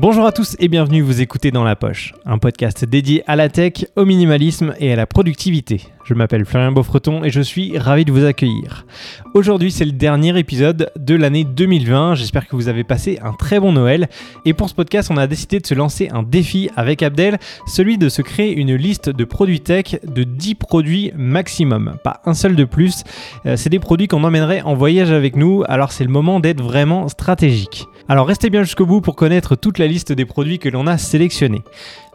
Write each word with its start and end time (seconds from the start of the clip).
Bonjour 0.00 0.24
à 0.24 0.32
tous 0.32 0.56
et 0.58 0.68
bienvenue 0.68 1.02
vous 1.02 1.20
écouter 1.20 1.50
dans 1.50 1.62
la 1.62 1.76
poche, 1.76 2.14
un 2.24 2.38
podcast 2.38 2.86
dédié 2.86 3.22
à 3.26 3.36
la 3.36 3.50
tech, 3.50 3.84
au 3.96 4.06
minimalisme 4.06 4.72
et 4.78 4.90
à 4.90 4.96
la 4.96 5.06
productivité. 5.06 5.82
Je 6.04 6.14
m'appelle 6.14 6.46
Florian 6.46 6.72
Beaufreton 6.72 7.22
et 7.22 7.28
je 7.28 7.42
suis 7.42 7.76
ravi 7.76 8.06
de 8.06 8.10
vous 8.10 8.24
accueillir. 8.24 8.86
Aujourd'hui 9.34 9.70
c'est 9.70 9.84
le 9.84 9.92
dernier 9.92 10.38
épisode 10.38 10.90
de 10.98 11.14
l'année 11.14 11.44
2020, 11.44 12.14
j'espère 12.14 12.48
que 12.48 12.56
vous 12.56 12.68
avez 12.68 12.82
passé 12.82 13.18
un 13.22 13.34
très 13.34 13.60
bon 13.60 13.72
Noël 13.72 14.08
et 14.46 14.54
pour 14.54 14.70
ce 14.70 14.74
podcast 14.74 15.10
on 15.12 15.18
a 15.18 15.26
décidé 15.26 15.60
de 15.60 15.66
se 15.66 15.74
lancer 15.74 16.08
un 16.10 16.22
défi 16.22 16.70
avec 16.76 17.02
Abdel, 17.02 17.38
celui 17.66 17.98
de 17.98 18.08
se 18.08 18.22
créer 18.22 18.56
une 18.56 18.74
liste 18.76 19.10
de 19.10 19.24
produits 19.24 19.60
tech 19.60 19.96
de 20.02 20.22
10 20.22 20.54
produits 20.54 21.12
maximum, 21.14 21.96
pas 22.02 22.22
un 22.24 22.32
seul 22.32 22.56
de 22.56 22.64
plus. 22.64 23.04
Euh, 23.44 23.58
c'est 23.58 23.68
des 23.68 23.78
produits 23.78 24.08
qu'on 24.08 24.24
emmènerait 24.24 24.62
en 24.62 24.74
voyage 24.74 25.10
avec 25.10 25.36
nous, 25.36 25.62
alors 25.68 25.92
c'est 25.92 26.04
le 26.04 26.10
moment 26.10 26.40
d'être 26.40 26.62
vraiment 26.62 27.06
stratégique. 27.08 27.86
Alors 28.10 28.26
restez 28.26 28.50
bien 28.50 28.64
jusqu'au 28.64 28.86
bout 28.86 29.00
pour 29.00 29.14
connaître 29.14 29.54
toute 29.54 29.78
la 29.78 29.86
liste 29.86 30.10
des 30.10 30.24
produits 30.24 30.58
que 30.58 30.68
l'on 30.68 30.88
a 30.88 30.98
sélectionnés. 30.98 31.62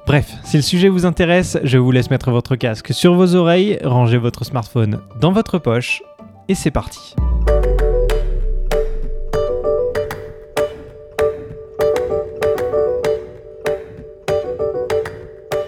Bref, 0.05 0.29
si 0.43 0.57
le 0.57 0.61
sujet 0.61 0.89
vous 0.89 1.05
intéresse, 1.05 1.57
je 1.63 1.77
vous 1.77 1.89
laisse 1.89 2.09
mettre 2.09 2.31
votre 2.31 2.57
casque 2.57 2.93
sur 2.93 3.13
vos 3.13 3.33
oreilles, 3.33 3.79
ranger 3.81 4.17
votre 4.17 4.43
smartphone 4.43 4.99
dans 5.21 5.31
votre 5.31 5.57
poche, 5.57 6.03
et 6.49 6.53
c'est 6.53 6.69
parti. 6.69 7.15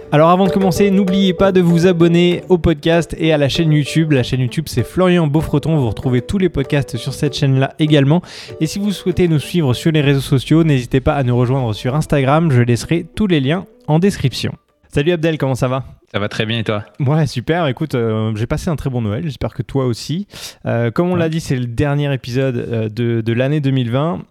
Alors 0.09 0.29
avant 0.29 0.45
de 0.45 0.51
commencer, 0.51 0.89
n'oubliez 0.89 1.33
pas 1.33 1.51
de 1.51 1.59
vous 1.59 1.85
abonner 1.85 2.41
au 2.47 2.57
podcast 2.57 3.13
et 3.19 3.33
à 3.33 3.37
la 3.37 3.49
chaîne 3.49 3.73
YouTube. 3.73 4.13
La 4.13 4.23
chaîne 4.23 4.39
YouTube 4.39 4.65
c'est 4.67 4.83
Florian 4.83 5.27
Beaufreton, 5.27 5.75
vous 5.75 5.89
retrouvez 5.89 6.21
tous 6.21 6.37
les 6.37 6.47
podcasts 6.47 6.95
sur 6.95 7.13
cette 7.13 7.35
chaîne-là 7.35 7.73
également. 7.77 8.21
Et 8.61 8.67
si 8.67 8.79
vous 8.79 8.93
souhaitez 8.93 9.27
nous 9.27 9.39
suivre 9.39 9.73
sur 9.73 9.91
les 9.91 9.99
réseaux 9.99 10.21
sociaux, 10.21 10.63
n'hésitez 10.63 11.01
pas 11.01 11.13
à 11.13 11.23
nous 11.23 11.35
rejoindre 11.35 11.73
sur 11.73 11.93
Instagram, 11.93 12.51
je 12.51 12.61
laisserai 12.61 13.05
tous 13.15 13.27
les 13.27 13.41
liens 13.41 13.65
en 13.87 13.99
description. 13.99 14.53
Salut 14.87 15.11
Abdel, 15.11 15.37
comment 15.37 15.55
ça 15.55 15.67
va? 15.67 15.96
Ça 16.09 16.19
va 16.19 16.29
très 16.29 16.45
bien 16.45 16.59
et 16.59 16.63
toi 16.63 16.85
Ouais, 17.01 17.27
super. 17.27 17.67
Écoute, 17.67 17.93
euh, 17.93 18.33
j'ai 18.35 18.47
passé 18.47 18.69
un 18.69 18.77
très 18.77 18.89
bon 18.89 19.01
Noël. 19.01 19.23
J'espère 19.25 19.53
que 19.53 19.61
toi 19.61 19.85
aussi. 19.85 20.25
Euh, 20.65 20.89
comme 20.89 21.09
on 21.09 21.15
l'a 21.15 21.27
dit, 21.27 21.41
c'est 21.41 21.57
le 21.57 21.65
dernier 21.65 22.13
épisode 22.13 22.55
euh, 22.55 22.87
de, 22.87 23.19
de 23.19 23.33
l'année 23.33 23.59
2020. 23.59 24.21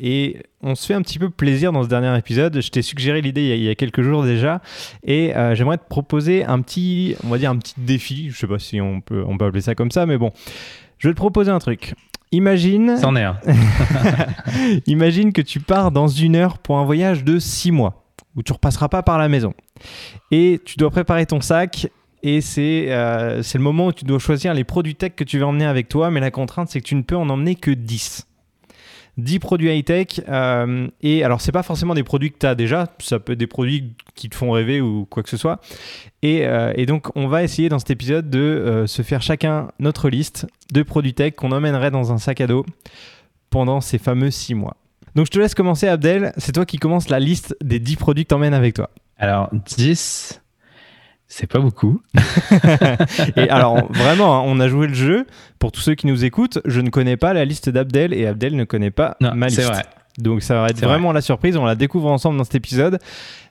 et 0.00 0.42
on 0.62 0.74
se 0.74 0.86
fait 0.86 0.94
un 0.94 1.02
petit 1.02 1.20
peu 1.20 1.30
plaisir 1.30 1.70
dans 1.70 1.84
ce 1.84 1.88
dernier 1.88 2.18
épisode. 2.18 2.60
Je 2.60 2.70
t'ai 2.70 2.82
suggéré 2.82 3.20
l'idée 3.20 3.56
il, 3.56 3.62
y 3.62 3.68
a 3.68 3.76
quelques 3.76 4.02
jours 4.02 4.24
déjà. 4.24 4.60
Et 5.04 5.32
j'aimerais 5.52 5.78
te 5.78 5.86
proposer 5.88 6.44
un 6.44 6.60
petit, 6.60 7.14
on 7.24 7.28
va 7.28 7.38
dire 7.38 7.50
un 7.50 7.56
petit 7.56 7.74
défi. 7.78 8.30
Je 8.30 8.36
sais 8.36 8.48
pas 8.48 8.58
si 8.58 8.80
on 8.80 9.00
peut, 9.00 9.24
on 9.26 9.38
peut 9.38 9.44
appeler 9.44 9.62
ça 9.62 9.76
comme 9.76 9.92
ça, 9.92 10.06
mais 10.06 10.18
bon. 10.18 10.32
Je 10.98 11.06
vais 11.06 11.14
te 11.14 11.18
proposer 11.18 11.52
un 11.52 11.60
truc. 11.60 11.94
Imagine. 12.32 12.96
C'en 13.00 13.14
est 13.14 13.22
un. 13.22 13.38
Imagine 14.86 15.32
que 15.32 15.42
tu 15.42 15.60
pars 15.60 15.92
dans 15.92 16.08
une 16.08 16.34
heure 16.34 16.58
pour 16.58 16.78
un 16.78 16.84
voyage 16.84 17.22
de 17.22 17.38
six 17.38 17.70
mois 17.70 18.00
où 18.36 18.42
tu 18.42 18.52
repasseras 18.52 18.88
pas 18.88 19.02
par 19.02 19.18
la 19.18 19.28
maison. 19.28 19.54
Et 20.30 20.60
tu 20.64 20.76
dois 20.76 20.90
préparer 20.90 21.26
ton 21.26 21.40
sac 21.40 21.88
et 22.22 22.40
euh, 22.58 23.42
c'est 23.42 23.58
le 23.58 23.64
moment 23.64 23.86
où 23.86 23.92
tu 23.92 24.04
dois 24.04 24.18
choisir 24.18 24.52
les 24.52 24.64
produits 24.64 24.94
tech 24.94 25.12
que 25.16 25.24
tu 25.24 25.38
veux 25.38 25.44
emmener 25.44 25.64
avec 25.64 25.88
toi, 25.88 26.10
mais 26.10 26.20
la 26.20 26.30
contrainte 26.30 26.68
c'est 26.68 26.80
que 26.80 26.86
tu 26.86 26.94
ne 26.94 27.02
peux 27.02 27.16
en 27.16 27.28
emmener 27.30 27.54
que 27.54 27.70
10. 27.70 28.26
10 29.16 29.38
produits 29.38 29.70
high-tech. 29.70 30.20
Euh, 30.28 30.86
et 31.02 31.24
alors, 31.24 31.40
c'est 31.40 31.52
pas 31.52 31.62
forcément 31.62 31.94
des 31.94 32.04
produits 32.04 32.30
que 32.30 32.38
tu 32.38 32.46
as 32.46 32.54
déjà, 32.54 32.86
ça 33.00 33.18
peut 33.18 33.32
être 33.32 33.38
des 33.38 33.46
produits 33.46 33.94
qui 34.14 34.28
te 34.28 34.34
font 34.34 34.50
rêver 34.50 34.80
ou 34.80 35.04
quoi 35.04 35.22
que 35.22 35.28
ce 35.28 35.36
soit. 35.36 35.60
Et, 36.22 36.46
euh, 36.46 36.72
et 36.76 36.86
donc, 36.86 37.14
on 37.16 37.26
va 37.26 37.42
essayer 37.42 37.68
dans 37.68 37.78
cet 37.78 37.90
épisode 37.90 38.30
de 38.30 38.84
se 38.86 39.02
faire 39.02 39.20
chacun 39.20 39.72
notre 39.78 40.08
liste 40.08 40.46
de 40.72 40.82
produits 40.82 41.14
tech 41.14 41.34
qu'on 41.34 41.52
emmènerait 41.52 41.90
dans 41.90 42.12
un 42.12 42.18
sac 42.18 42.40
à 42.40 42.46
dos 42.46 42.64
pendant 43.50 43.80
ces 43.80 43.98
fameux 43.98 44.30
6 44.30 44.54
mois. 44.54 44.76
Donc 45.14 45.26
je 45.26 45.30
te 45.30 45.38
laisse 45.38 45.54
commencer 45.54 45.88
Abdel, 45.88 46.32
c'est 46.36 46.52
toi 46.52 46.66
qui 46.66 46.78
commences 46.78 47.08
la 47.08 47.20
liste 47.20 47.56
des 47.62 47.78
10 47.78 47.96
produits 47.96 48.24
que 48.24 48.28
t'emmènes 48.28 48.54
avec 48.54 48.74
toi. 48.74 48.90
Alors 49.18 49.50
10, 49.52 50.40
c'est 51.26 51.46
pas 51.46 51.58
beaucoup. 51.58 52.00
et 53.36 53.48
alors 53.50 53.90
vraiment, 53.92 54.38
hein, 54.38 54.42
on 54.46 54.60
a 54.60 54.68
joué 54.68 54.86
le 54.86 54.94
jeu. 54.94 55.26
Pour 55.58 55.72
tous 55.72 55.80
ceux 55.80 55.94
qui 55.94 56.06
nous 56.06 56.24
écoutent, 56.24 56.58
je 56.64 56.80
ne 56.80 56.90
connais 56.90 57.16
pas 57.16 57.32
la 57.32 57.44
liste 57.44 57.68
d'Abdel 57.68 58.14
et 58.14 58.26
Abdel 58.26 58.56
ne 58.56 58.64
connaît 58.64 58.90
pas 58.90 59.16
ma 59.20 59.46
liste. 59.46 59.62
Vrai. 59.62 59.84
Donc 60.18 60.42
ça 60.42 60.60
va 60.60 60.68
être 60.68 60.80
vraiment 60.80 61.12
la 61.12 61.20
surprise, 61.20 61.56
on 61.56 61.64
la 61.64 61.74
découvre 61.76 62.10
ensemble 62.10 62.36
dans 62.36 62.44
cet 62.44 62.56
épisode. 62.56 62.98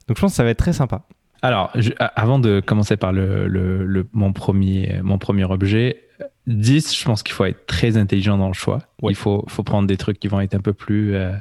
Donc 0.08 0.18
je 0.18 0.22
pense 0.22 0.32
que 0.32 0.38
ça 0.38 0.44
va 0.44 0.50
être 0.50 0.58
très 0.58 0.74
sympa. 0.74 1.04
Alors, 1.42 1.72
avant 2.16 2.40
de 2.40 2.60
commencer 2.60 2.98
par 2.98 3.14
le, 3.14 4.08
mon, 4.12 4.34
premier, 4.34 5.00
mon 5.04 5.18
premier 5.18 5.46
objet, 5.46 6.04
10, 6.48 6.98
je 6.98 7.06
pense 7.06 7.24
qu'il 7.24 7.34
faut 7.34 7.46
être 7.46 7.66
très 7.66 7.98
intelligent 7.98 8.38
dans 8.38 8.48
le 8.48 8.54
choix. 8.54 8.80
Il 9.04 9.16
faut, 9.16 9.46
faut 9.48 9.64
prendre 9.64 9.88
des 9.88 9.98
trucs 9.98 10.20
qui 10.20 10.28
vont 10.28 10.42
être 10.42 10.56
un 10.56 10.60
peu 10.60 10.74
plus 10.74 11.16
euh, 11.16 11.34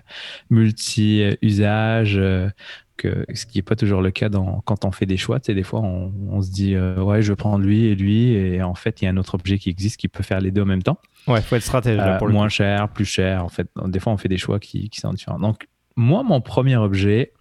multi-usage, 0.50 2.16
euh, 2.16 2.48
que, 2.96 3.24
ce 3.32 3.46
qui 3.46 3.58
n'est 3.58 3.62
pas 3.62 3.76
toujours 3.76 4.02
le 4.02 4.10
cas 4.10 4.28
dans, 4.28 4.60
quand 4.60 4.84
on 4.84 4.92
fait 4.92 5.06
des 5.06 5.16
choix. 5.16 5.40
Tu 5.40 5.46
sais, 5.46 5.54
des 5.54 5.62
fois, 5.62 5.80
on, 5.80 6.42
se 6.42 6.50
dit, 6.50 6.74
euh, 6.74 7.00
ouais, 7.02 7.22
je 7.22 7.32
vais 7.32 7.36
prendre 7.36 7.64
lui 7.64 7.86
et 7.86 7.94
lui, 7.94 8.32
et 8.32 8.62
en 8.62 8.74
fait, 8.74 9.00
il 9.00 9.06
y 9.06 9.08
a 9.08 9.10
un 9.10 9.16
autre 9.16 9.34
objet 9.34 9.58
qui 9.58 9.70
existe 9.70 9.96
qui 9.96 10.08
peut 10.08 10.22
faire 10.22 10.40
les 10.40 10.50
deux 10.50 10.62
en 10.62 10.66
même 10.66 10.82
temps. 10.82 10.98
Ouais, 11.26 11.40
il 11.40 11.42
faut 11.42 11.56
être 11.56 11.62
stratège. 11.62 12.00
pour 12.18 12.28
moins 12.28 12.48
cher, 12.48 12.88
plus 12.88 13.04
cher. 13.04 13.44
En 13.44 13.48
fait, 13.48 13.68
des 13.86 14.00
fois, 14.00 14.12
on 14.12 14.16
fait 14.16 14.28
des 14.28 14.38
choix 14.38 14.60
qui, 14.60 14.90
qui 14.90 15.00
sont 15.00 15.12
différents. 15.12 15.38
Donc, 15.38 15.68
moi, 15.96 16.22
mon 16.22 16.40
premier 16.40 16.76
objet, 16.76 17.32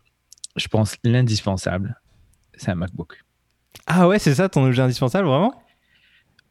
je 0.56 0.68
pense 0.68 0.96
l'indispensable, 1.04 2.00
c'est 2.56 2.72
un 2.72 2.76
MacBook. 2.76 3.24
Ah 3.86 4.08
ouais, 4.08 4.20
c'est 4.20 4.34
ça 4.34 4.50
ton 4.50 4.66
objet 4.66 4.82
indispensable, 4.82 5.28
vraiment? 5.28 5.54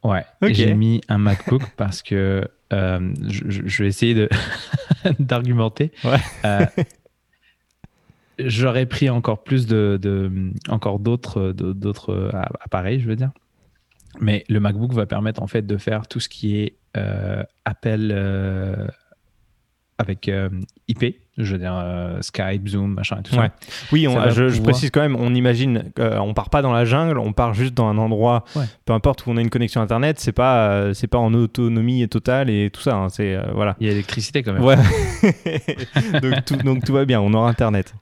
Ouais, 0.03 0.23
j'ai 0.41 0.73
mis 0.73 1.01
un 1.09 1.17
MacBook 1.17 1.63
parce 1.77 2.01
que 2.01 2.47
euh, 2.73 3.13
je, 3.27 3.83
vais 3.83 3.89
essayer 3.89 4.27
d'argumenter. 5.19 5.91
Ouais. 6.03 6.17
Euh, 6.45 6.65
j'aurais 8.39 8.85
pris 8.85 9.09
encore 9.09 9.43
plus 9.43 9.67
de, 9.67 9.97
de 10.01 10.51
encore 10.69 10.99
d'autres 10.99 11.51
d'autres 11.51 12.31
appareils, 12.59 12.99
je 12.99 13.07
veux 13.07 13.15
dire. 13.15 13.31
Mais 14.19 14.43
le 14.49 14.59
MacBook 14.59 14.93
va 14.93 15.05
permettre 15.05 15.41
en 15.41 15.47
fait 15.47 15.61
de 15.65 15.77
faire 15.77 16.07
tout 16.07 16.19
ce 16.19 16.29
qui 16.29 16.57
est 16.57 16.75
euh, 16.95 17.43
appel 17.65 18.11
avec 19.97 20.31
IP, 20.87 21.17
je 21.37 21.53
veux 21.53 21.59
dire 21.59 21.73
euh, 21.75 22.21
Skype, 22.21 22.67
Zoom, 22.67 22.93
machin, 22.93 23.21
tout 23.23 23.33
ça. 23.33 23.49
Oui, 23.91 24.03
je, 24.03 24.61
précise 24.61 24.89
quand 24.89 25.01
même, 25.01 25.15
on 25.15 25.35
imagine, 25.35 25.91
euh, 25.99 26.17
on 26.17 26.33
part 26.33 26.49
pas 26.49 26.61
dans 26.61 26.71
la 26.71 26.83
jungle, 26.83 27.19
on 27.19 27.31
part 27.31 27.53
juste 27.53 27.73
dans 27.73 27.87
un 27.87 27.97
endroit, 27.97 28.43
peu 28.85 28.93
importe 28.93 29.25
où 29.25 29.31
on 29.31 29.37
a 29.37 29.41
une 29.41 29.49
connexion 29.49 29.81
internet, 29.81 30.19
c'est 30.19 30.31
pas, 30.31 30.69
euh, 30.69 30.93
c'est 30.93 31.07
pas 31.07 31.19
en 31.19 31.33
autonomie 31.33 32.07
totale 32.09 32.49
et 32.49 32.69
tout 32.71 32.81
ça. 32.81 32.95
Hein, 32.95 33.09
c'est 33.09 33.37
voilà. 33.53 33.75
Il 33.79 33.85
y 33.85 33.89
a 33.89 33.91
l'électricité 33.91 34.41
quand 34.41 34.53
même. 34.53 34.63
Ouais. 34.63 34.77
donc, 36.21 36.45
tout, 36.45 36.55
donc 36.57 36.83
tout 36.83 36.93
va 36.93 37.05
bien, 37.05 37.21
on 37.21 37.33
aura 37.33 37.49
internet. 37.49 37.93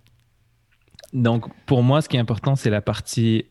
Donc 1.14 1.46
pour 1.66 1.84
moi, 1.84 2.02
ce 2.02 2.10
qui 2.10 2.18
est 2.18 2.22
important, 2.22 2.56
c'est 2.56 2.70
la 2.70 2.82
partie 2.82 3.46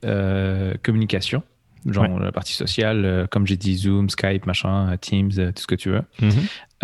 communication 0.83 1.43
genre 1.87 2.19
la 2.19 2.33
partie 2.33 2.55
sociale, 2.55 3.29
comme 3.31 3.47
j'ai 3.47 3.59
dit, 3.59 3.77
Zoom, 3.77 4.09
Skype, 4.09 4.47
machin, 4.47 4.97
Teams, 5.03 5.31
tout 5.31 5.61
ce 5.61 5.67
que 5.67 5.75
tu 5.75 5.91
veux. 5.91 6.03
Mhm. 6.19 6.31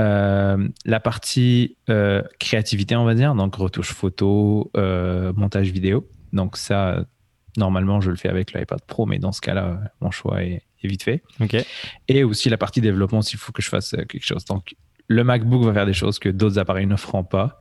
Euh, 0.01 0.69
la 0.87 1.01
partie 1.01 1.77
euh, 1.91 2.23
créativité, 2.39 2.97
on 2.97 3.05
va 3.05 3.15
dire, 3.15 3.35
donc 3.35 3.55
retouche 3.57 3.93
photo, 3.93 4.71
euh, 4.77 5.33
montage 5.35 5.71
vidéo. 5.71 6.09
Donc 6.33 6.57
ça, 6.57 7.05
normalement, 7.57 8.01
je 8.01 8.11
le 8.11 8.17
fais 8.17 8.29
avec 8.29 8.53
l'iPad 8.55 8.81
Pro, 8.87 9.05
mais 9.05 9.19
dans 9.19 9.33
ce 9.33 9.41
cas-là, 9.41 9.81
mon 10.01 10.11
choix 10.11 10.43
est, 10.43 10.63
vite 10.83 11.03
fait. 11.03 11.23
Et 12.09 12.25
aussi 12.25 12.49
la 12.49 12.57
partie 12.57 12.81
développement, 12.81 13.21
s'il 13.21 13.39
faut 13.39 13.53
que 13.53 13.61
je 13.61 13.69
fasse 13.69 13.91
quelque 14.09 14.25
chose. 14.25 14.47
Donc 14.47 14.75
le 15.09 15.25
MacBook 15.25 15.65
va 15.65 15.75
faire 15.75 15.87
des 15.87 15.93
choses 15.93 16.19
que 16.19 16.31
d'autres 16.31 16.59
appareils 16.59 16.87
ne 16.87 16.97
feront 16.97 17.25
pas. 17.25 17.61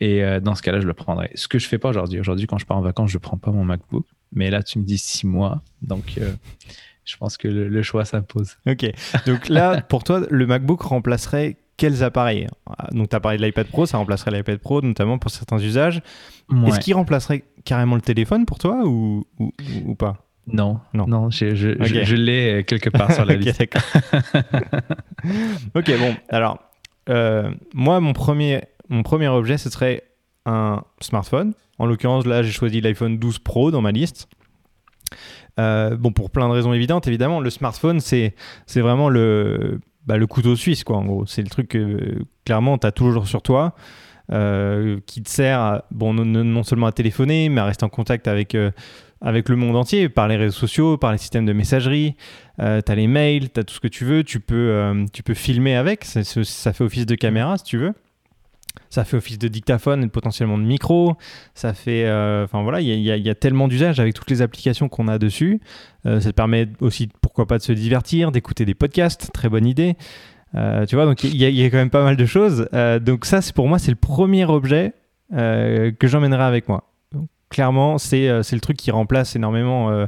Et 0.00 0.22
dans 0.40 0.54
ce 0.54 0.62
cas-là, 0.62 0.80
je 0.80 0.86
le 0.86 0.94
prendrai. 0.94 1.30
Ce 1.34 1.46
que 1.46 1.58
je 1.58 1.68
fais 1.68 1.78
pas 1.78 1.90
aujourd'hui. 1.90 2.18
Aujourd'hui, 2.20 2.46
quand 2.46 2.56
je 2.56 2.64
pars 2.64 2.78
en 2.78 2.80
vacances, 2.80 3.10
je 3.10 3.18
prends 3.18 3.36
pas 3.36 3.50
mon 3.50 3.64
MacBook. 3.64 4.06
Mais 4.32 4.48
là, 4.48 4.62
tu 4.62 4.78
me 4.78 4.84
dis 4.84 4.96
six 4.96 5.26
mois. 5.26 5.62
Donc, 5.82 6.18
je 7.04 7.16
pense 7.18 7.36
que 7.36 7.48
le 7.48 7.82
choix 7.82 8.06
s'impose. 8.06 8.56
Ok. 8.66 8.90
Donc 9.26 9.48
là, 9.50 9.82
pour 9.88 10.04
toi, 10.04 10.22
le 10.30 10.46
MacBook 10.46 10.80
remplacerait 10.80 11.58
quels 11.76 12.04
appareils 12.04 12.46
Donc, 12.92 13.08
tu 13.08 13.16
as 13.16 13.20
parlé 13.20 13.38
de 13.38 13.44
l'iPad 13.44 13.66
Pro, 13.66 13.86
ça 13.86 13.98
remplacerait 13.98 14.30
l'iPad 14.30 14.58
Pro, 14.58 14.80
notamment 14.80 15.18
pour 15.18 15.30
certains 15.30 15.58
usages. 15.58 16.02
Est-ce 16.66 16.80
qu'il 16.80 16.94
remplacerait 16.94 17.44
carrément 17.64 17.96
le 17.96 18.02
téléphone 18.02 18.46
pour 18.46 18.58
toi 18.58 18.82
ou, 18.84 19.26
ou, 19.38 19.94
pas? 19.94 20.18
Non, 20.46 20.78
non, 20.92 21.06
non, 21.06 21.30
je, 21.30 21.54
je, 21.54 22.14
l'ai 22.14 22.64
quelque 22.64 22.90
part 22.90 23.12
sur 23.12 23.24
la 23.24 23.34
liste. 23.34 23.62
ok, 25.74 25.98
bon, 25.98 26.14
alors, 26.28 26.58
euh, 27.08 27.50
moi, 27.72 28.00
mon 28.00 28.12
premier, 28.12 28.62
mon 28.88 29.02
premier 29.02 29.28
objet, 29.28 29.56
ce 29.56 29.70
serait 29.70 30.02
un 30.44 30.82
smartphone. 31.00 31.54
En 31.78 31.86
l'occurrence, 31.86 32.26
là, 32.26 32.42
j'ai 32.42 32.52
choisi 32.52 32.80
l'iPhone 32.80 33.18
12 33.18 33.38
Pro 33.38 33.70
dans 33.70 33.80
ma 33.80 33.90
liste. 33.90 34.28
Euh, 35.58 35.96
bon, 35.96 36.12
pour 36.12 36.30
plein 36.30 36.48
de 36.48 36.52
raisons 36.52 36.72
évidentes, 36.72 37.08
évidemment, 37.08 37.40
le 37.40 37.50
smartphone, 37.50 38.00
c'est 38.00 38.34
vraiment 38.76 39.08
le 39.08 39.80
bah, 40.06 40.16
le 40.16 40.26
couteau 40.26 40.56
suisse, 40.56 40.84
quoi, 40.84 40.96
en 40.96 41.04
gros. 41.04 41.26
C'est 41.26 41.42
le 41.42 41.48
truc 41.48 41.68
que, 41.68 42.18
clairement, 42.44 42.78
tu 42.78 42.86
as 42.86 42.92
toujours 42.92 43.26
sur 43.26 43.42
toi, 43.42 43.74
euh, 44.32 44.98
qui 45.06 45.22
te 45.22 45.30
sert, 45.30 45.82
bon, 45.90 46.14
non, 46.14 46.62
seulement 46.62 46.86
à 46.86 46.92
téléphoner, 46.92 47.48
mais 47.48 47.60
à 47.60 47.64
rester 47.64 47.84
en 47.84 47.88
contact 47.88 48.28
avec, 48.28 48.54
euh, 48.54 48.70
avec 49.20 49.48
le 49.48 49.56
monde 49.56 49.76
entier, 49.76 50.08
par 50.08 50.28
les 50.28 50.36
réseaux 50.36 50.58
sociaux, 50.58 50.96
par 50.98 51.12
les 51.12 51.18
systèmes 51.18 51.46
de 51.46 51.52
messagerie. 51.52 52.16
Euh, 52.60 52.80
tu 52.84 52.92
as 52.92 52.94
les 52.94 53.06
mails, 53.06 53.50
tu 53.50 53.60
as 53.60 53.64
tout 53.64 53.74
ce 53.74 53.80
que 53.80 53.88
tu 53.88 54.04
veux. 54.04 54.24
Tu 54.24 54.40
peux, 54.40 55.06
tu 55.12 55.22
peux 55.22 55.34
filmer 55.34 55.76
avec, 55.76 56.04
ça, 56.04 56.22
ça, 56.24 56.72
fait 56.72 56.84
office 56.84 57.06
de 57.06 57.14
caméra, 57.14 57.56
si 57.58 57.64
tu 57.64 57.78
veux. 57.78 57.94
ça 58.90 59.04
fait 59.04 59.16
office 59.16 59.38
de 59.38 59.48
dictaphone 59.48 60.04
et 60.04 60.08
potentiellement 60.08 60.58
de 60.58 60.62
micro. 60.64 61.16
Ça 61.54 61.74
fait, 61.74 62.04
euh, 62.04 62.44
enfin 62.44 62.62
voilà, 62.62 62.80
il 62.80 63.00
y, 63.00 63.30
a 63.30 63.34
tellement 63.34 63.68
d'usages 63.68 64.00
avec 64.00 64.14
toutes 64.14 64.30
les 64.30 64.42
applications 64.42 64.88
qu'on 64.88 65.08
a 65.08 65.18
dessus. 65.18 65.60
Euh, 66.06 66.20
ça 66.20 66.32
permet 66.32 66.68
aussi, 66.80 67.08
pourquoi 67.34 67.46
pas, 67.46 67.58
de 67.58 67.62
se 67.62 67.72
divertir, 67.72 68.30
d'écouter 68.30 68.64
des 68.64 68.74
podcasts. 68.74 69.30
Très 69.32 69.48
bonne 69.48 69.66
idée. 69.66 69.96
Euh, 70.54 70.86
tu 70.86 70.94
vois, 70.94 71.04
donc 71.04 71.24
il 71.24 71.34
y, 71.34 71.64
a 71.64 71.70
quand 71.70 71.76
même 71.76 71.90
pas 71.90 72.04
mal 72.04 72.16
de 72.16 72.26
choses. 72.26 72.68
donc 73.02 73.24
ça, 73.24 73.40
pour 73.54 73.66
moi, 73.66 73.80
c'est 73.80 73.90
le 73.90 73.96
premier 73.96 74.44
objet 74.44 74.92
que 75.32 75.92
j'emmènerai 76.02 76.44
avec 76.44 76.68
moi. 76.68 76.92
clairement, 77.50 77.98
c'est 77.98 78.28
le 78.28 78.60
truc 78.60 78.76
qui 78.76 78.92
remplace 78.92 79.34
énormément. 79.34 80.06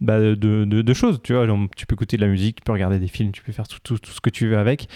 Bah, 0.00 0.20
de, 0.20 0.34
de, 0.36 0.94
choses, 0.94 1.20
tu 1.24 1.34
vois, 1.34 1.46
tu 1.74 1.84
peux 1.86 1.94
écouter 1.94 2.16
de 2.16 2.22
la 2.22 2.28
musique, 2.28 2.58
tu 2.58 2.62
peux 2.62 2.70
regarder 2.70 3.00
des 3.00 3.08
films, 3.08 3.32
tu 3.32 3.42
peux 3.42 3.50
faire 3.50 3.66
tout, 3.66 3.80
tout, 3.82 3.98
tout 3.98 4.12
ce 4.12 4.20
que 4.20 4.30
tu 4.30 4.46
veux 4.46 4.56
avec. 4.56 4.88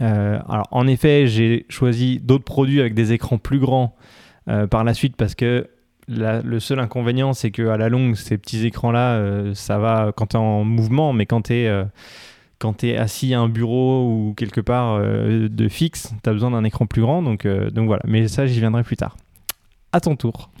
Euh, 0.00 0.38
alors, 0.48 0.66
en 0.70 0.86
effet, 0.86 1.26
j'ai 1.26 1.66
choisi 1.68 2.20
d'autres 2.20 2.44
produits 2.44 2.80
avec 2.80 2.94
des 2.94 3.12
écrans 3.12 3.38
plus 3.38 3.58
grands 3.58 3.94
euh, 4.48 4.66
par 4.66 4.84
la 4.84 4.94
suite 4.94 5.16
parce 5.16 5.34
que 5.34 5.68
le 6.10 6.60
seul 6.60 6.80
inconvénient, 6.80 7.32
c'est 7.32 7.50
qu'à 7.50 7.76
la 7.76 7.88
longue, 7.88 8.16
ces 8.16 8.36
petits 8.38 8.66
écrans-là, 8.66 9.14
euh, 9.14 9.54
ça 9.54 9.78
va 9.78 10.12
quand 10.14 10.26
tu 10.26 10.36
es 10.36 10.40
en 10.40 10.64
mouvement, 10.64 11.12
mais 11.12 11.26
quand 11.26 11.42
tu 11.42 11.54
es, 11.54 11.84
es 12.82 12.96
assis 12.96 13.34
à 13.34 13.40
un 13.40 13.48
bureau 13.48 14.08
ou 14.08 14.34
quelque 14.34 14.60
part 14.60 15.00
de 15.00 15.68
fixe, 15.68 16.12
tu 16.22 16.30
as 16.30 16.32
besoin 16.32 16.50
d'un 16.50 16.64
écran 16.64 16.86
plus 16.86 17.02
grand. 17.02 17.22
Donc, 17.22 17.46
donc 17.46 17.86
voilà, 17.86 18.02
mais 18.06 18.28
ça, 18.28 18.46
j'y 18.46 18.60
viendrai 18.60 18.82
plus 18.82 18.96
tard 18.96 19.16
à 19.92 20.00
ton 20.00 20.16
tour. 20.16 20.50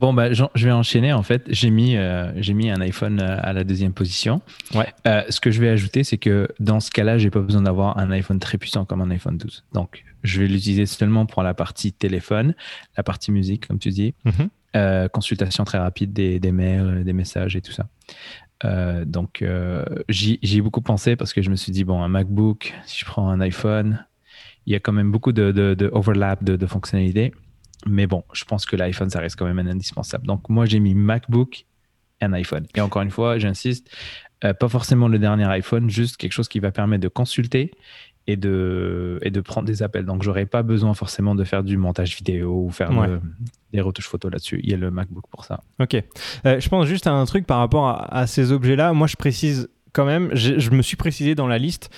Bon, 0.00 0.12
bah, 0.12 0.34
je 0.34 0.66
vais 0.66 0.72
enchaîner. 0.72 1.14
En 1.14 1.22
fait, 1.22 1.44
j'ai 1.48 1.70
mis, 1.70 1.96
euh, 1.96 2.30
j'ai 2.36 2.52
mis 2.52 2.68
un 2.68 2.78
iPhone 2.82 3.20
euh, 3.22 3.38
à 3.40 3.54
la 3.54 3.64
deuxième 3.64 3.94
position. 3.94 4.42
Ouais. 4.74 4.92
Euh, 5.06 5.22
ce 5.30 5.40
que 5.40 5.50
je 5.50 5.62
vais 5.62 5.70
ajouter, 5.70 6.04
c'est 6.04 6.18
que 6.18 6.46
dans 6.60 6.78
ce 6.80 6.90
cas-là, 6.90 7.16
j'ai 7.16 7.30
pas 7.30 7.40
besoin 7.40 7.62
d'avoir 7.62 7.96
un 7.96 8.10
iPhone 8.10 8.38
très 8.38 8.58
puissant 8.58 8.84
comme 8.84 9.00
un 9.00 9.08
iPhone 9.08 9.38
12. 9.38 9.64
Donc, 9.72 10.04
je 10.22 10.40
vais 10.40 10.46
l'utiliser 10.46 10.84
seulement 10.84 11.24
pour 11.24 11.42
la 11.42 11.54
partie 11.54 11.94
téléphone, 11.94 12.54
la 12.98 13.02
partie 13.02 13.32
musique, 13.32 13.66
comme 13.66 13.78
tu 13.78 13.88
dis, 13.90 14.14
mhm. 14.74 15.08
consultation 15.10 15.64
très 15.64 15.78
rapide 15.78 16.12
des, 16.12 16.52
mails, 16.52 17.04
des 17.04 17.12
messages 17.12 17.56
et 17.56 17.62
tout 17.62 17.72
ça. 17.72 17.88
donc, 19.04 19.44
j'y 20.08 20.38
ai 20.42 20.60
beaucoup 20.60 20.82
pensé 20.82 21.16
parce 21.16 21.32
que 21.32 21.42
je 21.42 21.50
me 21.50 21.56
suis 21.56 21.72
dit, 21.72 21.84
bon, 21.84 22.02
un 22.02 22.08
MacBook, 22.08 22.74
si 22.84 22.98
je 22.98 23.04
prends 23.04 23.28
un 23.28 23.40
iPhone, 23.40 24.04
il 24.66 24.72
y 24.72 24.76
a 24.76 24.80
quand 24.80 24.92
même 24.92 25.10
beaucoup 25.10 25.32
de, 25.32 25.52
de, 25.52 25.90
overlap 25.92 26.42
de, 26.42 26.56
de 26.56 26.66
fonctionnalités. 26.66 27.32
Mais 27.86 28.06
bon, 28.06 28.24
je 28.32 28.44
pense 28.44 28.66
que 28.66 28.76
l'iPhone, 28.76 29.10
ça 29.10 29.20
reste 29.20 29.36
quand 29.36 29.46
même 29.46 29.58
un 29.58 29.66
indispensable. 29.66 30.26
Donc, 30.26 30.48
moi, 30.48 30.64
j'ai 30.64 30.80
mis 30.80 30.94
MacBook 30.94 31.66
et 32.20 32.24
un 32.24 32.32
iPhone. 32.32 32.66
Et 32.74 32.80
encore 32.80 33.02
une 33.02 33.10
fois, 33.10 33.38
j'insiste, 33.38 33.90
euh, 34.44 34.54
pas 34.54 34.68
forcément 34.68 35.08
le 35.08 35.18
dernier 35.18 35.44
iPhone, 35.44 35.90
juste 35.90 36.16
quelque 36.16 36.32
chose 36.32 36.48
qui 36.48 36.60
va 36.60 36.72
permettre 36.72 37.02
de 37.02 37.08
consulter 37.08 37.72
et 38.26 38.36
de, 38.36 39.18
et 39.22 39.30
de 39.30 39.40
prendre 39.40 39.66
des 39.66 39.82
appels. 39.82 40.04
Donc, 40.04 40.22
j'aurais 40.22 40.46
pas 40.46 40.62
besoin 40.62 40.94
forcément 40.94 41.34
de 41.34 41.44
faire 41.44 41.62
du 41.62 41.76
montage 41.76 42.16
vidéo 42.16 42.64
ou 42.66 42.70
faire 42.70 42.90
des 43.72 43.80
retouches 43.80 44.08
photos 44.08 44.32
là-dessus. 44.32 44.60
Il 44.62 44.70
y 44.70 44.74
a 44.74 44.76
le 44.76 44.90
MacBook 44.90 45.24
pour 45.30 45.44
ça. 45.44 45.60
Ok. 45.80 45.94
Euh, 46.46 46.60
je 46.60 46.68
pense 46.68 46.86
juste 46.86 47.06
à 47.06 47.12
un 47.12 47.24
truc 47.26 47.46
par 47.46 47.58
rapport 47.58 48.06
à, 48.10 48.26
ces 48.26 48.52
objets-là. 48.52 48.92
Moi, 48.92 49.06
je 49.06 49.16
précise 49.16 49.68
quand 49.92 50.04
même, 50.04 50.34
je 50.34 50.70
me 50.70 50.82
suis 50.82 50.96
précisé 50.96 51.34
dans 51.34 51.46
la 51.46 51.58
liste. 51.58 51.90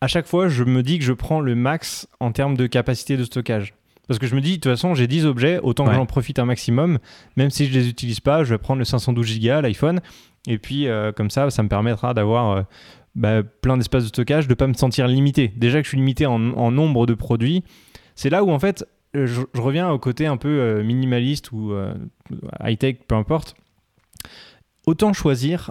À 0.00 0.06
chaque 0.06 0.26
fois, 0.26 0.48
je 0.48 0.64
me 0.64 0.82
dis 0.82 0.98
que 0.98 1.04
je 1.04 1.12
prends 1.12 1.40
le 1.40 1.54
max 1.54 2.08
en 2.20 2.32
termes 2.32 2.56
de 2.56 2.66
capacité 2.66 3.16
de 3.16 3.24
stockage. 3.24 3.74
Parce 4.10 4.18
que 4.18 4.26
je 4.26 4.34
me 4.34 4.40
dis, 4.40 4.52
de 4.52 4.54
toute 4.56 4.72
façon, 4.72 4.94
j'ai 4.94 5.06
10 5.06 5.24
objets, 5.24 5.60
autant 5.62 5.84
que 5.86 5.94
j'en 5.94 6.04
profite 6.04 6.40
un 6.40 6.44
maximum. 6.44 6.98
Même 7.36 7.50
si 7.50 7.66
je 7.66 7.70
ne 7.72 7.78
les 7.78 7.88
utilise 7.88 8.18
pas, 8.18 8.42
je 8.42 8.50
vais 8.50 8.58
prendre 8.58 8.80
le 8.80 8.84
512 8.84 9.38
Go, 9.38 9.60
l'iPhone. 9.60 10.00
Et 10.48 10.58
puis, 10.58 10.88
euh, 10.88 11.12
comme 11.12 11.30
ça, 11.30 11.48
ça 11.50 11.62
me 11.62 11.68
permettra 11.68 12.12
d'avoir 12.12 12.50
euh, 12.50 12.62
bah, 13.14 13.42
plein 13.42 13.76
d'espace 13.76 14.04
de 14.04 14.08
stockage, 14.08 14.46
de 14.46 14.52
ne 14.52 14.56
pas 14.56 14.66
me 14.66 14.74
sentir 14.74 15.06
limité. 15.08 15.48
Déjà 15.56 15.78
que 15.78 15.84
je 15.84 15.88
suis 15.88 15.98
limité 15.98 16.26
en, 16.26 16.38
nombre 16.38 17.06
de 17.06 17.14
produits, 17.14 17.64
c'est 18.14 18.30
là 18.30 18.44
où, 18.44 18.50
en 18.50 18.58
fait, 18.58 18.86
je, 19.14 19.40
reviens 19.54 19.90
au 19.90 19.98
côté 19.98 20.26
un 20.26 20.36
peu 20.36 20.48
euh, 20.48 20.82
minimaliste 20.82 21.52
ou 21.52 21.72
high-tech, 22.62 22.96
peu 23.08 23.14
importe. 23.14 23.54
Autant 24.86 25.12
choisir 25.12 25.70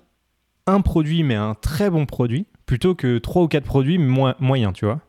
un 0.67 0.81
produit, 0.81 1.23
mais 1.23 1.35
un 1.35 1.55
très 1.55 1.89
bon 1.89 2.05
produit, 2.05 2.45
plutôt 2.65 2.95
que 2.95 3.17
3 3.17 3.43
ou 3.43 3.47
4 3.47 3.63
produits 3.63 3.97
moyens, 3.97 4.73
tu 4.73 4.85
vois. 4.85 5.01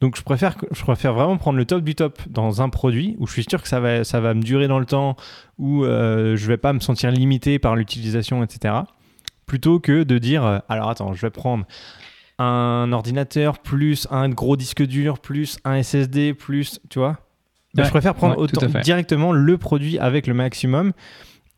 Donc 0.00 0.16
je 0.16 0.22
préfère, 0.22 0.56
je 0.70 0.82
préfère 0.82 1.12
vraiment 1.12 1.36
prendre 1.36 1.58
le 1.58 1.66
top 1.66 1.84
du 1.84 1.94
top 1.94 2.18
dans 2.26 2.62
un 2.62 2.70
produit 2.70 3.16
où 3.18 3.26
je 3.26 3.32
suis 3.34 3.44
sûr 3.48 3.60
que 3.60 3.68
ça 3.68 3.80
va, 3.80 4.02
ça 4.02 4.20
va 4.20 4.32
me 4.32 4.42
durer 4.42 4.66
dans 4.66 4.78
le 4.78 4.86
temps, 4.86 5.16
où 5.58 5.84
euh, 5.84 6.36
je 6.36 6.46
vais 6.46 6.56
pas 6.56 6.72
me 6.72 6.80
sentir 6.80 7.10
limité 7.10 7.58
par 7.58 7.76
l'utilisation, 7.76 8.42
etc. 8.42 8.74
Plutôt 9.50 9.80
que 9.80 10.04
de 10.04 10.18
dire, 10.18 10.44
euh, 10.44 10.58
alors 10.68 10.90
attends, 10.90 11.12
je 11.12 11.20
vais 11.22 11.30
prendre 11.30 11.66
un 12.38 12.92
ordinateur 12.92 13.58
plus 13.58 14.06
un 14.12 14.28
gros 14.28 14.56
disque 14.56 14.86
dur 14.86 15.18
plus 15.18 15.58
un 15.64 15.82
SSD 15.82 16.34
plus, 16.34 16.78
tu 16.88 17.00
vois. 17.00 17.18
je 17.76 17.90
préfère 17.90 18.14
prendre 18.14 18.46
directement 18.80 19.32
le 19.32 19.58
produit 19.58 19.98
avec 19.98 20.28
le 20.28 20.34
maximum 20.34 20.92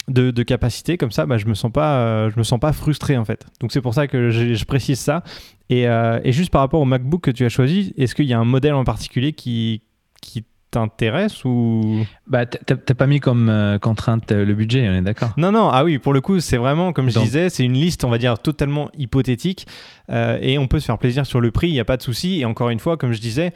de, 0.09 0.31
capacité 0.43 0.97
comme 0.97 1.11
ça 1.11 1.27
bah, 1.27 1.37
je 1.37 1.45
me 1.45 1.53
sens 1.53 1.71
pas 1.71 1.99
euh, 1.99 2.31
je 2.31 2.39
me 2.39 2.45
sens 2.45 2.59
pas 2.59 2.73
frustré 2.73 3.19
en 3.19 3.27
fait. 3.27 3.45
Donc 3.61 3.73
c'est 3.73 3.83
pour 3.83 3.93
ça 3.93 4.07
que 4.07 4.31
je, 4.31 4.65
précise 4.65 4.99
ça. 4.99 5.23
Euh, 5.71 6.19
et, 6.25 6.33
juste 6.33 6.51
par 6.51 6.63
rapport 6.63 6.81
au 6.81 6.87
MacBook 6.87 7.21
que 7.21 7.31
tu 7.31 7.45
as 7.45 7.51
choisi 7.51 7.93
est-ce 7.99 8.15
qu'il 8.15 8.25
y 8.25 8.33
a 8.33 8.39
un 8.39 8.47
modèle 8.47 8.73
en 8.73 8.85
particulier 8.85 9.35
qui 9.35 9.83
qui 10.23 10.47
t'intéresse 10.73 11.45
ou? 11.45 12.05
Bah 12.27 12.47
t'as 12.47 12.95
pas 12.95 13.07
mis 13.07 13.21
comme 13.21 13.49
euh, 13.49 13.79
contrainte 13.79 14.33
le 14.33 14.55
budget 14.55 14.89
on 14.89 14.95
est 14.95 15.03
d'accord 15.03 15.33
non 15.37 15.53
non 15.53 15.69
ah 15.71 15.85
oui 15.85 15.99
pour 15.99 16.13
le 16.13 16.21
coup 16.21 16.41
c'est 16.41 16.57
vraiment 16.57 16.93
comme 16.93 17.11
je 17.11 17.19
disais 17.19 17.49
c'est 17.49 17.65
une 17.65 17.75
liste 17.75 18.05
on 18.05 18.11
va 18.11 18.19
dire 18.19 18.39
totalement 18.39 18.91
hypothétique 18.97 19.67
et 20.11 20.59
on 20.59 20.67
peut 20.67 20.81
se 20.81 20.87
faire 20.87 20.99
plaisir 20.99 21.25
sur 21.25 21.41
le 21.41 21.51
prix 21.51 21.69
il 21.69 21.73
n'y 21.73 21.81
a 21.81 21.85
pas 21.85 21.97
de 21.97 22.03
souci 22.03 22.41
et 22.41 22.45
encore 22.45 22.71
une 22.71 22.81
fois 22.81 22.97
comme 22.97 23.13
je 23.13 23.21
disais 23.21 23.53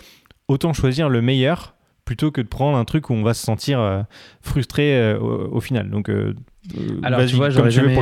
autant 0.48 0.72
choisir 0.72 1.08
le 1.08 1.22
meilleur 1.22 1.76
plutôt 2.06 2.30
que 2.30 2.40
de 2.40 2.46
prendre 2.46 2.78
un 2.78 2.84
truc 2.86 3.10
où 3.10 3.12
on 3.12 3.22
va 3.22 3.34
se 3.34 3.44
sentir 3.44 3.80
euh, 3.80 4.02
frustré 4.40 4.96
euh, 4.96 5.18
au, 5.18 5.60
final. 5.60 5.90
Donc, 5.90 6.08
euh, 6.08 6.34
alors 7.02 7.26
tu 7.26 7.34
vois, 7.34 7.50
j'aurais 7.50 7.72
jamais, 7.72 7.94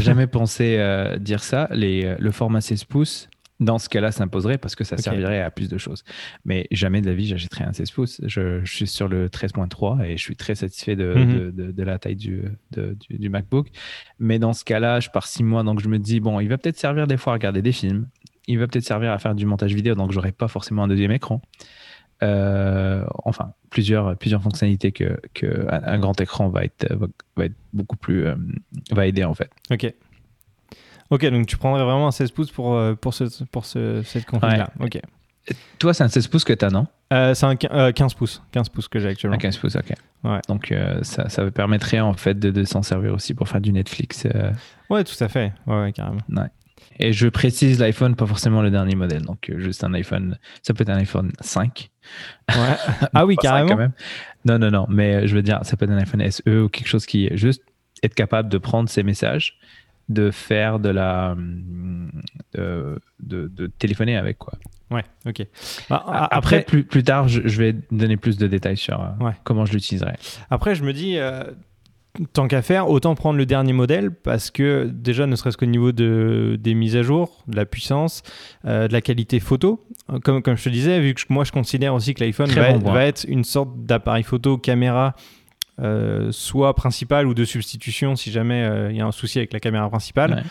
jamais 0.00 0.26
pensé 0.28 0.78
dire 1.18 1.42
ça. 1.42 1.66
Les, 1.72 2.14
le 2.18 2.30
format 2.30 2.60
16 2.60 2.84
pouces, 2.84 3.28
dans 3.62 3.78
ce 3.78 3.88
cas-là, 3.88 4.12
s'imposerait 4.12 4.58
parce 4.58 4.74
que 4.74 4.84
ça 4.84 4.96
servirait 4.96 5.40
à 5.40 5.50
plus 5.50 5.68
de 5.68 5.78
choses. 5.78 6.04
Mais 6.44 6.66
jamais 6.70 7.00
de 7.00 7.06
la 7.06 7.14
vie, 7.14 7.26
j'achèterais 7.26 7.64
un 7.64 7.72
16 7.72 7.90
pouces. 7.90 8.20
Je, 8.26 8.64
suis 8.64 8.86
sur 8.86 9.08
le 9.08 9.28
13.3 9.28 10.04
et 10.04 10.16
je 10.16 10.22
suis 10.22 10.36
très 10.36 10.54
satisfait 10.54 10.96
de, 10.96 11.14
mhm. 11.14 11.50
de, 11.52 11.72
de, 11.72 11.82
la 11.82 11.98
taille 11.98 12.16
du, 12.16 12.44
du, 13.10 13.28
MacBook. 13.28 13.68
Mais 14.18 14.38
dans 14.38 14.52
ce 14.52 14.64
cas-là, 14.64 15.00
je 15.00 15.10
pars 15.10 15.26
six 15.26 15.44
mois, 15.44 15.62
donc 15.62 15.80
je 15.80 15.88
me 15.88 15.98
dis, 15.98 16.20
bon, 16.20 16.40
il 16.40 16.48
va 16.48 16.58
peut-être 16.58 16.78
servir 16.78 17.06
des 17.06 17.16
fois 17.16 17.32
à 17.32 17.36
regarder 17.36 17.62
des 17.62 17.72
films. 17.72 18.08
Il 18.48 18.58
va 18.58 18.66
peut-être 18.66 18.84
servir 18.84 19.12
à 19.12 19.18
faire 19.18 19.34
du 19.34 19.46
montage 19.46 19.74
vidéo, 19.74 19.94
donc 19.94 20.12
j'aurai 20.12 20.32
pas 20.32 20.48
forcément 20.48 20.82
un 20.82 20.88
deuxième 20.88 21.12
écran. 21.12 21.40
Euh, 22.22 23.04
enfin 23.24 23.52
plusieurs, 23.68 24.16
plusieurs 24.16 24.42
fonctionnalités 24.42 24.92
que, 24.92 25.18
que 25.34 25.66
un, 25.68 25.98
grand 25.98 26.20
écran 26.20 26.50
va 26.50 26.62
être, 26.64 26.86
va, 27.36 27.46
être 27.46 27.56
beaucoup 27.72 27.96
plus 27.96 28.26
euh, 28.26 28.36
va 28.92 29.06
aider 29.06 29.24
en 29.24 29.34
fait. 29.34 29.50
Ok. 29.70 29.92
Ok, 31.12 31.26
donc 31.26 31.46
tu 31.46 31.56
prendrais 31.56 31.84
vraiment 31.84 32.08
un 32.08 32.12
16 32.12 32.30
pouces 32.30 32.50
pour, 32.50 32.74
euh, 32.74 32.94
pour, 32.94 33.14
ce, 33.14 33.24
pour 33.44 33.64
ce, 33.64 34.02
cette 34.02 34.26
config-là. 34.26 34.70
Ok. 34.80 35.00
Toi, 35.78 35.92
c'est 35.92 36.04
un 36.04 36.08
16 36.08 36.28
pouces 36.28 36.44
que 36.44 36.52
tu 36.52 36.64
as, 36.64 36.70
non 36.70 36.86
C'est 37.10 37.44
un 37.44 37.56
15 37.56 38.14
pouces. 38.14 38.42
15 38.52 38.68
pouces 38.68 38.88
que 38.88 38.98
j'ai 38.98 39.08
actuellement. 39.08 39.36
Un 39.36 39.40
15 39.40 39.56
pouces, 39.58 39.76
ok. 39.76 39.92
Ouais. 40.24 40.40
Donc, 40.48 40.72
ça, 41.02 41.28
ça 41.28 41.50
permettrait 41.50 42.00
en 42.00 42.14
fait 42.14 42.38
de, 42.38 42.50
de 42.50 42.64
s'en 42.64 42.82
servir 42.82 43.12
aussi 43.12 43.34
pour 43.34 43.48
faire 43.48 43.60
du 43.60 43.72
Netflix. 43.72 44.26
Ouais, 44.88 45.04
tout 45.04 45.22
à 45.22 45.28
fait. 45.28 45.52
Ouais, 45.66 45.82
ouais 45.82 45.92
carrément. 45.92 46.20
Ouais. 46.30 46.48
Et 46.98 47.12
je 47.12 47.28
précise 47.28 47.78
l'iPhone, 47.80 48.14
pas 48.14 48.26
forcément 48.26 48.62
le 48.62 48.70
dernier 48.70 48.94
modèle. 48.94 49.22
Donc, 49.22 49.50
euh, 49.50 49.58
juste 49.58 49.84
un 49.84 49.94
iPhone. 49.94 50.38
Ça 50.62 50.74
peut 50.74 50.82
être 50.82 50.90
un 50.90 50.98
iPhone 50.98 51.32
5. 51.40 51.90
Ouais. 52.48 52.54
ah 53.14 53.26
oui, 53.26 53.36
carrément. 53.36 53.76
même. 53.76 53.92
Non, 54.44 54.58
non, 54.58 54.70
non. 54.70 54.86
Mais 54.88 55.14
euh, 55.14 55.26
je 55.26 55.34
veux 55.34 55.42
dire, 55.42 55.60
ça 55.62 55.76
peut 55.76 55.84
être 55.84 55.90
un 55.90 55.98
iPhone 55.98 56.28
SE 56.30 56.42
ou 56.46 56.68
quelque 56.68 56.86
chose 56.86 57.06
qui 57.06 57.26
est 57.26 57.36
juste 57.36 57.62
être 58.02 58.14
capable 58.14 58.48
de 58.48 58.58
prendre 58.58 58.88
ces 58.88 59.02
messages, 59.02 59.58
de 60.12 60.30
faire 60.30 60.78
de 60.78 60.88
la. 60.88 61.36
de, 62.54 63.00
de, 63.20 63.66
téléphoner 63.78 64.16
avec, 64.16 64.38
quoi. 64.38 64.54
Ouais, 64.90 65.04
ok. 65.26 65.46
Bah, 65.88 66.28
après, 66.30 66.62
plus, 66.62 66.84
plus 66.84 67.02
tard, 67.02 67.28
je, 67.28 67.40
vais 67.40 67.74
donner 67.90 68.16
plus 68.16 68.36
de 68.36 68.46
détails 68.46 68.76
sur 68.76 69.00
euh, 69.00 69.30
comment 69.42 69.64
je 69.64 69.72
l'utiliserai. 69.72 70.14
Après, 70.50 70.74
je 70.74 70.84
me 70.84 70.92
dis, 70.92 71.18
tant 72.32 72.48
qu'à 72.48 72.62
faire, 72.62 72.88
autant 72.88 73.14
prendre 73.14 73.38
le 73.38 73.46
dernier 73.46 73.72
modèle 73.72 74.10
parce 74.10 74.50
que 74.50 74.90
déjà, 74.92 75.26
ne 75.26 75.34
serait-ce 75.36 75.56
qu'au 75.56 75.66
niveau 75.66 75.92
de, 75.92 76.58
des 76.60 76.74
mises 76.74 76.96
à 76.96 77.02
jour, 77.02 77.42
de 77.46 77.56
la 77.56 77.64
puissance, 77.64 78.22
euh, 78.66 78.88
de 78.88 78.92
la 78.92 79.00
qualité 79.00 79.40
photo, 79.40 79.84
comme, 80.22 80.42
comme 80.42 80.56
je 80.56 80.64
te 80.64 80.68
disais, 80.68 81.00
vu 81.00 81.14
que 81.14 81.22
moi 81.30 81.44
je 81.44 81.52
considère 81.52 81.94
aussi 81.94 82.14
que 82.14 82.22
l'iPhone 82.22 82.50
va, 82.50 83.04
être 83.04 83.24
une 83.26 83.44
sorte 83.44 83.70
d'appareil 83.76 84.24
photo 84.24 84.58
caméra, 84.58 85.14
euh, 85.80 86.30
soit 86.32 86.74
principale 86.74 87.26
ou 87.26 87.34
de 87.34 87.44
substitution 87.44 88.14
si 88.14 88.30
jamais 88.30 88.62
euh, 88.62 88.90
il 88.90 88.96
y 88.96 89.00
a 89.00 89.06
un 89.06 89.12
souci 89.12 89.38
avec 89.38 89.52
la 89.52 89.60
caméra 89.60 89.88
principale. 89.88 90.44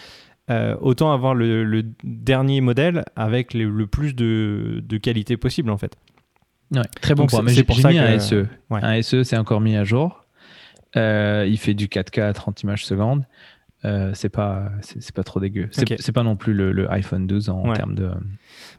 autant 0.82 1.14
avoir 1.14 1.34
le, 1.34 1.84
dernier 2.04 2.60
modèle 2.60 3.06
avec 3.16 3.54
le 3.54 3.88
plus 3.88 4.14
de, 4.14 4.84
de, 4.84 4.98
qualité 4.98 5.38
possible 5.38 5.70
en 5.70 5.78
fait. 5.78 5.96
très 7.02 7.16
bon 7.16 7.28
point. 7.28 7.42
Mais 7.42 7.54
j'ai 7.54 7.64
mis 7.64 8.00
un 8.00 8.20
SE. 8.20 8.48
Un 8.70 9.02
SE, 9.02 9.24
c'est 9.24 9.38
encore 9.38 9.62
mis 9.62 9.78
à 9.78 9.84
jour. 9.84 10.22
Euh, 10.98 11.46
il 11.48 11.58
fait 11.58 11.74
du 11.74 11.88
4K 11.88 12.22
à 12.22 12.34
30 12.34 12.64
images 12.64 12.86
secondes. 12.86 13.26
Euh, 13.84 14.12
c'est 14.14 14.30
pas 14.30 14.70
c'est 14.82 15.16
pas 15.16 15.24
trop 15.24 15.40
dégueu. 15.40 15.70
C'est 15.72 16.12
pas 16.12 16.24
non 16.24 16.36
plus 16.36 16.54
le, 16.54 16.92
iPhone 16.92 17.26
12 17.26 17.50
en 17.50 17.74
termes 17.74 17.96
de. 17.96 18.12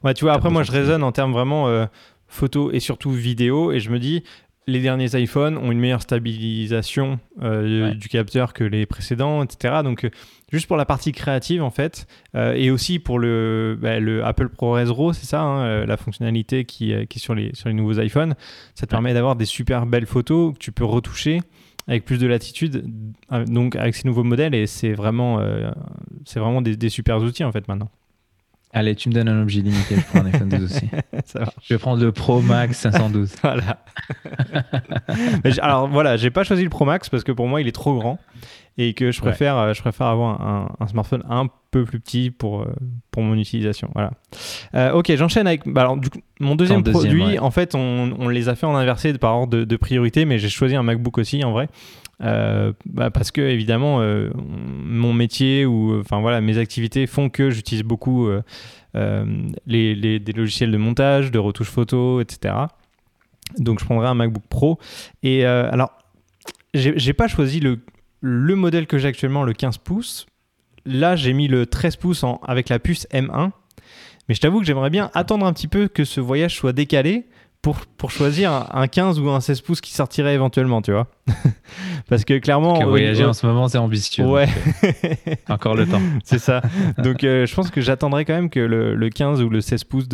Ouais, 0.05 0.15
tu 0.15 0.25
vois. 0.25 0.35
Après, 0.35 0.51
moi, 0.51 0.63
je 0.63 0.73
raisonne 0.73 1.03
en 1.03 1.13
termes 1.13 1.33
vraiment. 1.33 1.69
Euh, 1.69 1.87
photo 2.29 2.71
et 2.73 2.81
surtout 2.81 3.11
vidéo. 3.11 3.73
Et 3.73 3.81
je 3.81 3.91
me 3.91 3.99
dis, 3.99 4.25
les 4.67 4.81
derniers 4.81 5.15
iPhones 5.21 5.59
ont 5.59 5.73
une 5.73 5.81
meilleure 5.81 6.03
stabilisation 6.03 7.19
euh, 7.43 7.95
du 7.95 8.09
capteur 8.09 8.53
que 8.53 8.65
les 8.65 8.87
précédents, 8.87 9.43
etc. 9.43 9.81
Donc, 9.83 10.05
euh, 10.05 10.11
juste 10.53 10.67
pour 10.67 10.77
la 10.77 10.85
partie 10.85 11.13
créative, 11.13 11.63
en 11.63 11.71
fait, 11.71 12.07
euh, 12.37 12.55
et 12.55 12.71
aussi 12.71 12.99
pour 12.99 13.19
le, 13.19 13.77
bah, 13.81 13.99
le 13.99 14.25
Apple 14.25 14.49
ProRes 14.49 14.87
RAW, 14.87 15.13
c'est 15.13 15.27
ça, 15.27 15.43
hein, 15.43 15.85
la 15.85 15.97
fonctionnalité 15.97 16.65
qui, 16.65 16.95
qui, 17.09 17.19
est 17.19 17.23
sur 17.23 17.35
les, 17.35 17.51
sur 17.55 17.69
les 17.69 17.75
nouveaux 17.75 18.01
iPhones, 18.01 18.35
ça 18.75 18.87
te 18.87 18.91
permet 18.91 19.15
d'avoir 19.15 19.37
des 19.37 19.47
super 19.47 19.87
belles 19.87 20.07
photos 20.07 20.55
que 20.55 20.59
tu 20.59 20.73
peux 20.73 20.85
retoucher 20.85 21.41
avec 21.89 22.05
plus 22.05 22.19
de 22.19 22.29
latitude, 22.29 22.85
donc 23.49 23.75
avec 23.75 23.97
ces 23.97 24.07
nouveaux 24.07 24.23
modèles, 24.23 24.55
et 24.55 24.69
c'est 24.69 24.93
vraiment, 24.93 25.45
c'est 26.25 26.39
vraiment 26.39 26.63
des, 26.63 26.77
des 26.77 26.89
super 26.89 27.19
outils, 27.21 27.43
en 27.43 27.51
fait, 27.51 27.67
maintenant. 27.67 27.91
Allez, 28.75 28.95
tu 28.95 29.11
me 29.11 29.15
donnes 29.15 29.29
un 29.29 29.43
objet 29.43 29.61
limité, 29.61 29.97
je 29.97 30.01
prends 30.01 30.21
un 30.21 30.27
iPhone 30.27 30.49
12 30.49 30.65
aussi. 30.65 30.89
je 31.63 31.75
vais 31.75 31.79
prendre 31.79 32.03
le 32.03 32.11
Pro 32.11 32.41
Max 32.41 32.79
512. 32.79 33.35
voilà. 33.43 33.85
alors 35.61 35.89
voilà, 35.89 36.17
j'ai 36.17 36.31
pas 36.31 36.43
choisi 36.43 36.65
le 36.65 36.71
Pro 36.71 36.87
Max 36.87 37.11
parce 37.11 37.23
que 37.23 37.33
pour 37.33 37.49
moi 37.49 37.61
il 37.61 37.69
est 37.69 37.73
trop 37.73 37.95
grand 37.99 38.19
et 38.79 38.95
que 38.95 39.13
je 39.13 39.21
préfère, 39.21 39.59
euh, 39.59 39.75
je 39.75 39.83
préfère 39.83 40.07
avoir 40.07 40.41
un, 40.81 40.87
smartphone 40.87 41.23
un 41.29 41.49
peu 41.71 41.85
plus 41.85 42.01
petit 42.01 42.31
pour, 42.31 42.63
euh, 42.63 42.75
pour 43.11 43.23
mon 43.23 43.37
utilisation. 43.37 43.91
Voilà. 43.95 44.13
Euh, 44.75 44.93
ok, 44.93 45.15
j'enchaîne 45.17 45.47
avec 45.47 45.69
bah, 45.69 45.83
alors, 45.83 45.99
du 45.99 46.09
coup, 46.09 46.21
mon 46.41 46.55
deuxième, 46.55 46.83
produit. 46.83 47.39
En 47.39 47.51
fait, 47.51 47.75
on, 47.75 48.15
on, 48.19 48.29
les 48.29 48.49
a 48.49 48.55
fait 48.55 48.67
en 48.67 48.75
inversé 48.75 49.13
par 49.15 49.37
ordre 49.37 49.59
de, 49.59 49.65
de 49.65 49.77
priorité, 49.77 50.25
mais 50.25 50.39
j'ai 50.39 50.49
choisi 50.49 50.75
un 50.75 50.83
MacBook 50.83 51.19
aussi 51.19 51.45
en 51.45 51.53
vrai. 51.53 51.69
Euh, 52.23 52.73
bah 52.87 53.11
parce 53.11 53.33
que 53.33 53.41
évidemment 53.41 54.01
euh, 54.01 54.31
mon 54.37 55.13
métier 55.13 55.67
ou 55.67 55.99
enfin 55.99 56.21
voilà 56.21 56.41
mes 56.41 56.57
activités 56.57 57.09
font 57.09 57.29
que 57.29 57.51
j'utilise 57.51 57.83
beaucoup 57.83 58.29
euh, 58.29 58.43
des 59.67 60.33
logiciels 60.37 60.71
de 60.71 60.77
montage, 60.77 61.31
de 61.31 61.39
retouche 61.39 61.71
photo, 61.71 62.21
etc. 62.21 62.55
Donc 63.59 63.81
je 63.81 63.85
prendrai 63.85 64.07
un 64.07 64.15
MacBook 64.15 64.45
Pro. 64.49 64.79
Et 65.23 65.45
alors 65.45 65.91
j'ai 66.75 67.13
pas 67.13 67.29
choisi 67.29 67.61
le, 67.61 67.81
le 68.21 68.55
modèle 68.55 68.87
que 68.87 68.99
j'ai 68.99 69.09
actuellement, 69.09 69.43
le 69.43 69.53
15 69.53 69.79
pouces. 69.79 70.27
Là 70.85 71.17
j'ai 71.17 71.33
mis 71.33 71.49
le 71.49 71.67
13 71.67 71.97
pouces 71.97 72.25
avec 72.47 72.69
la 72.69 72.79
puce 72.79 73.07
M1. 73.13 73.51
Mais 74.29 74.35
je 74.37 74.41
t'avoue 74.41 74.61
que 74.61 74.65
j'aimerais 74.65 74.91
bien 74.91 75.11
attendre 75.15 75.45
un 75.45 75.53
petit 75.53 75.69
peu 75.69 75.89
que 75.89 76.05
ce 76.05 76.21
voyage 76.21 76.55
soit 76.55 76.73
décalé 76.73 77.27
pour, 77.63 77.77
pour 77.97 78.11
choisir 78.11 78.67
un, 78.73 78.89
15 78.89 79.21
ou 79.21 79.31
un 79.31 79.41
16 79.41 79.61
pouces 79.61 79.81
qui 79.81 79.93
sortirait 79.95 80.35
éventuellement, 80.35 80.83
tu 80.83 80.91
vois. 80.91 81.07
Parce 82.09 82.25
que 82.25 82.39
clairement. 82.39 82.85
voyager 82.85 83.25
en 83.25 83.33
ce 83.33 83.47
moment, 83.47 83.69
c'est 83.69 83.79
ambitieux. 83.79 84.27
Ouais. 84.27 84.49
Euh, 84.83 85.35
encore 85.49 85.77
le 85.77 85.87
temps. 85.87 86.03
c'est 86.25 86.41
ça. 86.41 86.61
Donc 86.99 87.23
euh, 87.23 87.47
je 87.47 87.55
pense 87.55 87.71
que 87.71 87.81
j'attendrai 87.81 88.25
quand 88.25 88.35
même 88.35 88.51
que 88.51 88.59
le, 88.59 88.97
le, 88.97 89.09
15 89.11 89.41
ou 89.43 89.49
le 89.49 89.61
16 89.61 89.85
pouces 89.85 90.09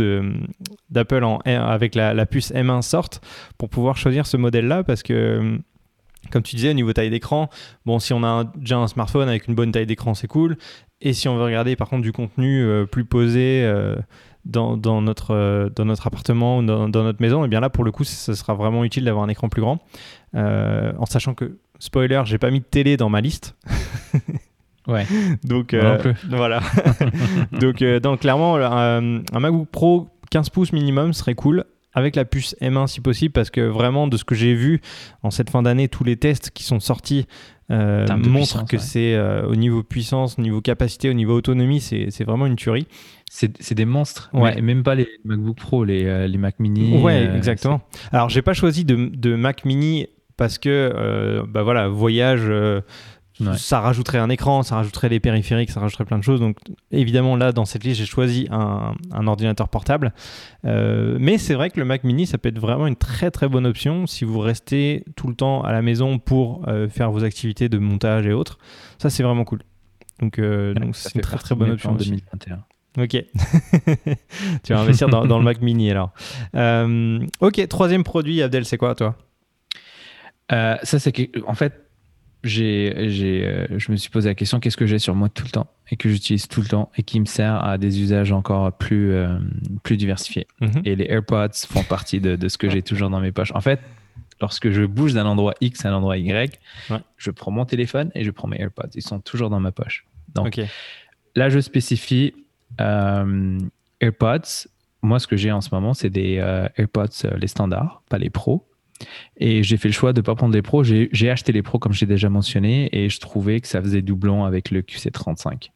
d'Apple 0.91 1.27
avec 1.47 1.95
la, 1.95 2.13
la, 2.13 2.27
puce 2.27 2.53
M1 2.53 2.83
sorte 2.83 3.23
pour 3.57 3.71
pouvoir 3.71 3.97
choisir 3.97 4.27
ce 4.27 4.37
modèle-là. 4.37 4.85
Parce 4.85 5.03
que 5.03 5.59
comme 6.31 6.43
tu 6.43 6.55
disais, 6.57 6.71
au 6.71 6.75
niveau 6.75 6.93
taille 6.93 7.09
d'écran, 7.09 7.49
bon, 7.87 7.99
si 7.99 8.13
on 8.13 8.23
a 8.25 8.45
déjà 8.57 8.77
un 8.77 8.89
smartphone 8.89 9.29
avec 9.29 9.49
une 9.49 9.55
bonne 9.55 9.73
taille 9.73 9.87
d'écran, 9.87 10.13
c'est 10.13 10.27
cool. 10.27 10.59
Et 11.01 11.15
si 11.15 11.29
on 11.29 11.37
veut 11.37 11.45
regarder 11.45 11.77
par 11.77 11.89
contre 11.89 12.03
du 12.03 12.13
contenu 12.13 12.63
euh, 12.63 12.85
plus 12.85 13.07
posé, 13.07 13.63
dans, 14.45 14.77
dans, 14.77 15.03
notre, 15.03 15.35
euh, 15.35 15.69
dans 15.75 15.85
notre 15.85 16.07
appartement 16.07 16.59
ou 16.59 16.63
dans, 16.63 16.89
dans, 16.89 17.03
notre 17.03 17.21
maison, 17.21 17.45
et 17.45 17.49
bien 17.49 17.61
là, 17.61 17.71
pour 17.71 17.85
le 17.85 17.93
coup, 17.93 18.05
ce 18.05 18.35
sera 18.35 18.55
vraiment 18.55 18.85
utile 18.85 19.05
d'avoir 19.05 19.25
un 19.25 19.29
écran 19.29 19.49
plus 19.49 19.63
grand. 19.63 19.79
Euh, 20.35 20.93
en 20.99 21.07
sachant 21.07 21.35
que, 21.35 21.59
spoiler, 21.79 22.23
j'ai 22.25 22.39
pas 22.39 22.51
mis 22.51 22.61
de 22.61 22.65
télé 22.65 22.97
dans 22.97 23.09
ma 23.09 23.21
liste. 23.21 23.57
ouais. 24.89 25.07
Donc, 25.45 25.75
euh, 25.75 26.15
voilà. 26.29 26.61
donc, 27.61 27.83
donc, 27.83 28.21
clairement, 28.21 28.57
un, 28.57 29.19
un 29.19 29.41
MacBook 29.41 29.69
Pro 29.69 30.09
15 30.31 30.51
pouces 30.51 30.73
minimum 30.73 31.13
serait 31.13 31.35
cool 31.35 31.65
avec 31.95 32.17
la 32.17 32.25
puce 32.25 32.55
M1 32.61 32.87
si 32.87 33.01
possible, 33.01 33.33
parce 33.33 33.51
que 33.51 33.61
vraiment, 33.61 34.09
de 34.09 34.17
ce 34.17 34.25
que 34.25 34.35
j'ai 34.35 34.55
vu 34.55 34.81
en 35.23 35.31
cette 35.31 35.51
fin 35.51 35.63
d'année, 35.63 35.89
tous 35.89 36.05
les 36.05 36.17
tests 36.17 36.51
qui 36.51 36.63
sont 36.63 36.81
sortis 36.81 37.27
euh, 37.71 38.07
montrent 38.17 38.65
que 38.67 38.79
c'est 38.79 39.19
au 39.19 39.57
niveau 39.57 39.83
puissance, 39.83 40.39
au 40.39 40.43
niveau 40.43 40.61
capacité, 40.61 41.11
au 41.11 41.15
niveau 41.15 41.35
autonomie, 41.35 41.81
c'est 41.81 42.25
vraiment 42.25 42.47
une 42.47 42.57
tuerie. 42.57 42.87
C'est 43.31 43.75
des 43.75 43.85
monstres. 43.85 44.31
Ouais. 44.33 44.61
même 44.61 44.83
pas 44.83 44.95
les 44.95 45.09
MacBook 45.25 45.57
Pro, 45.57 45.85
les, 45.85 46.05
euh, 46.07 46.27
les 46.27 46.39
Mac 46.39 46.59
Mini. 46.59 46.97
Ouais, 47.03 47.27
euh, 47.27 47.37
exactement. 47.37 47.81
Alors, 48.13 48.29
j'ai 48.29 48.43
pas 48.43 48.55
choisi 48.55 48.85
de, 48.85 49.11
de, 49.13 49.35
Mac 49.37 49.65
Mini 49.65 50.07
parce 50.37 50.59
que, 50.59 50.69
euh, 50.69 51.45
bah 51.47 51.63
voilà, 51.63 51.89
voyage, 51.89 52.51
ça 53.57 53.81
rajouterait 53.81 54.19
un 54.19 54.31
écran, 54.31 54.63
ça 54.63 54.77
rajouterait 54.77 55.09
des 55.09 55.21
périphériques, 55.21 55.71
ça 55.71 55.81
rajouterait 55.81 56.05
plein 56.05 56.19
de 56.19 56.25
choses. 56.25 56.41
Donc, 56.41 56.57
évidemment, 56.91 57.37
là, 57.37 57.53
dans 57.53 57.65
cette 57.65 57.85
liste, 57.85 58.01
j'ai 58.01 58.07
choisi 58.07 58.47
un, 58.51 58.95
un, 59.13 59.27
ordinateur 59.27 59.69
portable. 59.69 60.13
mais 60.65 61.39
c'est 61.39 61.55
vrai 61.55 61.71
que 61.71 61.79
le 61.79 61.85
Mac 61.85 62.05
Mini, 62.05 62.27
ça 62.27 62.39
peut 62.39 62.49
être 62.49 62.59
vraiment 62.59 62.87
une 62.87 62.97
très 62.97 63.31
très 63.31 63.49
bonne 63.49 63.67
option 63.67 64.07
si 64.07 64.25
vous 64.25 64.39
restez 64.39 65.05
tout 65.17 65.29
le 65.29 65.35
temps 65.35 65.63
à 65.63 65.73
la 65.73 65.83
maison 65.83 66.19
pour 66.19 66.67
faire 66.91 67.11
vos 67.11 67.25
activités 67.25 67.69
de 67.69 67.79
montage 67.79 68.27
et 68.27 68.33
autres. 68.33 68.59
Ça, 68.99 69.11
c'est 69.11 69.23
vraiment 69.23 69.45
cool. 69.45 69.63
Donc, 70.21 70.41
donc 70.41 70.97
c'est 70.97 71.15
une 71.15 71.21
très 71.21 71.37
très 71.37 71.55
bonne 71.55 71.71
option 71.71 71.91
en 71.91 71.95
2021. 71.95 72.59
Ok. 72.99 73.11
tu 74.65 74.73
vas 74.73 74.81
investir 74.81 75.09
dans, 75.09 75.39
le 75.39 75.45
Mac 75.45 75.61
Mini 75.61 75.91
alors. 75.91 76.13
Euh, 76.55 77.21
ok, 77.41 77.69
troisième 77.69 78.03
produit, 78.03 78.43
Abdel, 78.43 78.65
c'est 78.65 78.79
quoi 78.79 78.95
toi? 78.95 79.17
Euh, 80.53 80.77
Ça, 80.83 80.99
c'est 80.99 81.13
que, 81.13 81.23
en 81.47 81.55
fait, 81.55 81.88
j'ai, 82.45 83.09
j'ai, 83.09 83.45
euh, 83.45 83.67
je 83.79 83.91
me 83.91 83.97
suis 83.97 84.11
posé 84.11 84.29
la 84.29 84.35
question 84.35 84.61
qu'est-ce 84.61 84.77
que 84.77 84.87
j'ai 84.87 84.99
sur 84.99 85.15
moi 85.15 85.29
tout 85.29 85.45
le 85.45 85.51
temps 85.51 85.67
et 85.91 85.97
que 85.97 86.09
j'utilise 86.09 86.49
tout 86.49 86.61
le 86.61 86.69
temps 86.69 86.91
et 86.97 87.03
qui 87.03 87.19
me 87.19 87.25
sert 87.25 87.65
à 87.65 87.79
des 87.79 88.01
usages 88.01 88.33
encore 88.33 88.73
plus, 88.73 89.15
plus 89.83 89.97
diversifiés. 89.97 90.47
Mhm. 90.61 90.83
Et 90.85 90.97
les 90.97 91.07
AirPods 91.07 91.67
font 91.67 91.83
partie 91.83 92.21
de, 92.21 92.37
de 92.37 92.49
ce 92.49 92.59
que 92.59 92.69
j'ai 92.69 92.83
toujours 92.83 93.11
dans 93.11 93.21
mes 93.21 93.33
poches. 93.33 93.53
En 93.55 93.61
fait, 93.61 93.81
lorsque 94.41 94.71
je 94.71 94.85
bouge 94.85 95.15
d'un 95.15 95.27
endroit 95.27 95.55
X 95.61 95.85
à 95.85 95.91
un 95.91 95.95
endroit 95.95 96.19
Y, 96.19 96.61
je 97.17 97.31
prends 97.31 97.51
mon 97.51 97.65
téléphone 97.65 98.11
et 98.15 98.23
je 98.23 98.31
prends 98.31 98.49
mes 98.49 98.61
AirPods. 98.61 98.91
Ils 98.95 99.03
sont 99.03 99.21
toujours 99.21 99.51
dans 99.51 99.61
ma 99.61 99.73
poche. 99.73 100.07
Donc 100.35 100.61
là, 101.35 101.49
je 101.49 101.59
spécifie 101.59 102.35
euh, 102.81 103.59
AirPods, 104.01 104.69
moi, 105.03 105.19
ce 105.19 105.27
que 105.27 105.37
j'ai 105.37 105.53
en 105.53 105.61
ce 105.61 105.71
moment, 105.73 105.95
c'est 105.95 106.11
des 106.11 106.39
euh, 106.39 106.69
AirPods, 106.77 107.07
euh, 107.25 107.37
les 107.37 107.47
standards, 107.47 108.03
pas 108.09 108.19
les 108.19 108.31
pros. 108.31 108.68
Et 109.37 109.63
j'ai 109.63 109.77
fait 109.77 109.89
le 109.89 109.95
choix 109.95 110.13
de 110.13 110.21
ne 110.21 110.25
pas 110.25 110.35
prendre 110.35 110.55
les 110.55 110.63
pros. 110.63 110.83
J'ai 110.85 111.31
acheté 111.31 111.53
les 111.53 111.63
pros, 111.63 111.79
comme 111.79 111.93
j'ai 111.93 112.07
déjà 112.07 112.29
mentionné, 112.29 112.89
et 112.93 113.09
je 113.09 113.21
trouvais 113.21 113.61
que 113.61 113.69
ça 113.69 113.81
faisait 113.81 114.03
doublon 114.03 114.45
avec 114.45 114.71
le 114.71 114.83
QC35. 114.83 115.71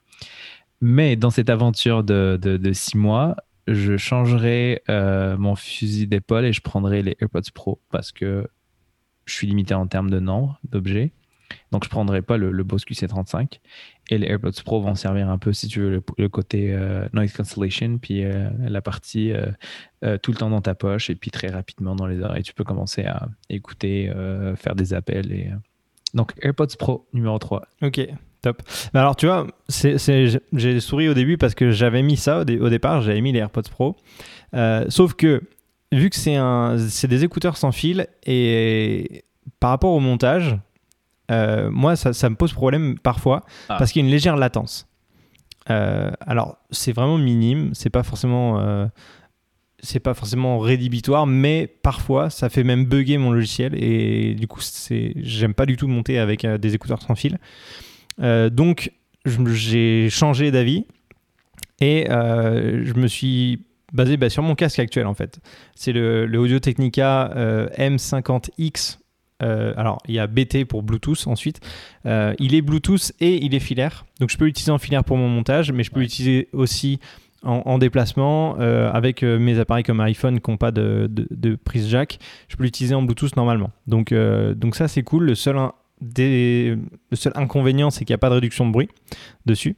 Mais 0.81 1.15
dans 1.17 1.31
cette 1.31 1.51
aventure 1.51 2.03
de, 2.03 2.39
de, 2.43 2.73
six 2.73 2.97
mois, 2.97 3.37
je 3.69 3.97
changerai 3.97 4.83
mon 4.89 5.55
fusil 5.55 6.07
d'épaule 6.07 6.45
et 6.45 6.53
je 6.53 6.61
prendrai 6.61 7.03
les 7.03 7.17
AirPods 7.21 7.53
Pro 7.55 7.81
parce 7.91 8.11
que 8.13 8.49
je 9.25 9.35
suis 9.35 9.47
limité 9.47 9.75
en 9.75 9.87
termes 9.87 10.11
de 10.11 10.19
nombre 10.19 10.59
d'objets. 10.69 11.13
Donc, 11.71 11.85
je 11.85 11.89
ne 11.89 11.91
prendrai 11.91 12.23
pas 12.23 12.37
le, 12.37 12.51
le 12.51 12.65
Bose 12.65 12.85
QC35. 12.85 13.59
Et 14.11 14.19
les 14.19 14.27
AirPods 14.27 14.51
Pro 14.65 14.81
vont 14.81 14.95
servir 14.95 15.31
un 15.31 15.39
peu, 15.39 15.53
si 15.53 15.69
tu 15.69 15.81
veux, 15.81 16.03
le, 16.19 16.29
côté 16.29 16.73
euh, 16.73 17.09
noise 17.13 17.33
cancellation, 17.33 17.99
puis 17.99 18.25
euh, 18.25 18.51
la 18.59 18.83
partie 18.83 19.33
euh, 19.33 20.19
tout 20.19 20.33
le 20.33 20.37
temps 20.37 20.51
dans 20.51 20.61
ta 20.61 20.75
poche, 20.75 21.09
et 21.09 21.15
puis 21.15 21.31
très 21.31 21.49
rapidement 21.49 21.95
dans 21.95 22.07
les 22.07 22.21
oreilles. 22.21 22.43
Tu 22.43 22.53
peux 22.53 22.65
commencer 22.65 23.05
à 23.05 23.29
écouter, 23.49 24.13
faire 24.57 24.75
des 24.75 24.93
appels. 24.93 25.33
Et, 25.33 25.51
Donc, 26.15 26.33
AirPods 26.43 26.77
Pro 26.79 27.07
numéro 27.13 27.39
3. 27.39 27.63
Ok, 27.83 28.07
top. 28.43 28.63
alors, 28.93 29.15
tu 29.17 29.27
vois, 29.27 29.47
j'ai 29.69 30.81
souri 30.81 31.09
au 31.09 31.15
début 31.15 31.39
parce 31.39 31.55
que 31.55 31.71
j'avais 31.71 32.03
mis 32.03 32.17
ça 32.17 32.41
au, 32.41 32.43
au 32.43 32.69
départ, 32.69 33.03
j'avais 33.03 33.21
mis 33.21 33.33
les 33.33 33.39
AirPods 33.39 33.71
Pro. 33.71 33.97
sauf 34.89 35.15
que, 35.15 35.43
vu 35.93 36.11
que 36.11 36.17
c'est 36.17 37.09
des 37.09 37.25
écouteurs 37.25 37.57
sans 37.57 37.73
fil, 37.73 38.09
et 38.27 39.25
par 39.61 39.71
rapport 39.71 39.93
au 39.93 40.01
montage, 40.01 40.59
euh, 41.33 41.71
moi, 41.71 41.97
ça, 41.97 42.31
me 42.31 42.37
pose 42.37 42.53
problème 42.53 42.99
parfois 42.99 43.45
ah. 43.69 43.77
parce 43.79 43.93
qu'il 43.93 44.03
y 44.03 44.05
a 44.05 44.07
une 44.07 44.13
légère 44.13 44.37
latence. 44.37 44.89
Euh, 45.71 46.11
alors, 46.21 46.59
c'est 46.71 46.93
vraiment 46.93 47.19
minime, 47.19 47.71
c'est 47.75 47.91
pas 47.91 48.03
forcément. 48.03 48.61
Euh, 48.61 48.87
c'est 49.85 50.01
pas 50.01 50.15
forcément 50.15 50.61
rédhibitoire, 50.61 51.27
mais 51.27 51.67
parfois 51.67 52.31
ça 52.31 52.49
fait 52.49 52.63
même 52.63 52.85
bugger 52.85 53.19
mon 53.19 53.33
logiciel 53.33 53.75
et 53.75 54.37
du 54.37 54.47
coup 54.47 54.61
c'est 54.61 55.13
j'aime 55.17 55.55
pas 55.55 55.67
du 55.67 55.77
tout 55.77 55.89
monter 55.89 56.21
avec 56.21 56.47
des 56.47 56.75
écouteurs 56.77 57.03
sans 57.03 57.17
fil. 57.17 57.39
donc 58.53 58.93
j'ai 59.27 60.09
changé 60.09 60.53
d'avis 60.53 60.87
et 61.81 62.07
je 62.09 62.93
me 62.95 63.09
suis 63.09 63.65
basé 63.93 64.17
bah, 64.17 64.31
sur 64.31 64.45
mon 64.45 64.55
casque 64.55 64.79
actuel 64.79 65.09
en 65.09 65.15
fait. 65.15 65.41
C'est 65.75 65.93
le, 65.93 66.27
le 66.27 66.39
Audio 66.39 66.61
Technica 66.61 67.33
M50X 67.77 68.99
euh, 69.43 69.73
alors, 69.77 69.99
il 70.09 70.15
y 70.15 70.19
a 70.19 70.27
BT 70.27 70.65
pour 70.65 70.83
Bluetooth 70.83 71.27
ensuite. 71.27 71.61
Euh, 72.07 72.35
il 72.39 72.55
est 72.55 72.63
Bluetooth 72.63 73.13
et 73.21 73.45
il 73.45 73.55
est 73.55 73.61
filaire. 73.61 74.05
Donc, 74.21 74.31
je 74.31 74.37
peux 74.37 74.45
l'utiliser 74.45 74.73
en 74.73 74.79
filaire 74.79 75.05
pour 75.05 75.17
mon 75.17 75.29
montage, 75.29 75.73
mais 75.73 75.83
je 75.83 75.91
peux 75.91 76.01
l'utiliser 76.01 76.49
aussi 76.53 77.01
en, 77.45 77.79
déplacement 77.79 78.57
euh, 78.61 78.89
avec 78.93 79.25
mes 79.25 79.59
appareils 79.59 79.83
comme 79.83 79.99
iPhone 79.99 80.41
qui 80.41 80.49
n'ont 80.49 80.57
pas 80.57 80.71
de, 80.71 81.59
prise 81.65 81.89
jack. 81.89 82.21
Je 82.49 82.57
peux 82.57 82.63
l'utiliser 82.63 82.95
en 82.95 83.03
Bluetooth 83.03 83.37
normalement. 83.37 83.71
Donc, 83.87 84.15
donc 84.15 84.77
ça, 84.77 84.87
c'est 84.87 85.03
cool. 85.03 85.25
Le 85.25 85.35
seul, 85.35 85.57
le 86.17 86.77
seul 87.15 87.33
inconvénient, 87.35 87.91
c'est 87.91 88.05
qu'il 88.05 88.13
n'y 88.13 88.17
a 88.17 88.19
pas 88.19 88.31
de 88.31 88.35
réduction 88.35 88.67
de 88.67 88.73
bruit 88.73 88.89
dessus. 89.45 89.75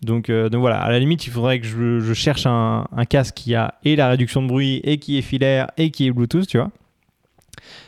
Donc, 0.00 0.30
donc 0.30 0.60
voilà, 0.60 0.80
à 0.80 0.90
la 0.90 0.98
limite, 0.98 1.26
il 1.26 1.30
faudrait 1.30 1.60
que 1.60 1.66
je, 1.66 2.14
cherche 2.14 2.46
un, 2.46 2.86
un, 2.96 3.04
casque 3.04 3.34
qui 3.34 3.54
a 3.54 3.74
et 3.84 3.94
la 3.94 4.08
réduction 4.08 4.42
de 4.42 4.48
bruit, 4.48 4.80
et 4.82 4.96
qui 4.96 5.18
est 5.18 5.22
filaire, 5.22 5.70
et 5.76 5.90
qui 5.90 6.06
est 6.06 6.12
Bluetooth, 6.12 6.46
tu 6.46 6.56
vois. 6.56 6.70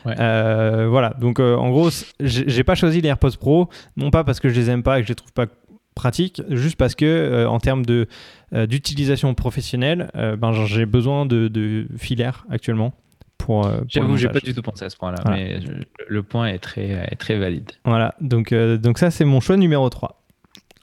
Voilà, 0.05 1.13
donc 1.19 1.39
en 1.39 1.69
gros, 1.69 1.89
j'ai 2.19 2.63
pas 2.63 2.75
choisi 2.75 3.01
les 3.01 3.09
AirPods 3.09 3.37
Pro, 3.39 3.69
non 3.97 4.11
pas 4.11 4.23
parce 4.23 4.39
que 4.39 4.49
je 4.49 4.55
les 4.55 4.69
aime 4.69 4.83
pas 4.83 4.99
et 4.99 5.01
que 5.01 5.07
je 5.07 5.11
les 5.11 5.15
trouve 5.15 5.33
pas 5.33 5.47
pratique 5.95 6.41
juste 6.49 6.75
parce 6.75 6.93
que 6.93 7.05
euh, 7.05 7.49
en 7.49 7.59
termes 7.59 7.85
de 7.85 8.07
euh, 8.53 8.67
d'utilisation 8.67 9.33
professionnelle, 9.33 10.11
euh, 10.15 10.35
ben, 10.35 10.51
j'ai 10.51 10.85
besoin 10.85 11.25
de, 11.25 11.47
de 11.47 11.87
filaire 11.97 12.45
actuellement. 12.51 12.93
Pour, 13.37 13.69
J'avoue, 13.87 14.17
j'ai 14.17 14.29
pas 14.29 14.39
du 14.39 14.53
tout 14.55 14.61
pensé 14.61 14.85
à 14.85 14.89
ce 14.89 14.95
point-là, 14.95 15.21
mais 15.29 15.59
le 16.07 16.23
point 16.23 16.47
est 16.47 16.57
très, 16.57 16.89
est 16.89 17.17
très 17.17 17.37
valide. 17.37 17.69
Voilà, 17.83 18.15
donc, 18.21 18.53
donc 18.53 18.97
ça 18.97 19.11
c'est 19.11 19.25
mon 19.25 19.39
choix 19.39 19.57
numéro 19.57 19.87
3. 19.89 20.23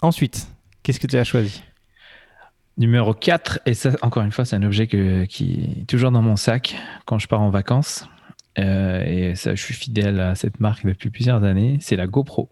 Ensuite, 0.03 0.49
qu'est-ce 0.83 1.01
que 1.01 1.07
tu 1.07 1.17
as 1.17 1.25
choisi? 1.25 1.63
Numéro 2.77 3.15
4, 3.15 3.61
et 3.67 3.75
ça 3.75 3.93
encore 4.03 4.23
une 4.23 4.33
fois 4.33 4.45
c'est 4.45 4.55
un 4.55 4.63
objet 4.63 4.87
que, 4.87 5.25
qui 5.25 5.81
est 5.81 5.87
toujours 5.87 6.11
dans 6.11 6.23
mon 6.23 6.37
sac 6.37 6.77
quand 7.05 7.19
je 7.19 7.27
pars 7.27 7.41
en 7.41 7.51
vacances, 7.51 8.07
et 8.57 9.35
ça 9.35 9.55
je 9.55 9.63
suis 9.63 9.75
fidèle 9.75 10.21
à 10.21 10.35
cette 10.35 10.61
marque 10.61 10.87
depuis 10.87 11.11
plusieurs 11.11 11.43
années, 11.45 11.79
c'est 11.81 11.97
la 11.97 12.07
GoPro. 12.07 12.51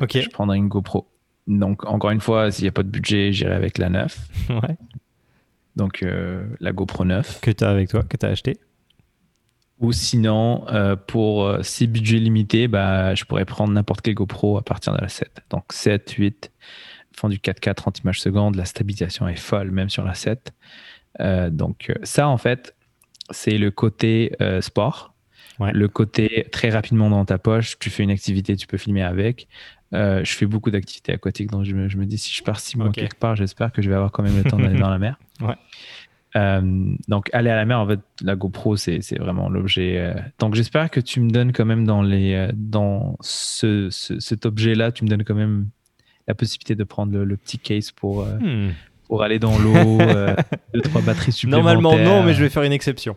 Ok. 0.00 0.18
Je 0.20 0.28
prendrai 0.28 0.56
une 0.56 0.68
GoPro. 0.68 1.08
Donc, 1.46 1.84
encore 1.84 2.10
une 2.10 2.20
fois, 2.20 2.50
s'il 2.50 2.64
n'y 2.64 2.68
a 2.68 2.72
pas 2.72 2.82
de 2.82 2.88
budget, 2.88 3.32
j'irai 3.32 3.54
avec 3.54 3.78
la 3.78 3.88
9. 3.90 4.18
Ouais. 4.50 4.76
Donc, 5.76 6.02
euh, 6.02 6.46
la 6.60 6.72
GoPro 6.72 7.04
9. 7.04 7.40
Que 7.40 7.50
tu 7.50 7.64
as 7.64 7.70
avec 7.70 7.90
toi, 7.90 8.02
que 8.02 8.16
tu 8.16 8.24
as 8.24 8.28
acheté. 8.28 8.58
Ou 9.80 9.92
sinon, 9.92 10.66
euh, 10.68 10.94
pour 10.94 11.44
euh, 11.44 11.62
si 11.62 11.88
budget 11.88 12.18
limité, 12.18 12.68
bah, 12.68 13.14
je 13.14 13.24
pourrais 13.24 13.44
prendre 13.44 13.72
n'importe 13.72 14.02
quelle 14.02 14.14
GoPro 14.14 14.56
à 14.56 14.62
partir 14.62 14.92
de 14.94 15.00
la 15.00 15.08
7. 15.08 15.42
Donc, 15.50 15.64
7, 15.72 16.12
8, 16.12 16.52
font 17.16 17.28
du 17.28 17.38
4K 17.38 17.74
30 17.74 17.98
images 18.00 18.20
secondes. 18.20 18.54
La 18.54 18.64
stabilisation 18.64 19.26
est 19.26 19.36
folle, 19.36 19.72
même 19.72 19.90
sur 19.90 20.04
la 20.04 20.14
7. 20.14 20.52
donc, 21.50 21.92
ça, 22.04 22.28
en 22.28 22.38
fait, 22.38 22.76
c'est 23.30 23.58
le 23.58 23.70
côté 23.70 24.32
sport. 24.60 25.13
Le 25.60 25.86
côté 25.88 26.46
très 26.50 26.70
rapidement 26.70 27.10
dans 27.10 27.24
ta 27.24 27.38
poche, 27.38 27.78
tu 27.78 27.90
fais 27.90 28.02
une 28.02 28.10
activité, 28.10 28.56
tu 28.56 28.66
peux 28.66 28.78
filmer 28.78 29.02
avec. 29.02 29.48
Euh, 29.92 30.24
je 30.24 30.32
fais 30.34 30.46
beaucoup 30.46 30.70
d'activités 30.70 31.12
aquatiques, 31.12 31.50
donc 31.50 31.64
je 31.64 31.74
me, 31.74 32.04
dis 32.04 32.18
si 32.18 32.34
je 32.34 32.42
pars 32.42 32.58
six 32.58 32.76
mois 32.76 32.90
quelque 32.90 33.16
part, 33.16 33.36
j'espère 33.36 33.70
que 33.70 33.80
je 33.80 33.88
vais 33.88 33.94
avoir 33.94 34.10
quand 34.10 34.24
même 34.24 34.36
le 34.36 34.44
temps 34.44 34.58
d'aller 34.58 34.78
dans 34.78 34.90
la 34.90 34.98
mer. 34.98 35.18
Euh, 36.36 36.60
donc 37.06 37.30
aller 37.32 37.48
à 37.48 37.54
la 37.54 37.64
mer, 37.64 37.78
en 37.78 37.86
fait, 37.86 38.00
la 38.20 38.34
GoPro, 38.34 38.74
c'est 38.74 38.98
vraiment 39.20 39.48
l'objet. 39.48 39.98
Euh. 39.98 40.14
Donc 40.40 40.56
j'espère 40.56 40.90
que 40.90 40.98
tu 40.98 41.20
me 41.20 41.30
donnes 41.30 41.52
quand 41.52 41.64
même 41.64 41.86
dans, 41.86 42.02
les, 42.02 42.48
dans 42.54 43.16
ce, 43.20 43.88
cet 43.90 44.44
objet-là, 44.44 44.90
tu 44.90 45.04
me 45.04 45.08
donnes 45.08 45.22
quand 45.22 45.36
même 45.36 45.68
la 46.26 46.34
possibilité 46.34 46.74
de 46.74 46.82
prendre 46.82 47.16
le, 47.16 47.36
petit 47.36 47.60
case 47.60 47.92
pour, 47.92 48.24
hmm. 48.24 48.70
pour 49.06 49.22
aller 49.22 49.38
dans 49.38 49.56
l'eau, 49.60 49.98
deux, 50.74 50.80
trois 50.80 51.02
batteries 51.02 51.30
supplémentaires. 51.30 51.80
Normalement 51.80 52.04
non, 52.04 52.24
mais 52.24 52.34
je 52.34 52.42
vais 52.42 52.50
faire 52.50 52.64
une 52.64 52.72
exception. 52.72 53.16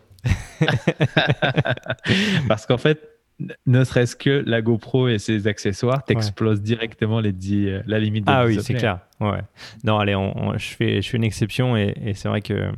Parce 2.48 2.66
qu'en 2.66 2.78
fait, 2.78 3.18
ne 3.66 3.84
serait-ce 3.84 4.16
que 4.16 4.42
la 4.46 4.62
GoPro 4.62 5.08
et 5.08 5.18
ses 5.18 5.46
accessoires 5.46 6.04
t'explosent 6.04 6.60
directement 6.60 7.20
les 7.20 7.32
10, 7.32 7.66
euh, 7.66 7.82
la 7.86 7.98
limite 8.00 8.26
de 8.26 8.30
Ah 8.30 8.44
oui, 8.46 8.58
c'est 8.60 8.74
clair. 8.74 9.00
Ouais. 9.20 9.40
Non, 9.84 9.98
allez, 9.98 10.16
je, 10.56 10.66
fais, 10.68 11.02
je 11.02 11.08
fais 11.08 11.16
une 11.16 11.24
exception 11.24 11.76
et, 11.76 12.12
c'est 12.14 12.28
vrai 12.28 12.40
que 12.40 12.70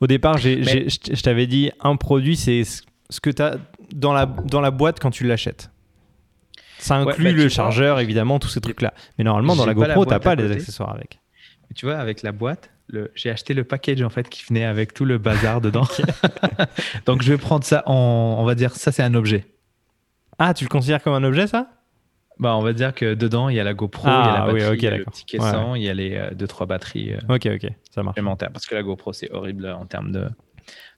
au 0.00 0.06
départ, 0.06 0.38
je 0.38 1.22
t'avais 1.22 1.46
dit 1.46 1.70
un 1.80 1.96
produit, 1.96 2.36
c'est 2.36 2.62
ce 2.64 3.20
que 3.20 3.30
tu 3.30 3.42
as 3.42 3.58
dans 3.94 4.12
la, 4.12 4.26
dans 4.26 4.60
la 4.60 4.70
boîte 4.70 5.00
quand 5.00 5.10
tu 5.10 5.26
l'achètes. 5.26 5.70
Ça 6.78 6.96
inclut 6.96 7.24
bah, 7.24 7.42
le 7.42 7.48
chargeur, 7.48 8.00
évidemment, 8.00 8.38
tous 8.38 8.48
ces 8.48 8.60
trucs-là. 8.60 8.92
Mais 9.18 9.24
normalement, 9.24 9.56
dans 9.56 9.66
la 9.66 9.74
GoPro, 9.74 10.04
tu 10.04 10.10
n'as 10.10 10.18
pas 10.18 10.34
les 10.34 10.50
accessoires 10.50 10.94
avec. 10.94 11.20
tu 11.74 11.86
vois, 11.86 11.96
avec 11.96 12.22
la 12.22 12.32
boîte, 12.32 12.70
j'ai 13.14 13.30
acheté 13.30 13.54
le 13.54 13.64
package 13.64 14.02
en 14.02 14.10
fait 14.10 14.28
qui 14.28 14.44
venait 14.44 14.64
avec 14.64 14.94
tout 14.94 15.04
le 15.04 15.18
bazar 15.18 15.60
dedans. 15.60 15.86
Donc 17.06 17.22
je 17.22 17.32
vais 17.32 17.38
prendre 17.38 17.64
ça 17.64 17.82
en, 17.86 18.36
on 18.38 18.44
va 18.44 18.54
dire, 18.54 18.74
ça 18.74 18.92
c'est 18.92 19.02
un 19.02 19.14
objet. 19.14 19.44
Ah, 20.38 20.54
tu 20.54 20.64
le 20.64 20.68
considères 20.68 21.02
comme 21.02 21.14
un 21.14 21.24
objet, 21.24 21.46
ça? 21.46 21.70
Bah, 22.38 22.54
on 22.54 22.60
va 22.60 22.74
dire 22.74 22.94
que 22.94 23.14
dedans, 23.14 23.48
il 23.48 23.56
y 23.56 23.60
a 23.60 23.64
la 23.64 23.72
GoPro, 23.72 24.08
il 24.08 24.10
y 24.10 24.14
a 24.14 24.18
la 24.18 24.42
ah, 24.42 24.52
batterie, 24.52 24.76
il 24.76 24.84
y 24.84 24.86
a 24.86 24.96
le 24.98 25.04
petit 25.04 25.24
caisson, 25.24 25.74
il 25.74 25.82
y 25.82 25.88
a 25.88 25.94
les 25.94 26.18
2-3 26.34 26.62
euh, 26.62 26.66
batteries 26.66 27.14
euh, 27.14 27.34
ok, 27.34 27.48
ok, 27.54 27.72
ça 27.90 28.02
marche. 28.02 28.20
Parce 28.52 28.66
que 28.66 28.74
la 28.74 28.82
GoPro, 28.82 29.14
c'est 29.14 29.30
horrible 29.32 29.66
en 29.66 29.86
termes 29.86 30.12
de, 30.12 30.28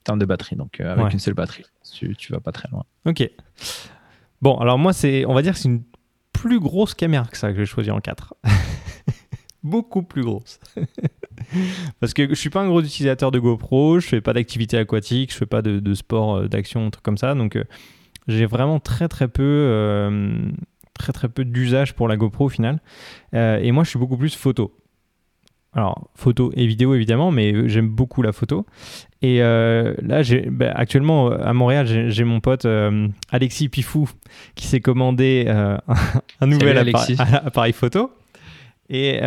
termes 0.02 0.18
de 0.18 0.24
batterie. 0.24 0.56
Donc, 0.56 0.80
euh, 0.80 0.92
avec 0.92 1.12
une 1.12 1.20
seule 1.20 1.34
batterie, 1.34 1.64
tu, 1.94 2.16
tu 2.16 2.32
vas 2.32 2.40
pas 2.40 2.50
très 2.50 2.68
loin. 2.70 2.84
Ok. 3.06 3.28
Bon, 4.42 4.56
alors 4.58 4.78
moi, 4.78 4.92
c'est, 4.92 5.24
on 5.26 5.34
va 5.34 5.42
dire 5.42 5.52
que 5.52 5.58
c'est 5.58 5.68
une 5.68 5.84
plus 6.32 6.58
grosse 6.58 6.94
caméra 6.94 7.24
que 7.26 7.36
ça 7.36 7.52
que 7.52 7.58
j'ai 7.58 7.66
choisi 7.66 7.90
en 7.90 8.00
4. 8.00 8.34
Beaucoup 9.62 10.02
plus 10.02 10.22
grosse. 10.22 10.58
Parce 12.00 12.14
que 12.14 12.28
je 12.28 12.34
suis 12.34 12.50
pas 12.50 12.60
un 12.60 12.68
gros 12.68 12.82
utilisateur 12.82 13.30
de 13.30 13.38
GoPro, 13.38 14.00
je 14.00 14.06
fais 14.06 14.20
pas 14.20 14.32
d'activité 14.32 14.78
aquatique, 14.78 15.32
je 15.32 15.36
fais 15.36 15.46
pas 15.46 15.62
de, 15.62 15.80
de 15.80 15.94
sport, 15.94 16.48
d'action, 16.48 16.90
trucs 16.90 17.04
comme 17.04 17.18
ça. 17.18 17.34
Donc, 17.34 17.56
j'ai 18.28 18.44
vraiment 18.46 18.78
très 18.78 19.08
très 19.08 19.26
peu, 19.26 19.42
euh, 19.42 20.38
très 20.94 21.12
très 21.12 21.28
peu 21.28 21.44
d'usage 21.44 21.94
pour 21.94 22.06
la 22.06 22.16
GoPro 22.16 22.44
au 22.44 22.48
final. 22.48 22.80
Euh, 23.34 23.58
et 23.58 23.72
moi, 23.72 23.84
je 23.84 23.90
suis 23.90 23.98
beaucoup 23.98 24.18
plus 24.18 24.36
photo. 24.36 24.74
Alors, 25.72 26.10
photo 26.14 26.50
et 26.54 26.66
vidéo 26.66 26.94
évidemment, 26.94 27.30
mais 27.30 27.68
j'aime 27.68 27.88
beaucoup 27.88 28.22
la 28.22 28.32
photo. 28.32 28.66
Et 29.22 29.42
euh, 29.42 29.94
là, 30.02 30.22
bah, 30.50 30.72
actuellement 30.74 31.30
à 31.30 31.52
Montréal, 31.52 32.10
j'ai 32.10 32.24
mon 32.24 32.40
pote 32.40 32.66
Alexis 33.30 33.68
Pifou 33.68 34.08
qui 34.54 34.66
s'est 34.66 34.80
commandé 34.80 35.46
un 36.40 36.46
nouvel 36.46 36.78
appareil, 37.44 37.72
photo. 37.72 38.10
Et 38.90 39.18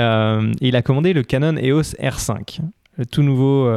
il 0.61 0.75
a 0.75 0.81
commandé 0.81 1.13
le 1.13 1.23
Canon 1.23 1.55
EOS 1.57 1.95
R5, 2.01 2.61
le 2.97 3.05
tout 3.05 3.21
nouveau, 3.21 3.71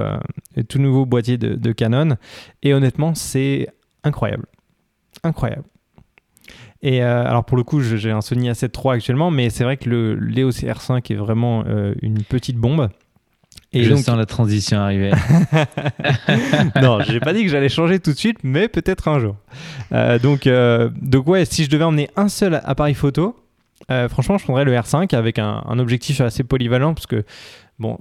tout 0.68 0.79
nouveau 0.79 1.05
boîtier 1.05 1.37
de, 1.37 1.55
de 1.55 1.73
Canon. 1.73 2.16
Et 2.62 2.73
honnêtement, 2.73 3.14
c'est 3.14 3.68
incroyable 4.03 4.47
incroyable. 5.25 5.64
Et 6.83 7.03
euh, 7.03 7.25
alors 7.27 7.44
pour 7.44 7.57
le 7.57 7.64
coup, 7.64 7.81
j'ai 7.81 8.11
un 8.11 8.20
Sony 8.20 8.51
A7 8.51 8.79
III 8.79 8.97
actuellement, 8.97 9.31
mais 9.31 9.51
c'est 9.51 9.64
vrai 9.64 9.77
que 9.77 9.88
le 9.88 10.14
l'EOS 10.16 10.51
R5 10.51 11.12
est 11.12 11.16
vraiment 11.16 11.64
euh, 11.66 11.94
une 12.03 12.23
petite 12.23 12.57
bombe. 12.57 12.90
Et 13.73 13.83
je 13.83 13.94
sens 13.97 14.16
la 14.16 14.27
transition 14.27 14.79
arriver. 14.79 15.11
non, 16.81 17.01
j'ai 17.01 17.18
pas 17.18 17.33
dit 17.33 17.42
que 17.42 17.49
j'allais 17.49 17.68
changer 17.68 17.99
tout 17.99 18.12
de 18.12 18.16
suite, 18.16 18.38
mais 18.44 18.68
peut-être 18.68 19.09
un 19.09 19.18
jour. 19.18 19.37
Euh, 19.92 20.18
donc, 20.20 20.49
donc 21.01 21.27
ouais, 21.27 21.44
si 21.44 21.64
je 21.64 21.70
devais 21.70 21.83
emmener 21.83 22.09
un 22.14 22.29
seul 22.29 22.61
appareil 22.64 22.94
photo, 22.94 23.35
franchement, 24.09 24.39
je 24.39 24.45
prendrais 24.45 24.65
le 24.65 24.73
R5 24.73 25.15
avec 25.15 25.39
un, 25.39 25.63
un 25.67 25.79
objectif 25.79 26.21
assez 26.21 26.45
polyvalent, 26.45 26.95
parce 26.95 27.07
que 27.07 27.25
bon, 27.79 27.99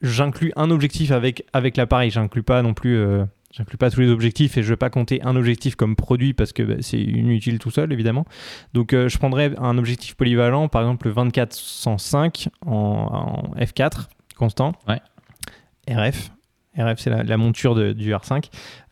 j'inclus 0.00 0.52
un 0.56 0.70
objectif 0.70 1.10
avec 1.10 1.44
avec 1.52 1.76
l'appareil, 1.76 2.10
j'inclus 2.10 2.42
pas 2.42 2.62
non 2.62 2.74
plus 2.74 2.98
J'inclus 3.52 3.76
pas 3.76 3.90
tous 3.90 4.00
les 4.00 4.08
objectifs 4.08 4.56
et 4.56 4.62
je 4.62 4.68
vais 4.70 4.76
pas 4.76 4.88
compter 4.88 5.20
un 5.22 5.36
objectif 5.36 5.76
comme 5.76 5.94
produit 5.94 6.32
parce 6.32 6.54
que 6.54 6.62
bah, 6.62 6.74
c'est 6.80 6.98
inutile 6.98 7.58
tout 7.58 7.70
seul 7.70 7.92
évidemment. 7.92 8.24
Donc 8.72 8.94
euh, 8.94 9.10
je 9.10 9.18
prendrais 9.18 9.52
un 9.58 9.76
objectif 9.76 10.14
polyvalent, 10.14 10.68
par 10.68 10.80
exemple 10.80 11.06
le 11.08 11.14
24-105 11.14 12.48
en, 12.66 13.42
f4 13.58 14.06
constant. 14.38 14.72
RF. 15.86 16.30
RF 16.78 16.98
c'est 16.98 17.10
la, 17.10 17.36
monture 17.36 17.74
du 17.94 18.12
R5. 18.14 18.44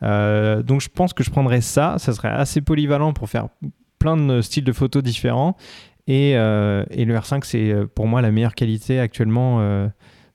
Euh, 0.03 0.63
donc 0.63 0.83
je 0.83 0.91
pense 0.91 1.15
que 1.15 1.25
je 1.25 1.31
prendrais 1.31 1.63
ça. 1.63 1.97
Ça 1.97 2.13
serait 2.13 2.29
assez 2.29 2.61
polyvalent 2.61 3.15
pour 3.15 3.31
faire 3.31 3.49
plein 3.99 4.19
de 4.19 4.43
styles 4.43 4.65
de 4.65 4.73
photos 4.73 5.03
différents. 5.03 5.57
Et, 6.11 6.37
euh, 6.37 6.85
et 6.91 7.05
le 7.05 7.15
R5 7.15 7.45
c'est 7.45 7.73
pour 7.95 8.09
moi 8.09 8.21
la 8.21 8.33
meilleure 8.33 8.57
qualité 8.57 8.99
actuellement 8.99 9.91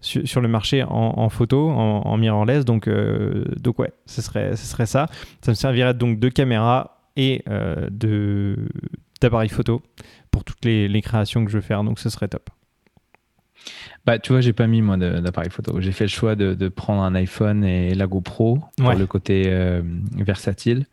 sur, 0.05 0.41
le 0.41 0.47
marché 0.47 0.83
en, 0.83 1.29
photo, 1.29 1.69
en, 1.69 2.17
mirrorless. 2.17 2.65
Donc, 2.65 2.87
euh, 2.87 3.43
donc 3.59 3.79
ouais, 3.79 3.91
ce 4.05 4.21
serait, 4.21 4.55
ce 4.55 4.65
serait 4.65 4.85
ça. 4.85 5.07
Ça 5.41 5.51
me 5.51 5.55
servirait 5.55 5.93
donc 5.93 6.19
de 6.19 6.29
caméra 6.29 7.01
et 7.15 7.43
euh, 7.49 7.87
de 7.91 8.67
d'appareil 9.21 9.49
photo 9.49 9.81
pour 10.29 10.43
toutes 10.43 10.63
les, 10.65 10.87
les, 10.87 11.01
créations 11.01 11.45
que 11.45 11.51
je 11.51 11.57
veux 11.57 11.61
faire. 11.61 11.83
Donc, 11.83 11.99
ce 11.99 12.09
serait 12.09 12.27
top. 12.27 12.49
Bah, 14.05 14.19
tu 14.19 14.33
vois, 14.33 14.41
j'ai 14.41 14.53
pas 14.53 14.67
mis 14.67 14.81
moi 14.81 14.97
d'appareil 14.97 15.49
photo. 15.49 15.79
J'ai 15.79 15.93
fait 15.93 16.03
le 16.03 16.09
choix 16.09 16.35
de, 16.35 16.53
de, 16.53 16.67
prendre 16.67 17.01
un 17.01 17.15
iPhone 17.15 17.63
et 17.63 17.95
la 17.95 18.07
GoPro 18.07 18.59
pour 18.77 18.93
le 18.93 19.07
côté 19.07 19.45
euh, 19.47 19.81
versatile. 20.17 20.85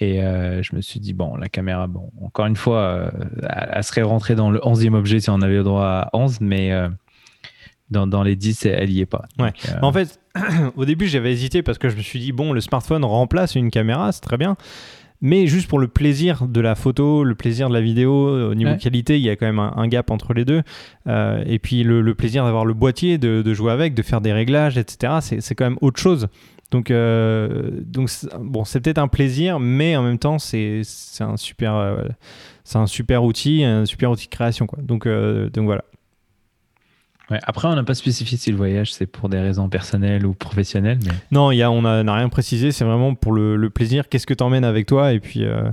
Et 0.00 0.20
je 0.20 0.74
me 0.74 0.80
suis 0.80 0.98
dit, 0.98 1.12
bon, 1.12 1.36
la 1.36 1.48
caméra, 1.48 1.86
bon, 1.86 2.10
encore 2.22 2.46
une 2.46 2.56
fois, 2.56 3.12
elle, 3.42 3.84
serait 3.84 4.02
rentrée 4.02 4.34
dans 4.34 4.50
le 4.50 4.58
11e 4.60 4.94
objet 4.94 5.20
si 5.20 5.28
on 5.28 5.42
avait 5.42 5.56
le 5.56 5.62
droit 5.62 5.84
à 5.84 6.10
11, 6.14 6.40
mais 6.40 6.72
dans, 7.90 8.22
les 8.22 8.36
10, 8.36 8.66
elle 8.66 8.90
y 8.90 9.00
est 9.00 9.06
pas. 9.06 9.24
Ouais. 9.38 9.52
Euh, 9.68 9.78
en 9.82 9.92
fait, 9.92 10.20
au 10.76 10.84
début, 10.84 11.06
j'avais 11.06 11.32
hésité 11.32 11.62
parce 11.62 11.78
que 11.78 11.88
je 11.88 11.96
me 11.96 12.02
suis 12.02 12.20
dit, 12.20 12.32
bon, 12.32 12.52
le 12.52 12.60
smartphone 12.60 13.04
remplace 13.04 13.54
une 13.54 13.70
caméra, 13.70 14.12
c'est 14.12 14.20
très 14.20 14.36
bien. 14.36 14.56
Mais 15.22 15.46
juste 15.46 15.68
pour 15.68 15.78
le 15.78 15.88
plaisir 15.88 16.46
de 16.46 16.60
la 16.62 16.74
photo, 16.74 17.24
le 17.24 17.34
plaisir 17.34 17.68
de 17.68 17.74
la 17.74 17.82
vidéo, 17.82 18.50
au 18.50 18.54
niveau 18.54 18.74
qualité, 18.76 19.18
il 19.18 19.22
y 19.22 19.28
a 19.28 19.36
quand 19.36 19.44
même 19.44 19.58
un, 19.58 19.86
gap 19.86 20.10
entre 20.10 20.32
les 20.32 20.46
deux. 20.46 20.62
Euh, 21.08 21.42
et 21.46 21.58
puis 21.58 21.82
le, 21.82 22.14
plaisir 22.14 22.44
d'avoir 22.44 22.64
le 22.64 22.72
boîtier, 22.72 23.18
de, 23.18 23.52
jouer 23.52 23.72
avec, 23.72 23.92
de 23.92 24.00
faire 24.00 24.22
des 24.22 24.32
réglages, 24.32 24.78
etc., 24.78 25.18
c'est 25.20 25.54
quand 25.54 25.64
même 25.64 25.78
autre 25.82 26.00
chose. 26.00 26.28
Donc, 26.70 26.90
euh, 26.90 27.70
donc 27.80 28.10
bon, 28.40 28.64
c'est 28.64 28.80
peut-être 28.80 28.98
un 28.98 29.08
plaisir, 29.08 29.58
mais 29.58 29.96
en 29.96 30.02
même 30.02 30.18
temps, 30.18 30.38
c'est 30.38 30.82
un 31.20 31.36
super, 31.36 31.96
c'est 32.64 32.78
un 32.78 32.86
super 32.86 33.24
outil, 33.24 33.64
un 33.64 33.86
super 33.86 34.10
outil 34.10 34.26
de 34.26 34.30
création, 34.30 34.66
quoi. 34.66 34.78
Donc, 34.82 35.08
donc 35.08 35.64
voilà. 35.64 35.82
Après, 37.44 37.68
on 37.68 37.74
n'a 37.76 37.84
pas 37.84 37.94
spécifié 37.94 38.36
si 38.36 38.50
le 38.50 38.56
voyage 38.56 38.92
c'est 38.92 39.06
pour 39.06 39.28
des 39.28 39.38
raisons 39.38 39.68
personnelles 39.68 40.26
ou 40.26 40.34
professionnelles. 40.34 40.98
Mais... 41.04 41.12
Non, 41.30 41.52
y 41.52 41.62
a, 41.62 41.70
on 41.70 41.82
n'a 41.82 42.14
rien 42.14 42.28
précisé, 42.28 42.72
c'est 42.72 42.84
vraiment 42.84 43.14
pour 43.14 43.32
le, 43.32 43.70
plaisir. 43.70 44.08
Qu'est-ce 44.08 44.26
que 44.26 44.34
tu 44.34 44.42
emmènes 44.42 44.64
avec 44.64 44.86
toi 44.86 45.12
et 45.12 45.20
puis 45.20 45.44
euh, 45.44 45.70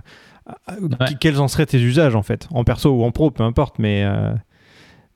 quels 1.20 1.40
en 1.40 1.48
seraient 1.48 1.66
tes 1.66 1.80
usages 1.80 2.16
en 2.16 2.22
fait, 2.22 2.48
en 2.52 2.64
perso 2.64 2.92
ou 2.92 3.04
en 3.04 3.12
pro, 3.12 3.32
peu 3.32 3.44
importe, 3.44 3.80
mais, 3.80 4.04
euh, 4.04 4.34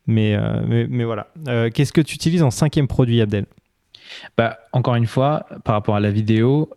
mais, 0.07 0.35
mais, 0.67 0.87
mais, 0.89 1.03
voilà. 1.03 1.27
Qu'est-ce 1.73 1.93
que 1.93 2.01
tu 2.01 2.15
utilises 2.15 2.43
en 2.43 2.51
cinquième 2.51 2.87
produit, 2.87 3.21
Abdel? 3.21 3.45
Bah, 4.37 4.59
Encore 4.71 4.95
une 4.95 5.07
fois, 5.07 5.45
par 5.63 5.75
rapport 5.75 5.95
à 5.95 5.99
la 5.99 6.11
vidéo, 6.11 6.69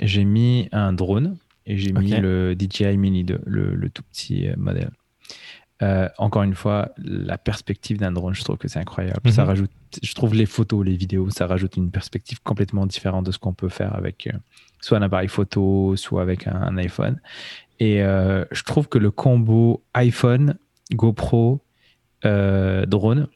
j'ai 0.00 0.24
mis 0.24 0.68
un 0.72 0.92
drone 0.92 1.36
et 1.66 1.76
j'ai 1.76 1.92
mis 1.92 2.12
le 2.12 2.54
DJI 2.58 2.96
Mini 2.96 3.24
2, 3.24 3.40
le, 3.44 3.90
tout 3.90 4.02
petit 4.02 4.48
modèle. 4.56 4.90
Euh, 5.80 6.08
encore 6.18 6.42
une 6.42 6.54
fois, 6.54 6.90
la 6.98 7.38
perspective 7.38 7.98
d'un 7.98 8.10
drone, 8.10 8.34
je 8.34 8.42
trouve 8.42 8.56
que 8.56 8.66
c'est 8.66 8.80
incroyable. 8.80 9.30
Ça 9.30 9.42
mhm. 9.42 9.48
rajoute, 9.48 9.70
je 10.02 10.14
trouve 10.14 10.34
les 10.34 10.46
photos, 10.46 10.84
les 10.84 10.96
vidéos, 10.96 11.30
ça 11.30 11.46
rajoute 11.46 11.76
une 11.76 11.90
perspective 11.90 12.40
complètement 12.42 12.86
différente 12.86 13.24
de 13.26 13.30
ce 13.30 13.38
qu'on 13.38 13.54
peut 13.54 13.68
faire 13.68 13.94
avec 13.94 14.26
euh, 14.26 14.36
soit 14.80 14.98
un 14.98 15.02
appareil 15.02 15.28
photo, 15.28 15.94
soit 15.96 16.22
avec 16.22 16.48
un, 16.48 16.76
iPhone. 16.78 17.20
Et 17.78 18.02
euh, 18.02 18.44
je 18.50 18.64
trouve 18.64 18.88
que 18.88 18.98
le 18.98 19.12
combo 19.12 19.84
iPhone, 19.94 20.56
GoPro, 20.92 21.60
drone, 22.24 23.28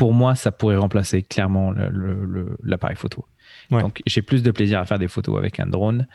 pour 0.00 0.14
moi, 0.14 0.34
ça 0.34 0.50
pourrait 0.50 0.76
remplacer 0.76 1.20
clairement 1.20 1.74
l'appareil 2.62 2.96
photo. 2.96 3.26
Donc, 3.70 4.00
j'ai 4.06 4.22
plus 4.22 4.42
de 4.42 4.50
plaisir 4.50 4.80
à 4.80 4.86
faire 4.86 4.98
des 4.98 5.08
photos 5.08 5.36
avec 5.36 5.60
un 5.60 5.66
drone 5.66 6.06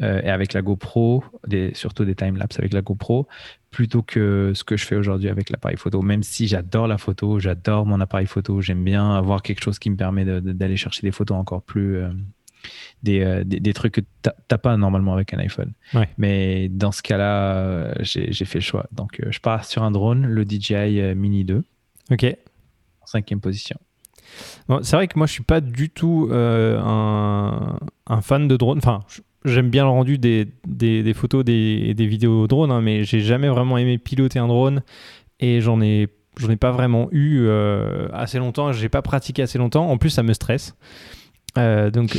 euh, 0.00 0.22
et 0.22 0.30
avec 0.30 0.54
la 0.54 0.62
GoPro, 0.62 1.22
des, 1.46 1.74
surtout 1.74 2.06
des 2.06 2.14
timelapses 2.14 2.58
avec 2.58 2.72
la 2.72 2.80
GoPro, 2.80 3.28
plutôt 3.70 4.00
que 4.00 4.52
ce 4.54 4.64
que 4.64 4.78
je 4.78 4.86
fais 4.86 4.96
aujourd'hui 4.96 5.28
avec 5.28 5.50
l'appareil 5.50 5.76
photo. 5.76 6.00
Même 6.00 6.22
si 6.22 6.48
j'adore 6.48 6.86
la 6.86 6.96
photo, 6.96 7.38
j'adore 7.38 7.84
mon 7.84 8.00
appareil 8.00 8.26
photo, 8.26 8.62
j'aime 8.62 8.82
bien 8.82 9.14
avoir 9.14 9.42
quelque 9.42 9.62
chose 9.62 9.78
qui 9.78 9.90
me 9.90 9.96
permet 9.96 10.24
d'aller 10.24 10.78
chercher 10.78 11.02
des 11.02 11.12
photos 11.12 11.36
encore 11.36 11.60
plus. 11.60 11.96
Euh, 11.96 12.08
euh, 13.06 13.44
des, 13.44 13.60
des, 13.60 13.72
trucs 13.74 13.92
que 13.92 14.00
tu 14.00 14.30
n'as 14.50 14.58
pas 14.58 14.78
normalement 14.78 15.12
avec 15.12 15.34
un 15.34 15.38
iPhone. 15.40 15.74
Mais 16.16 16.70
dans 16.70 16.90
ce 16.90 17.02
cas-là, 17.02 17.92
j'ai 18.00 18.46
fait 18.46 18.60
le 18.60 18.64
choix. 18.64 18.86
Donc, 18.92 19.20
je 19.28 19.38
pars 19.40 19.66
sur 19.66 19.82
un 19.82 19.90
drone, 19.90 20.26
le 20.26 20.44
DJI 20.44 21.14
Mini 21.14 21.44
2. 21.44 21.62
Ok. 22.12 22.34
En 23.06 23.10
cinquième 23.10 23.40
position. 23.40 23.78
Bon, 24.68 24.80
c'est 24.82 24.96
vrai 24.96 25.06
que 25.06 25.16
moi, 25.16 25.26
je 25.26 25.32
suis 25.32 25.44
pas 25.44 25.60
du 25.60 25.88
tout 25.88 26.28
un, 26.32 27.78
un, 28.06 28.20
fan 28.20 28.48
de 28.48 28.56
drone. 28.56 28.78
Enfin, 28.78 29.00
j'aime 29.46 29.70
bien 29.70 29.84
le 29.84 29.90
rendu 29.90 30.18
des, 30.18 30.48
des, 30.66 31.14
photos 31.14 31.44
et 31.46 31.94
des, 31.94 32.06
vidéos 32.06 32.46
drone, 32.46 32.70
hein, 32.70 32.80
mais 32.80 33.04
j'ai 33.04 33.20
jamais 33.20 33.48
vraiment 33.48 33.78
aimé 33.78 33.98
piloter 33.98 34.38
un 34.38 34.48
drone 34.48 34.82
et 35.40 35.60
j'en 35.60 35.80
ai, 35.80 36.08
j'en 36.36 36.50
ai 36.50 36.56
pas 36.56 36.72
vraiment 36.72 37.08
eu 37.12 37.44
euh, 37.46 38.08
assez 38.12 38.38
longtemps. 38.38 38.72
J'ai 38.72 38.88
pas 38.88 39.02
pratiqué 39.02 39.42
assez 39.42 39.58
longtemps. 39.58 39.88
En 39.88 39.98
plus, 39.98 40.10
ça 40.10 40.22
me 40.22 40.32
stresse. 40.32 40.74
Euh, 41.58 41.90
donc, 41.90 42.14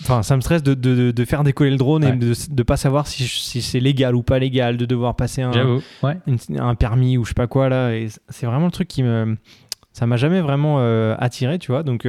ça 0.00 0.34
me 0.34 0.40
stresse 0.40 0.62
de, 0.64 0.74
de, 0.74 1.12
de, 1.12 1.24
faire 1.24 1.44
décoller 1.44 1.70
le 1.70 1.76
drone 1.76 2.02
et 2.02 2.12
de 2.12 2.32
ne 2.50 2.62
pas 2.64 2.76
savoir 2.76 3.06
si, 3.06 3.28
si 3.28 3.62
c'est 3.62 3.78
légal 3.78 4.16
ou 4.16 4.24
pas 4.24 4.40
légal, 4.40 4.76
de 4.76 4.86
devoir 4.86 5.14
passer 5.14 5.42
un, 5.42 5.78
un 6.02 6.74
permis 6.74 7.16
ou 7.16 7.22
je 7.24 7.28
sais 7.28 7.34
pas 7.34 7.46
quoi 7.46 7.68
là. 7.68 7.94
Et 7.94 8.08
c'est 8.28 8.46
vraiment 8.46 8.66
le 8.66 8.72
truc 8.72 8.88
qui 8.88 9.04
me, 9.04 9.36
ça 9.92 10.06
m'a 10.06 10.16
jamais 10.16 10.40
vraiment 10.40 10.80
euh, 10.80 11.14
attiré, 11.18 11.58
tu 11.58 11.70
vois. 11.70 11.82
Donc 11.82 12.06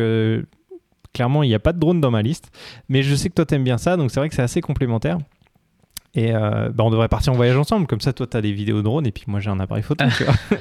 Clairement, 1.14 1.44
il 1.44 1.48
n'y 1.48 1.56
a 1.56 1.60
pas 1.60 1.74
de 1.74 1.80
drone 1.80 2.02
dans 2.02 2.10
ma 2.10 2.24
liste. 2.24 2.52
Mais 2.90 3.04
je 3.04 3.14
sais 3.14 3.30
que 3.30 3.36
toi, 3.36 3.46
tu 3.46 3.54
aimes 3.54 3.64
bien 3.64 3.78
ça. 3.78 3.98
Donc, 3.98 4.12
c'est 4.12 4.20
vrai 4.20 4.30
que 4.30 4.36
c'est 4.36 4.42
assez 4.42 4.62
complémentaire. 4.62 5.20
Et 6.16 6.36
euh, 6.36 6.70
bah, 6.70 6.84
on 6.84 6.92
devrait 6.92 7.08
partir 7.08 7.34
en 7.34 7.36
voyage 7.36 7.58
ensemble. 7.58 7.88
Comme 7.88 8.02
ça, 8.02 8.14
toi, 8.14 8.28
tu 8.28 8.38
as 8.38 8.42
des 8.42 8.54
vidéos 8.54 8.84
drone 8.84 9.08
et 9.08 9.12
puis 9.12 9.24
moi, 9.26 9.40
j'ai 9.40 9.50
un 9.50 9.60
appareil 9.60 9.82
photo. 9.82 10.06
tu 10.16 10.24
vois, 10.24 10.36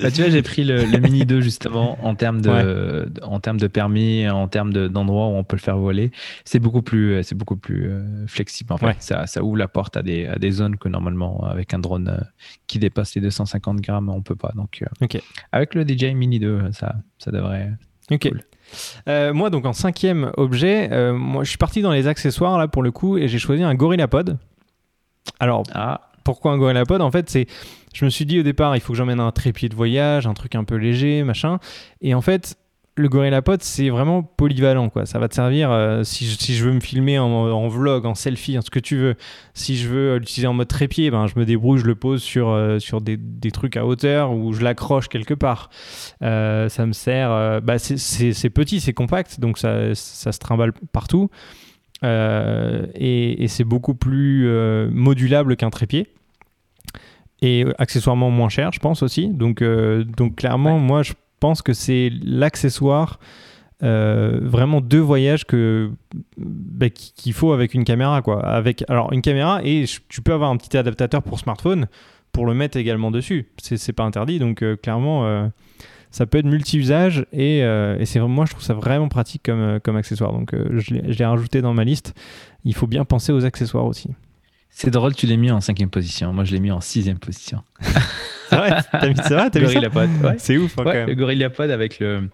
bah, 0.00 0.10
tu 0.10 0.20
vois 0.20 0.30
j'ai 0.30 0.42
pris 0.42 0.64
le, 0.64 0.84
Mini 0.98 1.24
2 1.24 1.40
justement 1.40 1.98
en 2.04 2.14
termes 2.14 2.42
de, 2.42 3.10
en 3.22 3.40
termes 3.40 3.58
de 3.58 3.66
permis, 3.66 4.28
en 4.28 4.48
termes 4.48 4.72
d'endroits 4.88 5.28
où 5.28 5.36
on 5.36 5.44
peut 5.44 5.56
le 5.56 5.62
faire 5.62 5.78
voler. 5.78 6.10
C'est 6.44 6.58
beaucoup 6.58 6.82
plus, 6.82 7.22
c'est 7.22 7.34
beaucoup 7.34 7.56
plus 7.56 7.88
euh, 7.88 8.26
flexible. 8.26 8.72
En 8.74 8.76
fait. 8.76 8.96
ça, 8.98 9.26
ça, 9.26 9.42
ouvre 9.42 9.56
la 9.56 9.68
porte 9.68 9.96
à 9.96 10.02
des, 10.02 10.26
à 10.26 10.36
des 10.36 10.50
zones 10.50 10.76
que 10.76 10.90
normalement, 10.90 11.44
avec 11.44 11.72
un 11.72 11.78
drone 11.78 12.08
euh, 12.08 12.24
qui 12.66 12.78
dépasse 12.78 13.14
les 13.14 13.22
250 13.22 13.80
grammes, 13.80 14.10
on 14.10 14.20
peut 14.20 14.36
pas. 14.36 14.52
Donc, 14.54 14.84
avec 15.52 15.74
le 15.74 15.86
DJI 15.88 16.14
Mini 16.14 16.38
2, 16.38 16.72
ça, 16.72 16.96
ça 17.16 17.30
devrait. 17.30 17.72
Ok. 18.10 18.30
Euh, 19.08 19.32
moi, 19.32 19.50
donc 19.50 19.66
en 19.66 19.72
cinquième 19.72 20.32
objet, 20.36 20.88
euh, 20.92 21.12
moi, 21.12 21.44
je 21.44 21.48
suis 21.48 21.58
parti 21.58 21.82
dans 21.82 21.92
les 21.92 22.06
accessoires 22.06 22.58
là 22.58 22.68
pour 22.68 22.82
le 22.82 22.90
coup 22.90 23.18
et 23.18 23.28
j'ai 23.28 23.38
choisi 23.38 23.62
un 23.62 23.74
GorillaPod. 23.74 24.38
Alors, 25.40 25.64
ah. 25.74 26.10
pourquoi 26.24 26.52
un 26.52 26.58
GorillaPod 26.58 27.00
En 27.00 27.10
fait, 27.10 27.28
c'est, 27.30 27.46
je 27.94 28.04
me 28.04 28.10
suis 28.10 28.26
dit 28.26 28.40
au 28.40 28.42
départ, 28.42 28.76
il 28.76 28.80
faut 28.80 28.92
que 28.92 28.96
j'emmène 28.96 29.20
un 29.20 29.32
trépied 29.32 29.68
de 29.68 29.74
voyage, 29.74 30.26
un 30.26 30.34
truc 30.34 30.54
un 30.54 30.64
peu 30.64 30.76
léger, 30.76 31.22
machin. 31.24 31.58
Et 32.00 32.14
en 32.14 32.20
fait, 32.20 32.56
le 32.96 33.08
Gorilla 33.08 33.42
Pod, 33.42 33.60
c'est 33.62 33.88
vraiment 33.90 34.22
polyvalent. 34.22 34.88
Quoi. 34.88 35.04
Ça 35.04 35.18
va 35.18 35.28
te 35.28 35.34
servir 35.34 35.70
euh, 35.72 36.04
si, 36.04 36.26
je, 36.26 36.38
si, 36.38 36.54
je, 36.54 36.64
veux 36.64 36.72
me 36.72 36.80
filmer 36.80 37.18
en, 37.18 37.66
vlog, 37.68 38.06
en 38.06 38.14
selfie, 38.14 38.56
en 38.56 38.62
ce 38.62 38.70
que 38.70 38.78
tu 38.78 38.96
veux. 38.96 39.16
Si 39.52 39.76
je 39.76 39.88
veux 39.88 40.16
l'utiliser 40.16 40.46
en 40.46 40.54
mode 40.54 40.68
trépied, 40.68 41.10
ben, 41.10 41.26
je 41.26 41.38
me 41.38 41.44
débrouille, 41.44 41.80
je 41.80 41.86
le 41.86 41.96
pose 41.96 42.22
sur, 42.22 42.50
euh, 42.50 42.78
sur 42.78 43.00
des, 43.00 43.16
des, 43.16 43.50
trucs 43.50 43.76
à 43.76 43.84
hauteur 43.84 44.32
ou 44.32 44.52
je 44.52 44.62
l'accroche 44.62 45.08
quelque 45.08 45.34
part. 45.34 45.70
Euh, 46.22 46.68
ça 46.68 46.86
me 46.86 46.92
sert. 46.92 47.60
Bah, 47.62 47.78
c'est 47.78 48.50
petit, 48.50 48.80
c'est 48.80 48.92
compact, 48.92 49.40
donc 49.40 49.58
ça, 49.58 49.94
ça, 49.94 50.30
se 50.30 50.38
trimballe 50.38 50.72
partout. 50.92 51.30
et, 52.02 53.42
et 53.42 53.48
c'est 53.48 53.64
beaucoup 53.64 53.94
plus 53.94 54.48
modulable 54.90 55.56
qu'un 55.56 55.70
trépied 55.70 56.06
et 57.42 57.66
accessoirement 57.78 58.30
moins 58.30 58.48
cher, 58.48 58.70
je 58.72 58.78
pense 58.78 59.02
aussi. 59.02 59.28
Donc, 59.28 59.62
donc 59.62 60.36
clairement, 60.36 60.78
moi, 60.78 61.02
je 61.02 61.12
pense 61.44 61.60
que 61.60 61.74
c'est 61.74 62.10
l'accessoire 62.22 63.18
euh, 63.82 64.40
vraiment 64.40 64.80
deux 64.80 65.00
voyages 65.00 65.44
que 65.44 65.90
bah, 66.38 66.88
qu'il 66.88 67.34
faut 67.34 67.52
avec 67.52 67.74
une 67.74 67.84
caméra 67.84 68.22
quoi. 68.22 68.42
Avec 68.46 68.82
alors 68.88 69.12
une 69.12 69.20
caméra 69.20 69.60
et 69.62 69.84
tu 70.08 70.22
peux 70.22 70.32
avoir 70.32 70.48
un 70.48 70.56
petit 70.56 70.74
adaptateur 70.74 71.22
pour 71.22 71.38
smartphone 71.38 71.86
pour 72.32 72.46
le 72.46 72.54
mettre 72.54 72.78
également 72.78 73.10
dessus. 73.10 73.50
C'est 73.58 73.92
pas 73.92 74.04
interdit 74.04 74.38
donc 74.38 74.62
euh, 74.62 74.74
clairement 74.74 75.26
euh, 75.26 75.46
ça 76.10 76.24
peut 76.24 76.38
être 76.38 76.46
multi-usage 76.46 77.26
et, 77.30 77.58
et 77.58 78.06
c'est 78.06 78.20
moi 78.20 78.46
je 78.46 78.52
trouve 78.52 78.64
ça 78.64 78.72
vraiment 78.72 79.08
pratique 79.08 79.42
comme, 79.44 79.80
comme 79.80 79.96
accessoire 79.96 80.32
donc 80.32 80.54
je 80.54 80.94
l'ai 80.94 81.26
rajouté 81.26 81.60
dans 81.60 81.74
ma 81.74 81.84
liste. 81.84 82.14
Il 82.64 82.74
faut 82.74 82.86
bien 82.86 83.04
penser 83.04 83.32
aux 83.32 83.44
accessoires 83.44 83.84
aussi. 83.84 84.08
C'est 84.76 84.90
drôle, 84.90 85.14
tu 85.14 85.26
l'as 85.26 85.36
mis 85.36 85.52
en 85.52 85.60
cinquième 85.60 85.88
position. 85.88 86.32
Moi, 86.32 86.42
je 86.42 86.52
l'ai 86.52 86.58
mis 86.58 86.72
en 86.72 86.80
sixième 86.80 87.20
position. 87.20 87.62
vrai, 88.50 88.72
t'as 88.90 89.08
mis, 89.08 89.16
ça? 89.16 89.48
Gorillapod, 89.48 90.10
ouais. 90.24 90.34
C'est 90.38 90.56
ouf. 90.56 90.76
Hein, 90.78 90.84
ouais, 90.84 91.06
le 91.06 91.14
Gorillapod 91.14 91.70
avec 91.70 92.00
le. 92.00 92.28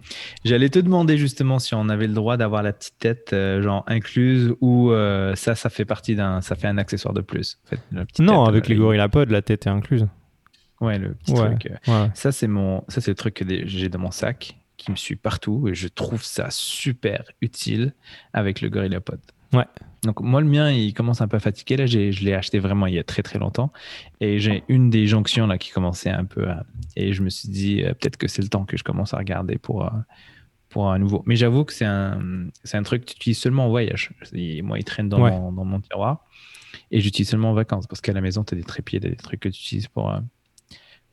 J'allais 0.44 0.70
te 0.70 0.78
demander 0.78 1.18
justement 1.18 1.58
si 1.58 1.74
on 1.74 1.90
avait 1.90 2.06
le 2.06 2.14
droit 2.14 2.38
d'avoir 2.38 2.62
la 2.62 2.72
petite 2.72 2.98
tête 2.98 3.30
euh, 3.34 3.60
genre 3.60 3.84
incluse 3.86 4.54
ou 4.62 4.90
euh, 4.90 5.34
ça, 5.34 5.54
ça 5.54 5.68
fait 5.68 5.84
partie 5.84 6.16
d'un, 6.16 6.40
ça 6.40 6.56
fait 6.56 6.66
un 6.66 6.78
accessoire 6.78 7.12
de 7.12 7.20
plus. 7.20 7.58
En 7.66 7.68
fait, 7.68 8.18
non, 8.18 8.44
avec 8.44 8.68
les 8.68 8.76
Gorillapod, 8.76 9.30
la 9.30 9.42
tête 9.42 9.66
est 9.66 9.70
incluse. 9.70 10.06
Ouais, 10.80 10.98
le 10.98 11.12
petit 11.12 11.34
truc. 11.34 11.68
Euh. 11.88 12.08
Ça, 12.14 12.32
c'est 12.32 12.48
mon, 12.48 12.84
ça 12.88 13.02
c'est 13.02 13.10
le 13.10 13.16
truc 13.16 13.34
que 13.34 13.44
j'ai 13.66 13.90
dans 13.90 13.98
mon 13.98 14.10
sac 14.10 14.56
qui 14.78 14.90
me 14.90 14.96
suit 14.96 15.16
partout 15.16 15.68
et 15.68 15.74
je 15.74 15.88
trouve 15.88 16.24
ça 16.24 16.46
super 16.48 17.24
utile 17.42 17.92
avec 18.32 18.62
le 18.62 18.70
Gorillapod. 18.70 19.20
Ouais. 19.52 19.64
Donc 20.02 20.20
moi 20.20 20.40
le 20.40 20.46
mien 20.46 20.70
il 20.70 20.94
commence 20.94 21.20
un 21.20 21.28
peu 21.28 21.36
à 21.36 21.40
fatiguer 21.40 21.76
là, 21.76 21.86
je 21.86 21.98
l'ai 21.98 22.34
acheté 22.34 22.58
vraiment 22.58 22.86
il 22.86 22.94
y 22.94 22.98
a 22.98 23.04
très 23.04 23.22
très 23.22 23.38
longtemps 23.38 23.70
et 24.20 24.38
j'ai 24.38 24.64
une 24.68 24.88
des 24.88 25.06
jonctions 25.06 25.46
là 25.46 25.58
qui 25.58 25.70
commençait 25.70 26.10
un 26.10 26.24
peu 26.24 26.48
à... 26.48 26.64
et 26.96 27.12
je 27.12 27.22
me 27.22 27.28
suis 27.28 27.50
dit 27.50 27.82
euh, 27.82 27.92
peut-être 27.92 28.16
que 28.16 28.26
c'est 28.26 28.40
le 28.40 28.48
temps 28.48 28.64
que 28.64 28.78
je 28.78 28.84
commence 28.84 29.12
à 29.12 29.18
regarder 29.18 29.58
pour 29.58 29.84
euh, 29.84 29.90
pour 30.70 30.90
un 30.90 30.98
nouveau. 30.98 31.22
Mais 31.26 31.34
j'avoue 31.36 31.64
que 31.64 31.72
c'est 31.72 31.84
un 31.84 32.20
c'est 32.64 32.78
un 32.78 32.82
truc 32.82 33.04
que 33.04 33.10
tu 33.10 33.16
utilises 33.16 33.38
seulement 33.38 33.66
en 33.66 33.68
voyage. 33.68 34.12
moi 34.62 34.78
il 34.78 34.84
traîne 34.84 35.08
dans, 35.08 35.18
mon, 35.18 35.52
dans 35.52 35.64
mon 35.64 35.80
tiroir 35.80 36.24
et 36.90 37.00
j'utilise 37.00 37.28
seulement 37.28 37.50
en 37.50 37.54
vacances 37.54 37.86
parce 37.86 38.00
qu'à 38.00 38.12
la 38.12 38.20
maison 38.22 38.42
tu 38.42 38.54
as 38.54 38.56
des 38.56 38.64
trépieds, 38.64 39.00
des 39.00 39.16
trucs 39.16 39.40
que 39.40 39.48
tu 39.48 39.60
utilises 39.60 39.88
pour 39.88 40.10
euh, 40.10 40.20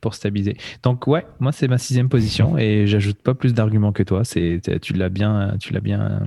pour 0.00 0.14
stabiliser. 0.14 0.56
Donc 0.82 1.06
ouais, 1.08 1.26
moi 1.40 1.52
c'est 1.52 1.68
ma 1.68 1.76
sixième 1.76 2.08
position 2.08 2.56
et 2.56 2.86
j'ajoute 2.86 3.20
pas 3.20 3.34
plus 3.34 3.52
d'arguments 3.52 3.92
que 3.92 4.04
toi. 4.04 4.24
C'est 4.24 4.60
tu 4.80 4.94
l'as 4.94 5.10
bien 5.10 5.56
tu 5.58 5.74
l'as 5.74 5.80
bien 5.80 6.22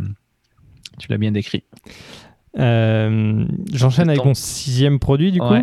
tu 1.02 1.10
l'as 1.10 1.18
bien 1.18 1.32
décrit. 1.32 1.64
Euh, 2.60 3.46
j'enchaîne 3.74 4.10
avec 4.10 4.26
mon 4.26 4.34
sixième 4.34 5.00
produit 5.00 5.32
du 5.32 5.40
coup. 5.40 5.54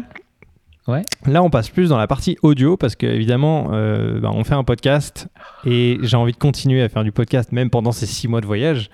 Ouais. 0.87 1.03
Là, 1.27 1.43
on 1.43 1.51
passe 1.51 1.69
plus 1.69 1.91
dans 1.91 1.99
la 1.99 2.07
partie 2.07 2.39
audio 2.43 2.79
parce 2.79 2.97
qu'évidemment, 2.97 3.69
euh, 3.73 4.21
bah, 4.21 4.31
on 4.33 4.43
fait 4.43 4.55
un 4.55 4.65
podcast 4.65 5.29
et 5.67 5.99
j'ai 6.01 6.17
envie 6.17 6.33
de 6.33 6.39
continuer 6.39 6.83
à 6.83 6.89
faire 6.89 7.05
du 7.05 7.13
podcast 7.13 7.53
même 7.53 7.69
pendant 7.69 7.93
ces 7.93 8.07
six 8.07 8.27
mois 8.27 8.41
de 8.41 8.47
voyage. 8.47 8.89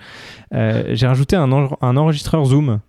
Euh, 0.53 0.83
j'ai 0.89 1.07
rajouté 1.07 1.37
un, 1.37 1.49
un, 1.53 1.97
enregistreur 1.97 2.43
Zoom. 2.43 2.81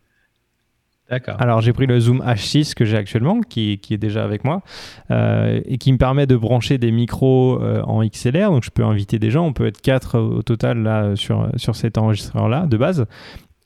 D'accord. 1.08 1.36
Alors, 1.38 1.60
j'ai 1.60 1.72
pris 1.72 1.86
le 1.86 2.00
Zoom 2.00 2.20
H6 2.20 2.74
que 2.74 2.84
j'ai 2.84 2.96
actuellement, 2.96 3.42
qui, 3.42 3.78
qui, 3.78 3.94
est 3.94 3.98
déjà 3.98 4.24
avec 4.24 4.42
moi, 4.42 4.62
et 5.08 5.78
qui 5.78 5.92
me 5.92 5.98
permet 5.98 6.26
de 6.26 6.34
brancher 6.34 6.78
des 6.78 6.90
micros 6.90 7.62
en 7.62 8.04
XLR. 8.04 8.50
Donc, 8.50 8.64
je 8.64 8.70
peux 8.70 8.84
inviter 8.84 9.20
des 9.20 9.30
gens. 9.30 9.46
On 9.46 9.52
peut 9.52 9.66
être 9.66 9.80
quatre 9.80 10.18
au 10.18 10.42
total 10.42 10.82
là 10.82 11.14
sur, 11.14 11.48
sur 11.54 11.76
cet 11.76 11.96
enregistreur-là 11.96 12.66
de 12.66 12.76
base. 12.76 13.06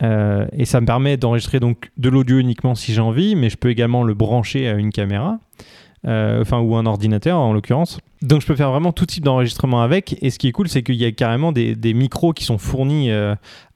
Euh, 0.02 0.46
et 0.52 0.64
ça 0.64 0.80
me 0.80 0.86
permet 0.86 1.16
d'enregistrer 1.16 1.60
donc 1.60 1.90
de 1.96 2.08
l'audio 2.08 2.38
uniquement 2.38 2.74
si 2.74 2.92
j'ai 2.92 3.00
envie, 3.00 3.36
mais 3.36 3.50
je 3.50 3.56
peux 3.56 3.70
également 3.70 4.02
le 4.02 4.14
brancher 4.14 4.68
à 4.68 4.74
une 4.74 4.90
caméra. 4.90 5.38
enfin 6.04 6.60
ou 6.60 6.76
un 6.76 6.86
ordinateur 6.86 7.38
en 7.38 7.52
l'occurrence. 7.52 7.98
Donc 8.22 8.42
je 8.42 8.46
peux 8.46 8.56
faire 8.56 8.70
vraiment 8.70 8.92
tout 8.92 9.06
type 9.06 9.24
d'enregistrement 9.24 9.82
avec. 9.82 10.16
Et 10.22 10.30
ce 10.30 10.38
qui 10.38 10.48
est 10.48 10.52
cool, 10.52 10.68
c'est 10.68 10.82
qu'il 10.82 10.96
y 10.96 11.04
a 11.04 11.12
carrément 11.12 11.52
des, 11.52 11.94
micros 11.94 12.32
qui 12.32 12.44
sont 12.44 12.58
fournis 12.58 13.10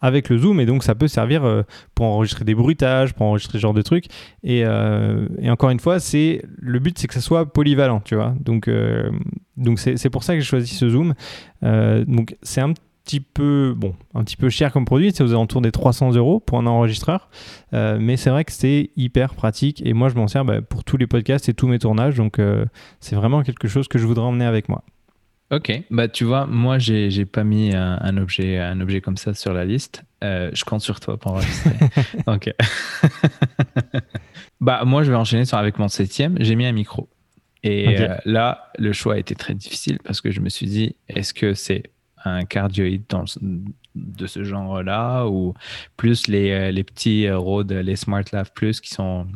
avec 0.01 0.29
le 0.29 0.39
zoom, 0.39 0.61
et 0.61 0.67
donc 0.67 0.85
ça 0.85 0.95
peut 0.95 1.09
servir 1.09 1.65
pour 1.95 2.07
enregistrer 2.07 2.45
des 2.45 2.55
bruitages, 2.55 3.15
pour 3.15 3.27
enregistrer 3.27 3.59
ce 3.59 3.63
genre 3.63 3.75
de 3.75 3.83
trucs. 3.83 4.07
Et, 4.43 4.65
encore 5.49 5.71
une 5.71 5.81
fois, 5.81 5.99
c'est 5.99 6.43
le 6.59 6.79
but, 6.79 6.99
c'est 6.99 7.09
que 7.09 7.15
ça 7.15 7.21
soit 7.21 7.51
polyvalent, 7.53 8.01
tu 8.01 8.15
vois. 8.15 8.35
Donc 8.41 8.71
donc 9.57 9.79
c'est 9.79 10.11
pour 10.11 10.25
ça 10.25 10.35
que 10.35 10.41
j'ai 10.41 10.47
choisi 10.47 10.75
ce 10.75 10.89
zoom. 10.89 11.15
donc 11.63 12.37
c'est 12.43 12.63
un 12.63 12.73
peu, 13.21 13.75
bon, 13.77 13.95
un 14.15 14.25
petit 14.25 14.37
peu 14.37 14.49
cher 14.49 14.73
comme 14.73 14.85
produit, 14.85 15.13
c'est 15.13 15.23
aux 15.23 15.31
alentours 15.31 15.61
des 15.61 15.73
300 15.73 16.13
euros 16.13 16.41
pour 16.41 16.59
un 16.59 16.67
enregistreur, 16.67 17.29
euh, 17.73 17.99
mais 18.01 18.17
c'est 18.17 18.31
vrai 18.31 18.45
que 18.45 18.53
c'est 18.53 18.91
hyper 18.97 19.35
pratique 19.35 19.83
et 19.85 19.93
moi 19.93 20.09
je 20.09 20.15
m'en 20.15 20.27
sers 20.27 20.45
bah, 20.45 20.63
pour 20.63 20.85
tous 20.85 20.97
les 20.97 21.07
podcasts 21.07 21.49
et 21.49 21.55
tous 21.55 21.67
mes 21.67 21.79
tournages, 21.79 22.17
donc 22.17 22.39
euh, 22.39 22.65
c'est 23.01 23.17
vraiment 23.17 23.43
quelque 23.43 23.69
chose 23.69 23.89
que 23.89 23.99
je 23.99 24.07
voudrais 24.07 24.25
emmener 24.25 24.47
avec 24.47 24.69
moi. 24.69 24.85
Ok, 25.51 25.83
bah 25.91 26.09
tu 26.09 26.25
vois, 26.25 26.47
moi 26.47 26.79
j'ai 26.79 27.27
pas 27.27 27.45
mis 27.45 27.75
un, 27.75 28.17
objet, 28.17 28.59
un 28.59 28.81
objet 28.81 29.01
comme 29.01 29.19
ça 29.19 29.35
sur 29.35 29.53
la 29.53 29.65
liste. 29.65 30.03
Euh, 30.25 30.51
je 30.55 30.65
compte 30.65 30.81
sur 30.81 30.99
toi 31.01 31.19
pour 31.19 31.33
enregistrer. 31.33 31.73
ok. 32.27 32.51
bah 34.61 34.85
moi 34.87 35.03
je 35.03 35.11
vais 35.11 35.17
enchaîner 35.17 35.45
sur 35.45 35.59
avec 35.59 35.79
mon 35.79 35.89
septième. 35.89 36.37
J'ai 36.41 36.57
mis 36.57 36.65
un 36.65 36.73
micro. 36.73 37.09
Et 37.63 37.97
là, 38.27 38.71
le 38.79 38.93
choix 38.93 39.15
a 39.15 39.19
été 39.19 39.35
très 39.35 39.55
difficile 39.55 39.99
parce 40.05 40.21
que 40.21 40.31
je 40.31 40.41
me 40.41 40.51
suis 40.51 40.67
dit, 40.67 40.97
est-ce 41.09 41.33
que 41.33 41.55
c'est 41.55 41.94
un 42.25 42.45
cardioïde 42.45 43.05
de 43.95 44.27
ce 44.27 44.45
genre-là, 44.45 45.27
ou 45.27 45.55
plus 45.97 46.27
les, 46.27 46.51
euh, 46.51 46.71
les 46.71 46.85
petits 46.85 47.27
euh, 47.27 47.39
Rode, 47.39 47.73
les 47.73 47.97
Smart 47.97 48.25
Lav 48.33 48.51
Plus 48.55 48.81
qui 48.81 48.91
sont, 48.91 49.27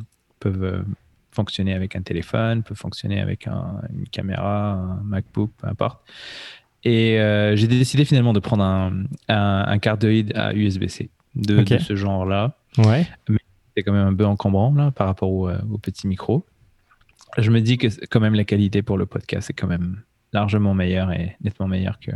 peuvent 0.41 0.65
euh, 0.65 0.83
fonctionner 1.31 1.75
avec 1.75 1.95
un 1.95 2.03
téléphone, 2.03 2.63
peuvent 2.63 2.77
fonctionner 2.77 3.21
avec 3.21 3.47
une 3.47 4.09
caméra, 4.11 4.73
un 4.73 5.03
MacBook, 5.05 5.53
peu 5.59 5.69
importe. 5.69 6.01
Et 6.85 7.19
j'ai 7.55 7.67
décidé 7.67 8.05
finalement 8.05 8.33
de 8.33 8.41
prendre 8.41 8.65
un, 8.65 9.05
un, 9.29 9.79
cardioïde 9.79 10.33
à 10.35 10.55
USB-C 10.55 11.11
de, 11.35 11.65
ce 11.79 11.95
genre-là. 11.95 12.57
Ouais. 12.79 13.07
Mais 13.29 13.39
c'est 13.77 13.83
quand 13.83 13.93
même 13.93 14.07
un 14.07 14.15
peu 14.15 14.25
encombrant 14.25 14.73
là, 14.75 14.91
par 14.91 15.07
rapport 15.07 15.31
au, 15.31 15.51
au 15.51 15.79
petit 15.79 16.07
micro. 16.07 16.45
Je 17.37 17.51
me 17.51 17.61
dis 17.61 17.79
que 17.79 17.89
quand 18.07 18.21
même 18.21 18.35
la 18.35 18.45
qualité 18.45 18.83
pour 18.83 18.97
le 18.97 19.07
podcast 19.07 19.51
est 19.51 19.55
quand 19.55 19.67
même 19.67 20.03
largement 20.33 20.75
meilleur 20.75 21.13
et 21.13 21.37
nettement 21.43 21.69
meilleur 21.69 22.01
que. 22.01 22.11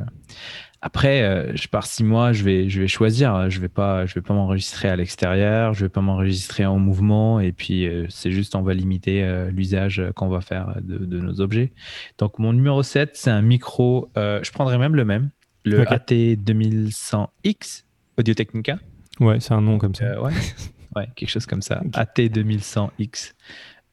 Après, 0.85 1.23
euh, 1.23 1.53
je 1.55 1.69
pars 1.69 1.87
six 1.87 2.03
mois, 2.03 2.33
je 2.33 2.43
vais, 2.43 2.69
je 2.69 2.81
vais 2.81 2.89
choisir. 2.89 3.49
Je 3.49 3.61
vais 3.61 3.69
pas, 3.69 4.05
je 4.05 4.15
vais 4.15 4.21
pas 4.21 4.35
m'enregistrer 4.35 4.89
à 4.89 4.97
l'extérieur, 4.97 5.75
je 5.75 5.85
vais 5.85 5.89
pas 5.89 6.01
m'enregistrer 6.01 6.67
en 6.67 6.81
mouvement, 6.81 7.39
et 7.39 7.53
puis 7.53 7.87
euh, 7.87 8.07
c'est 8.09 8.33
juste 8.33 8.57
on 8.57 8.63
va 8.63 8.75
limiter 8.75 9.23
euh, 9.23 9.49
l'usage 9.53 10.03
qu'on 10.17 10.29
va 10.29 10.41
faire 10.41 10.79
de, 10.83 11.21
nos 11.21 11.41
objets. 11.41 11.73
Donc 12.19 12.41
mon 12.41 12.53
numéro 12.53 12.83
7, 12.83 13.11
c'est 13.15 13.31
un 13.31 13.43
micro. 13.43 14.11
je 14.17 14.51
prendrai 14.51 14.77
même 14.77 14.97
le 14.97 15.05
même, 15.05 15.31
le 15.65 15.85
AT2100X 15.85 17.85
Audio 18.19 18.35
Technica. 18.35 18.81
Ouais, 19.21 19.39
c'est 19.39 19.55
un 19.55 19.61
nom 19.61 19.79
comme 19.79 19.95
ça. 19.95 20.21
ouais. 20.21 20.33
ouais, 20.97 21.07
quelque 21.15 21.31
chose 21.31 21.47
comme 21.47 21.63
ça. 21.63 21.81
AT2100X. 21.93 23.35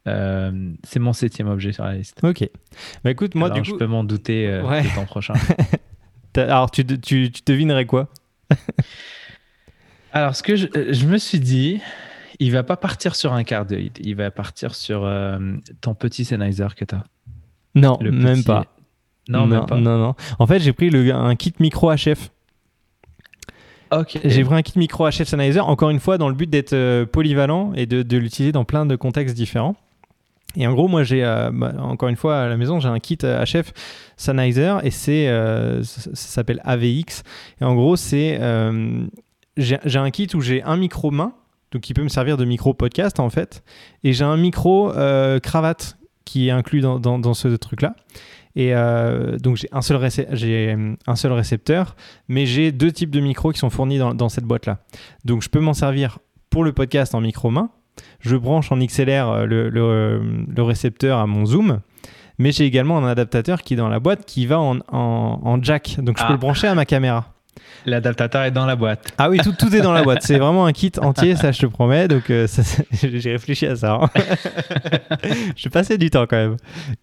Euh, 0.08 0.72
c'est 0.84 1.00
mon 1.00 1.14
septième 1.14 1.48
objet 1.48 1.72
sur 1.72 1.84
la 1.84 1.96
liste. 1.96 2.20
Ok. 2.24 2.48
Bah 3.04 3.12
écoute, 3.12 3.36
moi, 3.36 3.50
du 3.50 3.62
coup. 3.62 3.68
Je 3.68 3.76
peux 3.76 3.86
m'en 3.86 4.04
douter 4.04 4.48
euh, 4.48 4.62
le 4.62 4.96
temps 4.96 5.06
prochain. 5.06 5.34
Alors, 6.36 6.72
tu, 6.72 6.86
tu, 6.86 7.32
tu, 7.32 7.42
devinerais 7.46 7.86
quoi? 7.86 8.08
Alors, 10.14 10.36
ce 10.36 10.44
que 10.44 10.56
je, 10.56 10.68
euh, 10.76 10.94
je, 10.94 11.06
me 11.06 11.18
suis 11.18 11.40
dit, 11.40 11.82
il 12.40 12.52
va 12.52 12.64
pas 12.64 12.78
partir 12.78 13.16
sur 13.16 13.34
un 13.34 13.44
cardioïde, 13.44 13.98
il 14.00 14.16
va 14.16 14.32
partir 14.32 14.74
sur 14.74 15.02
ton 15.82 15.96
petit 15.96 16.24
Sennheiser 16.24 16.68
que 16.76 16.86
tu 16.86 16.96
as. 16.96 17.04
Non, 17.76 18.00
même 18.02 18.44
pas. 18.44 18.66
Non, 19.28 19.46
même 19.46 19.66
pas. 19.66 19.78
Non, 19.78 19.98
non. 19.98 20.16
En 20.40 20.48
fait, 20.48 20.60
j'ai 20.60 20.74
pris 20.74 20.90
le, 20.90 21.14
un 21.14 21.36
kit 21.36 21.54
micro 21.60 21.94
HF. 21.94 22.32
Ok. 23.92 24.20
J'ai 24.24 24.44
pris 24.44 24.56
un 24.56 24.62
kit 24.62 24.80
micro 24.80 25.10
HF 25.10 25.26
Sennheiser, 25.26 25.60
encore 25.60 25.90
une 25.90 26.00
fois, 26.00 26.18
dans 26.18 26.30
le 26.30 26.36
but 26.36 26.50
d'être 26.50 27.04
polyvalent 27.06 27.74
et 27.74 27.86
de, 27.86 28.02
de 28.02 28.18
l'utiliser 28.18 28.54
dans 28.54 28.64
plein 28.64 28.86
de 28.86 28.96
contextes 28.96 29.36
différents. 29.36 29.76
Et 30.56 30.66
en 30.66 30.74
gros, 30.74 30.88
moi, 30.88 31.04
j'ai, 31.04 31.24
euh, 31.24 31.52
bah, 31.54 31.74
encore 31.80 32.10
une 32.10 32.16
fois, 32.16 32.42
à 32.42 32.48
la 32.48 32.58
maison, 32.58 32.80
j'ai 32.80 32.88
un 32.88 33.00
kit 33.00 33.18
HF 33.18 33.72
Sennheiser 34.18 34.78
et 34.84 34.92
c'est, 34.92 35.28
euh, 35.28 35.84
ça, 35.84 36.12
s'appelle 36.14 36.62
AVX. 36.66 37.24
Et 37.62 37.64
en 37.64 37.76
gros, 37.76 37.96
c'est, 37.96 38.38
euh, 38.42 39.06
j'ai, 39.58 39.78
un 39.96 40.10
kit 40.10 40.28
où 40.34 40.42
j'ai 40.42 40.64
un 40.64 40.78
micro 40.78 41.12
main, 41.12 41.34
donc 41.72 41.84
qui 41.84 41.94
peut 41.94 42.04
me 42.04 42.10
servir 42.10 42.36
de 42.38 42.46
micro 42.46 42.74
podcast 42.74 43.20
en 43.20 43.30
fait, 43.30 43.64
et 44.04 44.14
j'ai 44.14 44.24
un 44.24 44.38
micro 44.38 44.92
cravate 45.44 45.98
qui 46.26 46.48
est 46.48 46.52
inclus 46.52 46.82
dans, 46.82 47.34
ce 47.34 47.48
truc-là. 47.50 47.96
Et 48.56 48.74
donc 49.40 49.58
j'ai 49.58 49.70
un, 49.72 49.82
seul 49.82 49.98
récepteur, 51.34 51.96
mais 52.28 52.48
j'ai 52.48 52.72
deux 52.72 52.92
types 52.92 53.12
de 53.12 53.20
micros 53.20 53.52
qui 53.52 53.60
sont 53.60 53.70
fournis 53.70 54.00
dans, 54.00 54.30
cette 54.30 54.46
boîte-là. 54.46 54.80
Donc 55.26 55.44
je 55.44 55.50
peux 55.50 55.60
m'en 55.60 55.74
servir 55.74 56.18
pour 56.50 56.64
le 56.64 56.74
podcast 56.74 57.14
en 57.14 57.22
micro 57.22 57.52
main 57.52 57.70
je 58.20 58.36
branche 58.36 58.72
en 58.72 58.78
XLR 58.78 59.30
euh, 59.30 59.46
le, 59.46 60.64
récepteur 60.64 61.20
à 61.20 61.28
mon 61.28 61.46
zoom 61.46 61.80
mais 62.38 62.52
j'ai 62.52 62.66
également 62.66 62.98
un 62.98 63.06
adaptateur 63.06 63.62
qui 63.62 63.74
est 63.74 63.78
dans 63.78 63.90
la 63.90 64.00
boîte 64.00 64.26
qui 64.26 64.46
va 64.46 64.60
en, 64.60 65.60
jack. 65.62 65.98
Donc 66.00 66.18
je 66.18 66.24
peux 66.24 66.30
le 66.30 66.36
ah. 66.36 66.38
brancher 66.38 66.68
à 66.68 66.76
ma 66.76 66.86
caméra. 66.86 67.34
L'adaptateur 67.86 68.44
est 68.44 68.52
dans 68.52 68.66
la 68.66 68.76
boîte. 68.76 69.12
Ah 69.18 69.30
oui, 69.30 69.40
tout, 69.40 69.54
tout 69.54 69.74
est 69.76 69.82
dans 69.82 69.92
la 69.92 70.04
boîte. 70.04 70.24
C'est 70.24 70.38
vraiment 70.40 70.66
un 70.66 70.72
kit 70.72 70.92
entier, 71.02 71.36
ça 71.36 71.52
je 71.52 71.60
te 71.60 71.66
promets. 71.66 72.08
Donc 72.08 72.30
euh, 72.30 72.48
j'ai 72.92 73.32
réfléchi 73.32 73.66
à 73.66 73.76
ça. 73.76 74.00
Hein. 74.02 74.10
je 75.56 75.70
passé 75.70 75.98
du 75.98 76.10
temps 76.10 76.26
quand 76.28 76.38
même. 76.38 76.58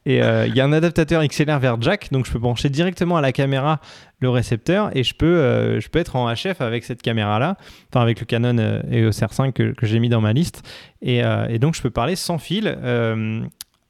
Et 0.05 0.23
euh, 0.23 0.47
il 0.47 0.55
y 0.55 0.61
a 0.61 0.65
un 0.65 0.73
adaptateur 0.73 1.25
XLR 1.27 1.59
vers 1.59 1.81
jack, 1.81 2.11
donc 2.13 2.27
je 2.27 2.33
peux 2.33 2.39
brancher 2.39 2.69
directement 2.69 3.17
à 3.17 3.21
la 3.21 3.33
caméra 3.33 3.81
le 4.21 4.31
récepteur 4.31 4.91
et 4.97 5.05
je 5.05 5.15
peux, 5.15 5.27
euh, 5.27 5.81
je 5.81 5.89
peux 5.89 5.99
être 5.99 6.17
en 6.17 6.33
HF 6.33 6.61
avec 6.61 6.85
cette 6.85 7.03
caméra-là, 7.03 7.57
enfin 7.91 8.01
avec 8.01 8.21
le 8.21 8.27
Canon 8.27 8.57
EOS 8.91 9.11
R5 9.11 9.53
que, 9.53 9.73
que 9.73 9.87
j'ai 9.87 9.99
mis 9.99 10.09
dans 10.09 10.21
ma 10.21 10.33
liste. 10.33 10.63
Et, 11.03 11.23
et, 11.49 11.59
donc 11.59 11.75
je 11.75 11.83
peux 11.83 11.91
parler 11.91 12.17
sans 12.17 12.39
fil 12.39 12.77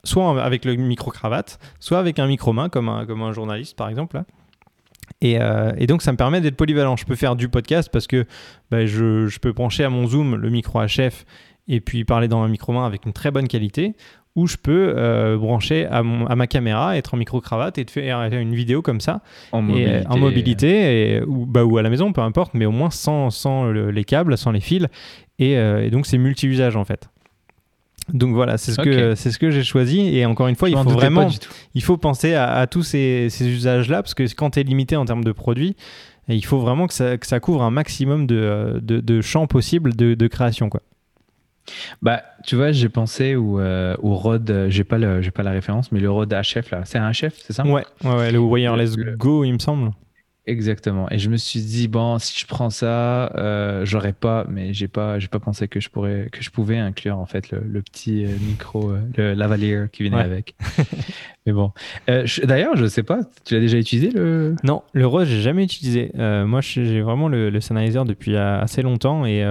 soit 0.06 0.42
avec 0.42 0.64
le 0.64 0.74
micro-cravate, 0.76 1.58
soit 1.80 1.98
avec 1.98 2.18
un 2.18 2.26
micro-main, 2.26 2.68
comme 2.68 2.88
un, 2.88 3.04
comme 3.04 3.22
un 3.22 3.32
journaliste 3.32 3.76
par 3.76 3.88
exemple. 3.88 4.16
Là. 4.16 4.24
Euh, 5.24 5.72
et, 5.78 5.86
donc 5.86 6.02
ça 6.02 6.12
me 6.12 6.16
permet 6.16 6.40
d'être 6.40 6.56
polyvalent. 6.56 6.96
Je 6.96 7.04
peux 7.04 7.16
faire 7.16 7.36
du 7.36 7.48
podcast 7.48 7.88
parce 7.92 8.06
que 8.06 8.26
bah, 8.70 8.86
je, 8.86 9.38
peux 9.38 9.52
brancher 9.52 9.84
à 9.84 9.90
mon 9.90 10.06
Zoom 10.06 10.36
le 10.36 10.50
micro 10.50 10.80
HF 10.84 11.24
et 11.68 11.80
puis 11.80 12.04
parler 12.04 12.28
dans 12.28 12.42
un 12.42 12.48
micro-main 12.48 12.86
avec 12.86 13.06
une 13.06 13.12
très 13.12 13.30
bonne 13.30 13.48
qualité. 13.48 13.94
Ou 14.34 14.46
je 14.46 14.58
peux 14.58 14.92
euh, 14.94 15.38
brancher 15.38 15.86
à, 15.86 16.02
mon, 16.02 16.26
à, 16.26 16.36
ma 16.36 16.46
caméra, 16.46 16.98
être 16.98 17.14
en 17.14 17.16
micro-cravate 17.16 17.78
et 17.78 17.86
faire 17.88 18.20
une 18.20 18.54
vidéo 18.54 18.82
comme 18.82 19.00
ça. 19.00 19.22
En 19.50 19.62
mobilité. 19.62 20.02
Et, 20.02 20.06
en 20.08 20.18
mobilité 20.18 21.14
et, 21.14 21.22
ou, 21.22 21.46
bah, 21.46 21.64
ou 21.64 21.78
à 21.78 21.82
la 21.82 21.88
maison, 21.88 22.12
peu 22.12 22.20
importe, 22.20 22.52
mais 22.52 22.66
au 22.66 22.70
moins 22.70 22.90
sans, 22.90 23.30
sans 23.30 23.70
les 23.70 24.04
câbles, 24.04 24.36
sans 24.36 24.52
les 24.52 24.60
fils. 24.60 24.88
Et, 25.38 25.56
euh, 25.56 25.82
et 25.82 25.88
donc 25.88 26.04
c'est 26.04 26.18
multi-usage 26.18 26.76
en 26.76 26.84
fait. 26.84 27.08
Donc 28.12 28.34
voilà, 28.34 28.56
c'est 28.56 28.72
ce 28.72 28.80
que 28.80 29.14
c'est 29.14 29.30
ce 29.30 29.38
que 29.38 29.50
j'ai 29.50 29.64
choisi. 29.64 30.16
Et 30.16 30.26
encore 30.26 30.48
une 30.48 30.56
fois, 30.56 30.70
il 30.70 30.76
faut 30.76 30.84
vraiment 30.84 31.28
il 31.74 31.82
faut 31.82 31.96
penser 31.96 32.34
à, 32.34 32.66
tous 32.66 32.82
ces, 32.82 33.28
usages-là 33.40 34.02
parce 34.02 34.14
que 34.14 34.22
quand 34.34 34.50
tu 34.50 34.60
es 34.60 34.62
limité 34.62 34.96
en 34.96 35.04
termes 35.04 35.24
de 35.24 35.32
produits, 35.32 35.76
il 36.28 36.44
faut 36.44 36.58
vraiment 36.58 36.86
que 36.86 36.94
ça, 36.94 37.18
que 37.18 37.26
ça 37.26 37.40
couvre 37.40 37.62
un 37.62 37.70
maximum 37.70 38.26
de, 38.26 38.80
de, 38.82 39.20
champs 39.20 39.46
possibles 39.46 39.94
de, 39.94 40.26
création 40.26 40.68
quoi. 40.68 40.82
Bah, 42.00 42.22
tu 42.46 42.54
vois, 42.54 42.70
j'ai 42.70 42.88
pensé 42.88 43.34
au, 43.34 43.58
euh, 43.58 43.96
au 44.00 44.14
Rode, 44.14 44.66
j'ai 44.68 44.84
pas 44.84 44.98
le, 44.98 45.20
j'ai 45.20 45.32
pas 45.32 45.42
la 45.42 45.50
référence, 45.50 45.90
mais 45.90 45.98
le 45.98 46.08
Rode 46.08 46.32
HF 46.32 46.70
là, 46.70 46.82
c'est 46.84 46.98
un 46.98 47.10
HF, 47.10 47.34
c'est 47.34 47.52
ça? 47.52 47.66
Ouais, 47.66 47.84
ouais, 48.04 48.30
le 48.30 48.38
Wireless 48.38 48.96
Go, 48.96 49.42
il 49.42 49.52
me 49.52 49.58
semble. 49.58 49.90
Exactement. 50.48 51.10
Et 51.10 51.18
je 51.18 51.28
me 51.28 51.36
suis 51.36 51.60
dit 51.60 51.88
bon, 51.88 52.20
si 52.20 52.38
je 52.38 52.46
prends 52.46 52.70
ça, 52.70 53.32
euh, 53.36 53.84
j'aurais 53.84 54.12
pas, 54.12 54.46
mais 54.48 54.72
j'ai 54.72 54.86
pas, 54.86 55.18
j'ai 55.18 55.26
pas 55.26 55.40
pensé 55.40 55.66
que 55.66 55.80
je 55.80 55.90
pourrais, 55.90 56.28
que 56.30 56.40
je 56.40 56.50
pouvais 56.50 56.78
inclure 56.78 57.18
en 57.18 57.26
fait 57.26 57.50
le, 57.50 57.82
petit 57.82 58.24
euh, 58.24 58.28
micro, 58.46 58.92
euh, 58.92 59.00
le 59.16 59.34
lavalier 59.34 59.86
qui 59.90 60.04
venait 60.04 60.22
avec. 60.22 60.54
mais 61.46 61.52
bon. 61.52 61.72
Euh, 62.08 62.26
d'ailleurs, 62.44 62.76
je 62.76 62.86
sais 62.86 63.02
pas, 63.02 63.20
tu 63.44 63.54
l'as 63.54 63.60
déjà 63.60 63.78
utilisé 63.78 64.10
le 64.10 64.56
Non, 64.64 64.82
le 64.92 65.06
Rode, 65.06 65.26
j'ai 65.26 65.40
jamais 65.40 65.64
utilisé. 65.64 66.10
moi, 66.16 66.60
j'ai 66.60 67.00
vraiment 67.00 67.28
le, 67.28 67.50
le 67.50 67.60
Sennheiser 67.60 68.02
depuis 68.04 68.36
assez 68.36 68.82
longtemps 68.82 69.24
et 69.24 69.44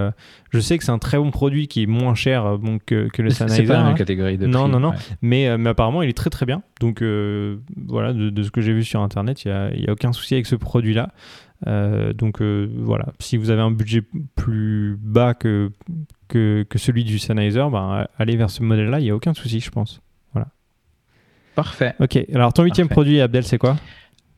je 0.56 0.62
sais 0.62 0.78
que 0.78 0.86
c'est 0.86 0.92
un 0.92 1.00
très 1.00 1.18
bon 1.18 1.32
produit 1.32 1.68
qui 1.68 1.84
est 1.84 1.86
moins 1.86 2.16
cher 2.16 2.46
euh, 2.46 2.58
bon, 2.58 2.80
que, 2.80 3.10
que 3.10 3.22
le 3.22 3.30
Sennheiser. 3.30 3.64
C'est 3.64 3.68
pas 3.68 3.74
la 3.74 3.84
même 3.84 3.94
hein. 3.94 3.96
catégorie 3.96 4.38
de 4.38 4.48
Non, 4.48 4.64
prix, 4.64 4.72
non, 4.72 4.80
non. 4.80 4.94
Mais, 5.22 5.48
euh, 5.48 5.58
mais, 5.58 5.70
apparemment, 5.70 6.02
il 6.02 6.10
est 6.10 6.18
très 6.18 6.30
très 6.30 6.46
bien. 6.46 6.64
Donc 6.80 7.02
euh, 7.02 7.58
voilà, 7.76 8.14
de, 8.14 8.44
ce 8.44 8.52
que 8.52 8.62
j'ai 8.62 8.74
vu 8.74 8.84
sur 8.84 9.02
Internet, 9.02 9.44
il 9.44 9.52
n'y 9.80 9.88
a, 9.88 9.92
aucun 9.92 10.14
souci 10.14 10.34
avec 10.34 10.46
ce 10.46 10.56
produit-là. 10.56 11.10
donc 12.14 12.42
voilà, 12.42 13.08
si 13.20 13.38
vous 13.38 13.50
avez 13.50 13.62
un 13.62 13.72
budget 13.72 14.02
plus 14.36 14.98
bas 15.02 15.34
que, 15.34 15.72
que, 16.28 16.66
que 16.70 16.78
celui 16.78 17.04
du 17.04 17.20
Sennheiser, 17.20 17.66
ben, 17.72 18.08
allez 18.18 18.38
vers 18.38 18.50
ce 18.50 18.64
modèle-là, 18.64 19.00
il 19.00 19.04
n'y 19.04 19.12
a 19.12 19.16
aucun 19.16 19.34
souci, 19.34 19.60
je 19.60 19.72
pense. 19.72 20.02
Parfait. 21.56 21.94
Ok, 22.00 22.18
alors 22.34 22.54
ton 22.54 22.64
huitième 22.64 22.90
produit, 22.90 23.22
Abdel, 23.22 23.44
c'est 23.44 23.58
quoi? 23.58 23.78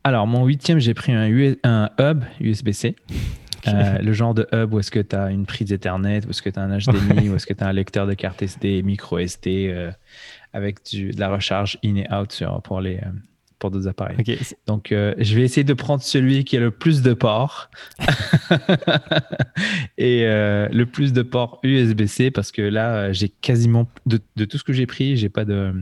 Alors, 0.04 0.26
mon 0.26 0.46
huitième, 0.46 0.78
j'ai 0.78 0.94
pris 0.94 1.12
un, 1.12 1.28
un 1.64 1.90
hub 1.98 2.24
USB-C. 2.40 2.96
Euh, 3.66 3.98
le 3.98 4.12
genre 4.12 4.34
de 4.34 4.46
hub 4.52 4.72
où 4.72 4.78
est-ce 4.78 4.90
que 4.90 5.00
tu 5.00 5.16
as 5.16 5.30
une 5.30 5.44
prise 5.44 5.72
Ethernet, 5.72 6.24
où 6.26 6.30
est-ce 6.30 6.40
que 6.40 6.48
tu 6.48 6.58
as 6.58 6.62
un 6.62 6.78
HDMI, 6.78 7.28
où 7.28 7.34
est-ce 7.34 7.44
que 7.44 7.52
tu 7.52 7.62
as 7.62 7.66
un 7.66 7.72
lecteur 7.72 8.06
de 8.06 8.14
carte 8.14 8.40
SD, 8.40 8.82
micro 8.82 9.18
SD, 9.18 9.68
euh, 9.68 9.90
avec 10.52 10.84
du, 10.86 11.10
de 11.10 11.20
la 11.20 11.28
recharge 11.28 11.78
in 11.84 11.96
et 11.96 12.06
out 12.12 12.32
sur, 12.32 12.62
pour 12.62 12.80
les, 12.80 13.00
pour 13.58 13.70
d'autres 13.70 13.88
appareils. 13.88 14.16
Donc, 14.66 14.92
euh, 14.92 15.14
je 15.18 15.34
vais 15.34 15.42
essayer 15.42 15.64
de 15.64 15.74
prendre 15.74 16.02
celui 16.02 16.44
qui 16.44 16.56
a 16.56 16.60
le 16.60 16.70
plus 16.70 17.02
de 17.02 17.12
ports 17.12 17.70
et 19.98 20.24
euh, 20.24 20.68
le 20.70 20.86
plus 20.86 21.12
de 21.12 21.22
ports 21.22 21.60
USB-C 21.62 22.30
parce 22.30 22.52
que 22.52 22.62
là, 22.62 22.94
euh, 22.94 23.12
j'ai 23.12 23.28
quasiment 23.28 23.88
de, 24.06 24.18
tout 24.44 24.58
ce 24.58 24.64
que 24.64 24.72
j'ai 24.72 24.86
pris, 24.86 25.16
j'ai 25.16 25.28
pas 25.28 25.44
de, 25.44 25.72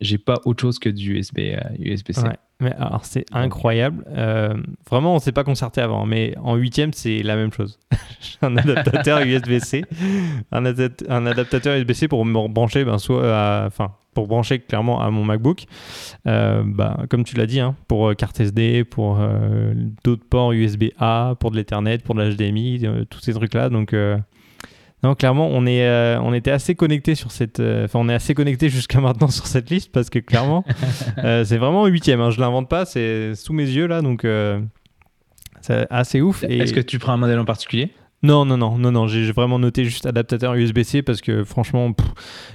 j'ai 0.00 0.18
pas 0.18 0.40
autre 0.44 0.60
chose 0.60 0.78
que 0.78 0.88
du 0.88 1.14
USB, 1.14 1.38
USB-C. 1.78 2.22
Mais 2.60 2.72
alors, 2.78 3.04
c'est 3.04 3.24
incroyable. 3.32 4.04
vraiment, 4.88 5.14
on 5.14 5.18
s'est 5.18 5.32
pas 5.32 5.44
concerté 5.44 5.80
avant, 5.80 6.06
mais 6.06 6.34
en 6.42 6.56
huitième, 6.56 6.92
c'est 6.92 7.22
la 7.22 7.36
même 7.36 7.52
chose. 7.52 7.78
un 8.42 8.56
adaptateur 8.56 9.20
USB-C, 9.20 9.84
un, 10.52 10.64
adaptateur 10.64 11.76
USB-C 11.76 12.08
pour 12.08 12.24
me 12.24 12.48
brancher, 12.48 12.84
ben, 12.84 12.98
soit, 12.98 13.64
enfin, 13.66 13.92
pour 14.14 14.28
brancher 14.28 14.60
clairement 14.60 15.00
à 15.02 15.10
mon 15.10 15.24
MacBook. 15.24 15.64
Euh, 16.26 16.62
bah, 16.64 17.00
comme 17.10 17.24
tu 17.24 17.36
l'as 17.36 17.46
dit, 17.46 17.60
hein, 17.60 17.76
pour 17.88 18.08
euh, 18.08 18.14
carte 18.14 18.40
SD, 18.40 18.84
pour 18.84 19.18
euh, 19.20 19.74
d'autres 20.04 20.24
ports 20.24 20.52
USB-A, 20.52 21.34
pour 21.38 21.50
de 21.50 21.56
l'Ethernet, 21.56 21.98
pour 21.98 22.14
de 22.14 22.22
l'HDMI, 22.22 22.86
tous 23.10 23.20
ces 23.20 23.34
trucs-là. 23.34 23.68
Donc, 23.68 23.94
non, 25.04 25.14
clairement, 25.14 25.48
on, 25.52 25.66
est, 25.66 26.16
on 26.18 26.34
était 26.34 26.50
assez 26.50 26.74
connecté 26.74 27.14
sur 27.14 27.30
cette. 27.30 27.60
Enfin, 27.60 28.00
on 28.00 28.08
est 28.08 28.14
assez 28.14 28.34
connecté 28.34 28.68
jusqu'à 28.68 29.00
maintenant 29.00 29.28
sur 29.28 29.46
cette 29.46 29.70
liste 29.70 29.92
parce 29.92 30.10
que 30.10 30.18
clairement, 30.18 30.64
c'est 31.16 31.58
vraiment 31.58 31.86
huitième. 31.86 32.20
Hein, 32.20 32.30
je 32.30 32.40
l'invente 32.40 32.68
pas, 32.68 32.84
c'est 32.84 33.34
sous 33.34 33.52
mes 33.52 33.68
yeux 33.68 33.86
là, 33.86 34.02
donc 34.02 34.26
c'est 35.60 35.86
assez 35.90 36.20
ouf. 36.20 36.42
Est-ce 36.44 36.72
que 36.72 36.80
tu 36.80 36.98
prends 36.98 37.12
un 37.12 37.18
modèle 37.18 37.38
en 37.38 37.44
particulier? 37.44 37.92
Non, 38.24 38.46
non, 38.46 38.56
non, 38.56 38.78
non, 38.78 38.90
non. 38.90 39.06
J'ai 39.06 39.30
vraiment 39.32 39.58
noté 39.58 39.84
juste 39.84 40.06
adaptateur 40.06 40.54
USB-C 40.54 41.02
parce 41.02 41.20
que 41.20 41.44
franchement, 41.44 41.92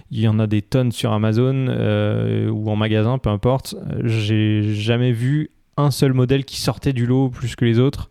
il 0.10 0.20
y 0.20 0.28
en 0.28 0.40
a 0.40 0.48
des 0.48 0.64
tonnes 0.64 0.92
sur 0.92 1.14
Amazon 1.14 1.68
euh, 1.70 2.50
ou 2.50 2.72
en 2.72 2.76
magasin, 2.76 3.20
peu 3.20 3.30
importe. 3.30 3.76
J'ai 4.04 4.74
jamais 4.74 5.12
vu 5.12 5.52
un 5.78 5.92
seul 5.92 6.14
modèle 6.14 6.44
qui 6.44 6.60
sortait 6.60 6.92
du 6.92 7.06
lot 7.06 7.30
plus 7.30 7.56
que 7.56 7.66
les 7.66 7.78
autres. 7.78 8.10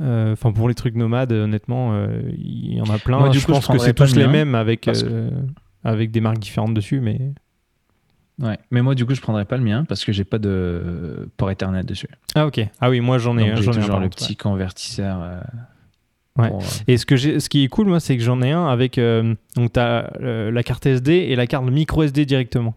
Euh, 0.00 0.32
enfin, 0.32 0.52
pour 0.52 0.68
les 0.68 0.74
trucs 0.74 0.94
nomades, 0.94 1.32
honnêtement, 1.32 1.90
euh, 1.92 2.20
il 2.36 2.74
y 2.74 2.80
en 2.80 2.90
a 2.90 2.98
plein. 2.98 3.30
du 3.30 3.38
je 3.38 3.46
pense 3.46 3.66
que 3.66 3.78
c'est 3.78 3.94
tous 3.94 4.14
les 4.14 4.26
mêmes 4.26 4.54
avec, 4.54 4.88
avec 5.84 6.10
des 6.10 6.20
marques 6.20 6.38
différentes 6.38 6.74
dessus, 6.74 7.00
mais. 7.00 7.32
Ouais, 8.38 8.58
mais 8.70 8.82
moi 8.82 8.94
du 8.94 9.06
coup 9.06 9.14
je 9.14 9.22
prendrais 9.22 9.46
pas 9.46 9.56
le 9.56 9.62
mien 9.62 9.86
parce 9.88 10.04
que 10.04 10.12
j'ai 10.12 10.24
pas 10.24 10.36
de 10.36 11.26
port 11.38 11.50
Ethernet 11.50 11.84
dessus. 11.84 12.10
Ah 12.34 12.46
ok. 12.46 12.60
Ah 12.82 12.90
oui, 12.90 13.00
moi 13.00 13.16
j'en 13.16 13.38
ai. 13.38 13.56
J'en 13.56 13.72
ai 13.72 13.80
genre 13.80 13.98
le 13.98 14.10
petit 14.10 14.36
convertisseur. 14.36 15.40
Ouais. 16.38 16.50
Et 16.86 16.96
ce, 16.96 17.06
que 17.06 17.16
ce 17.16 17.48
qui 17.48 17.64
est 17.64 17.68
cool, 17.68 17.86
moi, 17.86 18.00
c'est 18.00 18.16
que 18.16 18.22
j'en 18.22 18.42
ai 18.42 18.50
un 18.50 18.66
avec. 18.66 18.98
Euh, 18.98 19.34
donc, 19.56 19.72
tu 19.72 19.80
as 19.80 20.12
euh, 20.20 20.50
la 20.50 20.62
carte 20.62 20.86
SD 20.86 21.12
et 21.12 21.36
la 21.36 21.46
carte 21.46 21.64
micro 21.64 22.02
SD 22.02 22.26
directement. 22.26 22.74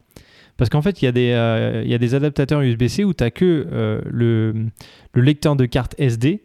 Parce 0.57 0.69
qu'en 0.69 0.81
fait, 0.81 1.01
il 1.01 1.05
y, 1.05 1.07
a 1.07 1.11
des, 1.11 1.31
euh, 1.31 1.83
y 1.85 1.93
a 1.93 1.97
des 1.97 2.15
adaptateurs 2.15 2.61
USB-C 2.61 3.05
où 3.05 3.13
tu 3.13 3.23
n'as 3.23 3.31
que 3.31 4.01
le, 4.05 4.53
le, 5.13 5.21
lecteur 5.21 5.55
de 5.55 5.65
carte 5.65 5.95
SD. 5.97 6.43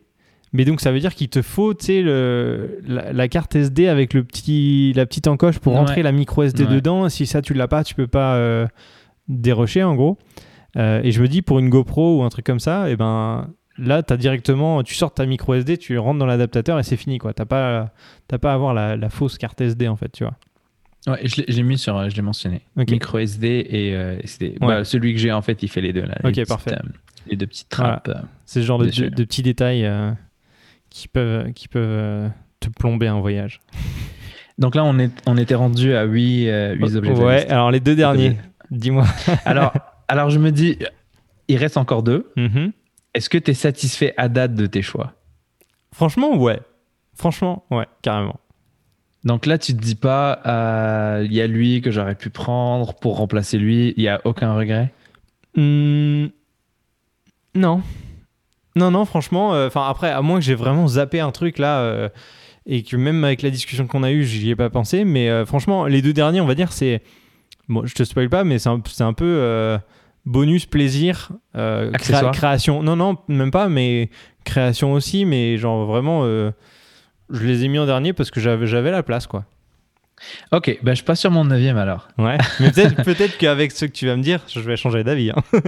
Mais 0.54 0.64
donc, 0.64 0.80
ça 0.80 0.90
veut 0.90 1.00
dire 1.00 1.14
qu'il 1.14 1.28
te 1.28 1.42
faut 1.42 1.74
le, 1.88 2.78
la, 2.86 3.12
la, 3.12 3.28
carte 3.28 3.54
SD 3.54 3.88
avec 3.88 4.14
le 4.14 4.24
petit, 4.24 4.94
la 4.94 5.04
petite 5.04 5.26
encoche 5.26 5.58
pour 5.58 5.74
rentrer 5.74 6.02
la 6.02 6.12
micro 6.12 6.42
SD 6.42 6.64
dedans. 6.64 7.08
Si 7.10 7.26
ça, 7.26 7.42
tu 7.42 7.52
l'as 7.52 7.68
pas, 7.68 7.84
tu 7.84 7.94
peux 7.94 8.06
pas 8.06 8.66
dérocher, 9.28 9.82
en 9.82 9.94
gros. 9.94 10.16
et 10.76 11.10
je 11.10 11.20
me 11.20 11.28
dis, 11.28 11.42
pour 11.42 11.58
une 11.58 11.68
GoPro 11.68 12.20
ou 12.20 12.22
un 12.22 12.28
truc 12.30 12.46
comme 12.46 12.60
ça, 12.60 12.88
et 12.88 12.92
eh 12.92 12.96
ben 12.96 13.48
Là, 13.76 14.02
as 14.08 14.16
directement, 14.16 14.82
tu 14.84 14.94
sors 14.94 15.12
ta 15.12 15.26
micro 15.26 15.54
SD, 15.54 15.78
tu 15.78 15.98
rentres 15.98 16.18
dans 16.18 16.26
l'adaptateur 16.26 16.78
et 16.78 16.84
c'est 16.84 16.96
fini. 16.96 17.18
Tu 17.18 17.26
n'as 17.26 17.32
pas, 17.44 17.92
pas 18.28 18.50
à 18.50 18.54
avoir 18.54 18.72
la, 18.72 19.08
fausse 19.08 19.36
carte 19.36 19.60
SD 19.60 19.88
en 19.88 19.96
fait, 19.96 20.10
tu 20.12 20.24
vois. 20.24 20.36
Ouais, 21.06 21.20
je 21.24 21.42
l'ai 21.42 21.62
mis 21.62 21.76
sur, 21.76 22.08
je 22.08 22.14
l'ai 22.14 22.22
mentionné. 22.22 22.62
Micro 22.76 23.18
SD 23.18 23.66
et 23.68 23.94
euh, 23.94 24.18
SD. 24.20 24.56
Bah, 24.60 24.84
celui 24.84 25.12
que 25.12 25.18
j'ai 25.18 25.32
en 25.32 25.42
fait, 25.42 25.62
il 25.62 25.68
fait 25.68 25.80
les 25.80 25.92
deux 25.92 26.02
là. 26.02 26.16
Ok, 26.22 26.46
parfait. 26.46 26.72
Euh, 26.72 26.88
les 27.26 27.36
deux 27.36 27.46
petites 27.46 27.68
trappes. 27.68 28.08
Euh, 28.08 28.20
c'est 28.46 28.60
ce 28.60 28.66
genre 28.66 28.78
de, 28.78 28.86
petits 29.24 29.42
détails 29.42 29.90
qui 30.94 31.08
peuvent, 31.08 31.52
qui 31.52 31.68
peuvent 31.68 32.30
te 32.60 32.68
plomber 32.68 33.08
un 33.08 33.20
voyage. 33.20 33.60
Donc 34.58 34.76
là, 34.76 34.84
on, 34.84 34.98
est, 34.98 35.10
on 35.26 35.36
était 35.36 35.56
rendu 35.56 35.94
à 35.94 36.04
8, 36.04 36.74
8 36.76 36.94
objets. 36.94 37.12
Ouais, 37.12 37.46
alors 37.48 37.72
les 37.72 37.80
deux 37.80 37.96
derniers, 37.96 38.36
dis-moi. 38.70 39.04
alors, 39.44 39.72
alors 40.06 40.30
je 40.30 40.38
me 40.38 40.52
dis, 40.52 40.78
il 41.48 41.56
reste 41.56 41.76
encore 41.76 42.02
deux. 42.02 42.30
Mm 42.36 42.68
est-ce 43.14 43.28
que 43.28 43.38
tu 43.38 43.52
es 43.52 43.54
satisfait 43.54 44.12
à 44.16 44.28
date 44.28 44.54
de 44.54 44.66
tes 44.66 44.82
choix? 44.82 45.14
Franchement, 45.92 46.36
ouais. 46.36 46.58
Franchement, 47.14 47.64
ouais, 47.70 47.86
carrément. 48.02 48.40
Donc 49.22 49.46
là, 49.46 49.56
tu 49.56 49.72
te 49.74 49.80
dis 49.80 49.94
pas, 49.94 50.40
euh, 50.44 51.22
il 51.24 51.32
y 51.32 51.40
a 51.40 51.46
lui 51.46 51.80
que 51.80 51.92
j'aurais 51.92 52.16
pu 52.16 52.28
prendre 52.28 52.92
pour 52.94 53.16
remplacer 53.16 53.56
lui, 53.56 53.94
il 53.96 54.02
y 54.02 54.08
a 54.08 54.20
aucun 54.24 54.54
regret? 54.54 54.92
Mmh, 55.56 56.26
Non. 57.54 57.82
Non, 58.76 58.90
non, 58.90 59.04
franchement, 59.04 59.54
euh, 59.54 59.68
enfin 59.68 59.86
après, 59.88 60.10
à 60.10 60.20
moins 60.22 60.38
que 60.38 60.44
j'ai 60.44 60.54
vraiment 60.54 60.88
zappé 60.88 61.20
un 61.20 61.30
truc 61.30 61.58
là, 61.58 61.80
euh, 61.80 62.08
et 62.66 62.82
que 62.82 62.96
même 62.96 63.22
avec 63.24 63.42
la 63.42 63.50
discussion 63.50 63.86
qu'on 63.86 64.02
a 64.02 64.10
eue, 64.10 64.24
j'y 64.24 64.50
ai 64.50 64.56
pas 64.56 64.70
pensé, 64.70 65.04
mais 65.04 65.44
franchement, 65.44 65.86
les 65.86 66.02
deux 66.02 66.12
derniers, 66.12 66.40
on 66.40 66.46
va 66.46 66.54
dire, 66.54 66.72
c'est. 66.72 67.02
Bon, 67.68 67.86
je 67.86 67.94
te 67.94 68.04
spoil 68.04 68.28
pas, 68.28 68.44
mais 68.44 68.58
c'est 68.58 68.68
un, 68.68 68.82
un, 69.00 69.12
peu 69.14 69.78
bonus 70.26 70.66
plaisir 70.66 71.30
euh, 71.54 71.90
création 72.32 72.82
non 72.82 72.96
non 72.96 73.18
même 73.28 73.50
pas 73.50 73.68
mais 73.68 74.10
création 74.44 74.92
aussi 74.92 75.24
mais 75.24 75.58
genre 75.58 75.86
vraiment 75.86 76.22
euh, 76.24 76.50
je 77.30 77.44
les 77.44 77.64
ai 77.64 77.68
mis 77.68 77.78
en 77.78 77.86
dernier 77.86 78.12
parce 78.12 78.30
que 78.30 78.40
j'avais 78.40 78.90
la 78.90 79.02
place 79.02 79.26
quoi 79.26 79.44
ok 80.52 80.78
ben 80.82 80.94
je 80.94 81.04
passe 81.04 81.20
sur 81.20 81.30
mon 81.30 81.44
neuvième 81.44 81.76
alors 81.76 82.08
ouais 82.16 82.38
mais 82.60 82.70
peut-être 82.70 83.02
peut-être 83.02 83.36
qu'avec 83.36 83.72
ce 83.72 83.84
que 83.84 83.92
tu 83.92 84.06
vas 84.06 84.16
me 84.16 84.22
dire 84.22 84.40
je 84.48 84.60
vais 84.60 84.76
changer 84.76 85.04
d'avis 85.04 85.30
hein. 85.30 85.42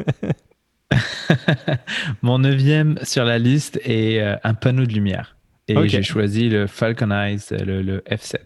mon 2.23 2.39
neuvième 2.39 2.99
sur 3.03 3.25
la 3.25 3.39
liste 3.39 3.81
est 3.85 4.21
euh, 4.21 4.37
un 4.45 4.55
panneau 4.55 4.87
de 4.87 4.93
lumière. 4.93 5.37
Et 5.69 5.89
j'ai 5.89 6.03
choisi 6.03 6.49
le 6.49 6.67
Falcon 6.69 7.11
Eyes 7.11 7.41
le, 7.51 7.83
le 7.83 7.99
F7 8.09 8.39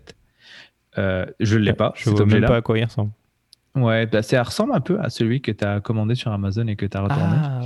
je 0.97 1.57
ne 1.57 1.63
l'ai 1.63 1.73
pas 1.73 1.93
je 1.97 2.11
ne 2.11 2.17
sais 2.17 2.25
même 2.25 2.45
pas 2.45 2.57
à 2.57 2.63
quoi 2.63 2.79
il 2.79 2.85
ressemble. 2.85 3.13
Ouais, 3.77 4.07
bah 4.07 4.23
ça 4.23 4.43
ressemble 4.43 4.75
un 4.75 4.81
peu 4.81 4.99
à 5.01 5.11
celui 5.11 5.41
que 5.41 5.53
tu 5.53 5.65
as 5.65 5.81
commandé 5.81 6.15
sur 6.15 6.33
Amazon 6.33 6.67
et 6.67 6.77
que 6.77 6.87
tu 6.87 6.97
as 6.97 7.03
retourné. 7.03 7.37
Ah. 7.37 7.61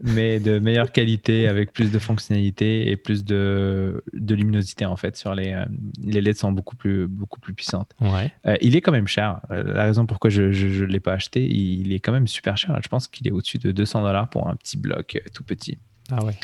Mais 0.00 0.38
de 0.38 0.60
meilleure 0.60 0.92
qualité, 0.92 1.48
avec 1.48 1.72
plus 1.72 1.90
de 1.90 1.98
fonctionnalités 1.98 2.88
et 2.88 2.96
plus 2.96 3.24
de, 3.24 4.04
de 4.12 4.34
luminosité 4.34 4.86
en 4.86 4.96
fait. 4.96 5.16
Sur 5.16 5.34
les, 5.34 5.52
euh, 5.52 5.64
les 6.00 6.20
LED 6.20 6.36
sont 6.36 6.52
beaucoup 6.52 6.76
plus, 6.76 7.08
beaucoup 7.08 7.40
plus 7.40 7.52
puissantes. 7.52 7.92
Ouais. 8.00 8.32
Euh, 8.46 8.56
il 8.60 8.76
est 8.76 8.80
quand 8.80 8.92
même 8.92 9.08
cher. 9.08 9.40
Euh, 9.50 9.62
la 9.74 9.84
raison 9.84 10.06
pourquoi 10.06 10.30
je 10.30 10.42
ne 10.42 10.84
l'ai 10.84 11.00
pas 11.00 11.14
acheté, 11.14 11.44
il 11.44 11.92
est 11.92 11.98
quand 11.98 12.12
même 12.12 12.28
super 12.28 12.56
cher. 12.56 12.78
Je 12.82 12.88
pense 12.88 13.08
qu'il 13.08 13.26
est 13.26 13.32
au-dessus 13.32 13.58
de 13.58 13.72
200 13.72 14.02
dollars 14.02 14.30
pour 14.30 14.48
un 14.48 14.54
petit 14.54 14.76
bloc 14.76 15.20
tout 15.34 15.42
petit. 15.42 15.78
Ah 16.10 16.24
ouais. 16.24 16.34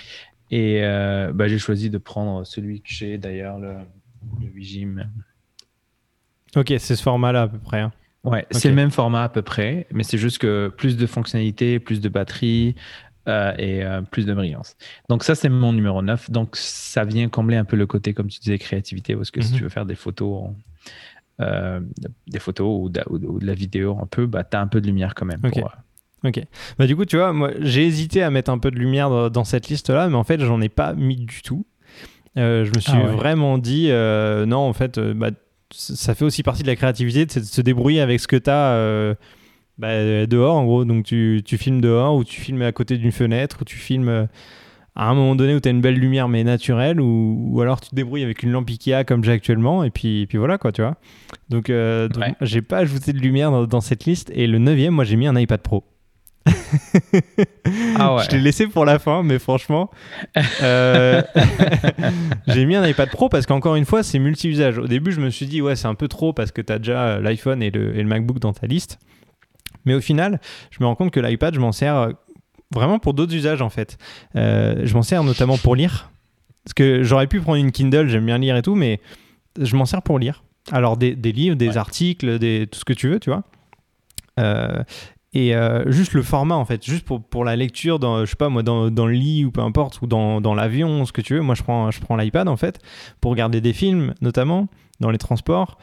Et 0.50 0.82
bah, 1.32 1.48
j'ai 1.48 1.58
choisi 1.58 1.90
de 1.90 1.98
prendre 1.98 2.44
celui 2.44 2.80
que 2.80 2.88
j'ai 2.88 3.18
d'ailleurs, 3.18 3.58
le, 3.58 3.74
le 4.40 4.46
8 4.46 4.88
Ok, 6.56 6.72
c'est 6.78 6.96
ce 6.96 7.02
format-là 7.02 7.42
à 7.42 7.48
peu 7.48 7.58
près. 7.58 7.80
Hein. 7.80 7.92
Ouais, 8.24 8.46
c'est 8.50 8.68
le 8.70 8.74
même 8.74 8.90
format 8.90 9.24
à 9.24 9.28
peu 9.28 9.42
près, 9.42 9.86
mais 9.92 10.02
c'est 10.02 10.16
juste 10.16 10.38
que 10.38 10.72
plus 10.74 10.96
de 10.96 11.06
fonctionnalités, 11.06 11.78
plus 11.78 12.00
de 12.00 12.08
batterie 12.08 12.74
euh, 13.26 13.54
et 13.56 13.82
euh, 13.82 14.02
plus 14.02 14.26
de 14.26 14.34
brillance. 14.34 14.76
Donc 15.08 15.24
ça, 15.24 15.34
c'est 15.34 15.48
mon 15.48 15.72
numéro 15.72 16.02
9. 16.02 16.30
Donc 16.30 16.56
ça 16.56 17.04
vient 17.04 17.28
combler 17.30 17.56
un 17.56 17.64
peu 17.64 17.76
le 17.76 17.86
côté, 17.86 18.12
comme 18.12 18.28
tu 18.28 18.38
disais, 18.38 18.58
créativité, 18.58 19.16
parce 19.16 19.30
que 19.30 19.40
si 19.40 19.52
mhm. 19.52 19.56
tu 19.56 19.62
veux 19.62 19.70
faire 19.70 19.86
des 19.86 19.94
photos, 19.94 20.50
euh, 21.40 21.80
des 22.26 22.38
photos 22.38 22.68
ou 22.68 22.88
de, 22.90 23.00
la 23.40 23.54
vidéo 23.54 23.98
un 24.00 24.06
peu, 24.06 24.26
bah, 24.26 24.44
tu 24.44 24.56
as 24.56 24.60
un 24.60 24.66
peu 24.66 24.82
de 24.82 24.86
lumière 24.86 25.14
quand 25.14 25.24
même. 25.24 25.40
Ok. 25.42 25.58
ok. 26.22 26.44
Bah, 26.78 26.86
du 26.86 26.94
coup, 26.96 27.06
tu 27.06 27.16
vois, 27.16 27.32
moi, 27.32 27.50
j'ai 27.60 27.86
hésité 27.86 28.22
à 28.22 28.30
mettre 28.30 28.50
un 28.50 28.58
peu 28.58 28.70
de 28.70 28.78
lumière 28.78 29.30
dans 29.30 29.44
cette 29.44 29.68
liste-là, 29.68 30.08
mais 30.08 30.16
en 30.16 30.24
fait, 30.24 30.40
j'en 30.40 30.60
ai 30.60 30.68
pas 30.68 30.92
mis 30.92 31.16
du 31.16 31.40
tout. 31.40 31.64
je 32.36 32.68
me 32.68 32.80
suis 32.80 32.92
ah 32.92 33.06
vraiment 33.06 33.56
dit, 33.56 33.88
non, 33.88 34.58
en 34.58 34.74
fait, 34.74 35.00
bah, 35.00 35.30
ça 35.70 36.14
fait 36.14 36.26
aussi 36.26 36.42
partie 36.42 36.62
de 36.62 36.68
la 36.68 36.76
créativité, 36.76 37.24
de 37.24 37.44
se 37.44 37.60
débrouiller 37.62 38.02
avec 38.02 38.20
ce 38.20 38.28
que 38.28 38.36
tu 38.36 38.50
as 38.50 39.16
bah, 39.78 40.26
dehors, 40.26 40.56
en 40.56 40.64
gros. 40.64 40.84
Donc, 40.84 41.04
tu, 41.04 41.42
tu, 41.44 41.58
filmes 41.58 41.80
dehors, 41.80 42.16
ou 42.16 42.24
tu 42.24 42.40
filmes 42.40 42.62
à 42.62 42.72
côté 42.72 42.96
d'une 42.96 43.12
fenêtre, 43.12 43.58
ou 43.60 43.64
tu 43.64 43.76
filmes 43.76 44.08
euh, 44.08 44.26
à 44.94 45.08
un 45.08 45.14
moment 45.14 45.34
donné 45.34 45.54
où 45.54 45.60
tu 45.60 45.68
as 45.68 45.72
une 45.72 45.80
belle 45.80 45.98
lumière, 45.98 46.28
mais 46.28 46.44
naturelle, 46.44 47.00
ou, 47.00 47.50
ou, 47.50 47.60
alors 47.60 47.80
tu 47.80 47.90
te 47.90 47.94
débrouilles 47.94 48.24
avec 48.24 48.42
une 48.42 48.52
lampe 48.52 48.70
Ikea 48.70 49.04
comme 49.06 49.24
j'ai 49.24 49.32
actuellement, 49.32 49.84
et 49.84 49.90
puis, 49.90 50.26
puis 50.26 50.38
voilà, 50.38 50.58
quoi, 50.58 50.72
tu 50.72 50.82
vois. 50.82 50.96
Donc, 51.48 51.70
euh, 51.70 52.08
j'ai 52.40 52.62
pas 52.62 52.78
ajouté 52.78 53.12
de 53.12 53.18
lumière 53.18 53.50
dans, 53.50 53.66
dans, 53.66 53.80
cette 53.80 54.04
liste. 54.04 54.30
Et 54.34 54.46
le 54.46 54.58
neuvième, 54.58 54.94
moi, 54.94 55.04
j'ai 55.04 55.16
mis 55.16 55.26
un 55.26 55.38
iPad 55.38 55.60
Pro. 55.60 55.84
ah 57.98 58.14
ouais. 58.14 58.22
Je 58.24 58.36
l'ai 58.36 58.42
laissé 58.42 58.66
pour 58.66 58.84
la 58.84 58.98
fin, 58.98 59.22
mais 59.22 59.38
franchement, 59.38 59.90
euh, 60.62 61.22
j'ai 62.48 62.66
mis 62.66 62.76
un 62.76 62.86
iPad 62.86 63.08
Pro 63.10 63.28
parce 63.28 63.46
qu'encore 63.46 63.76
une 63.76 63.84
fois, 63.84 64.02
c'est 64.02 64.18
multi-usage. 64.18 64.78
Au 64.78 64.86
début, 64.86 65.12
je 65.12 65.20
me 65.20 65.30
suis 65.30 65.46
dit, 65.46 65.62
ouais, 65.62 65.76
c'est 65.76 65.88
un 65.88 65.94
peu 65.94 66.08
trop 66.08 66.32
parce 66.32 66.52
que 66.52 66.60
tu 66.60 66.72
as 66.72 66.78
déjà 66.78 67.18
l'iPhone 67.20 67.62
et 67.62 67.70
le, 67.70 68.04
MacBook 68.04 68.38
dans 68.38 68.52
ta 68.52 68.66
liste. 68.66 68.98
Mais 69.84 69.94
au 69.94 70.00
final, 70.00 70.40
je 70.70 70.78
me 70.80 70.86
rends 70.86 70.94
compte 70.94 71.10
que 71.10 71.20
l'iPad, 71.20 71.54
je 71.54 71.60
m'en 71.60 71.72
sers 71.72 72.14
vraiment 72.74 72.98
pour 72.98 73.14
d'autres 73.14 73.34
usages 73.34 73.62
en 73.62 73.70
fait. 73.70 73.96
Euh, 74.36 74.82
je 74.84 74.94
m'en 74.94 75.02
sers 75.02 75.24
notamment 75.24 75.56
pour 75.56 75.76
lire. 75.76 76.10
Parce 76.64 76.74
que 76.74 77.02
j'aurais 77.02 77.26
pu 77.26 77.40
prendre 77.40 77.58
une 77.58 77.72
Kindle, 77.72 78.08
j'aime 78.08 78.26
bien 78.26 78.38
lire 78.38 78.56
et 78.56 78.62
tout, 78.62 78.74
mais 78.74 79.00
je 79.60 79.76
m'en 79.76 79.84
sers 79.84 80.02
pour 80.02 80.18
lire. 80.18 80.44
Alors 80.72 80.96
des, 80.96 81.14
livres, 81.14 81.56
des 81.56 81.76
articles, 81.76 82.38
des, 82.38 82.66
tout 82.70 82.78
ce 82.78 82.84
que 82.84 82.94
tu 82.94 83.08
veux, 83.08 83.20
tu 83.20 83.30
vois. 83.30 83.44
Euh, 84.40 84.82
et 85.34 85.54
euh, 85.54 85.90
juste 85.90 86.14
le 86.14 86.22
format 86.22 86.54
en 86.54 86.64
fait, 86.64 86.84
juste 86.84 87.04
pour, 87.04 87.22
pour 87.22 87.44
la 87.44 87.54
lecture, 87.54 87.98
dans, 87.98 88.24
je 88.24 88.30
sais 88.30 88.36
pas 88.36 88.48
moi, 88.48 88.62
dans, 88.62 88.90
dans 88.90 89.06
le 89.06 89.12
lit 89.12 89.44
ou 89.44 89.50
peu 89.50 89.60
importe, 89.60 90.00
ou 90.00 90.06
dans, 90.06 90.40
dans 90.40 90.54
l'avion, 90.54 91.04
ce 91.04 91.12
que 91.12 91.20
tu 91.20 91.34
veux. 91.34 91.40
Moi 91.40 91.54
je 91.54 91.62
prends, 91.62 91.90
je 91.90 92.00
prends 92.00 92.16
l'iPad 92.16 92.48
en 92.48 92.56
fait 92.56 92.80
pour 93.20 93.30
regarder 93.30 93.60
des 93.60 93.72
films, 93.72 94.14
notamment 94.22 94.68
dans 95.00 95.10
les 95.10 95.18
transports. 95.18 95.76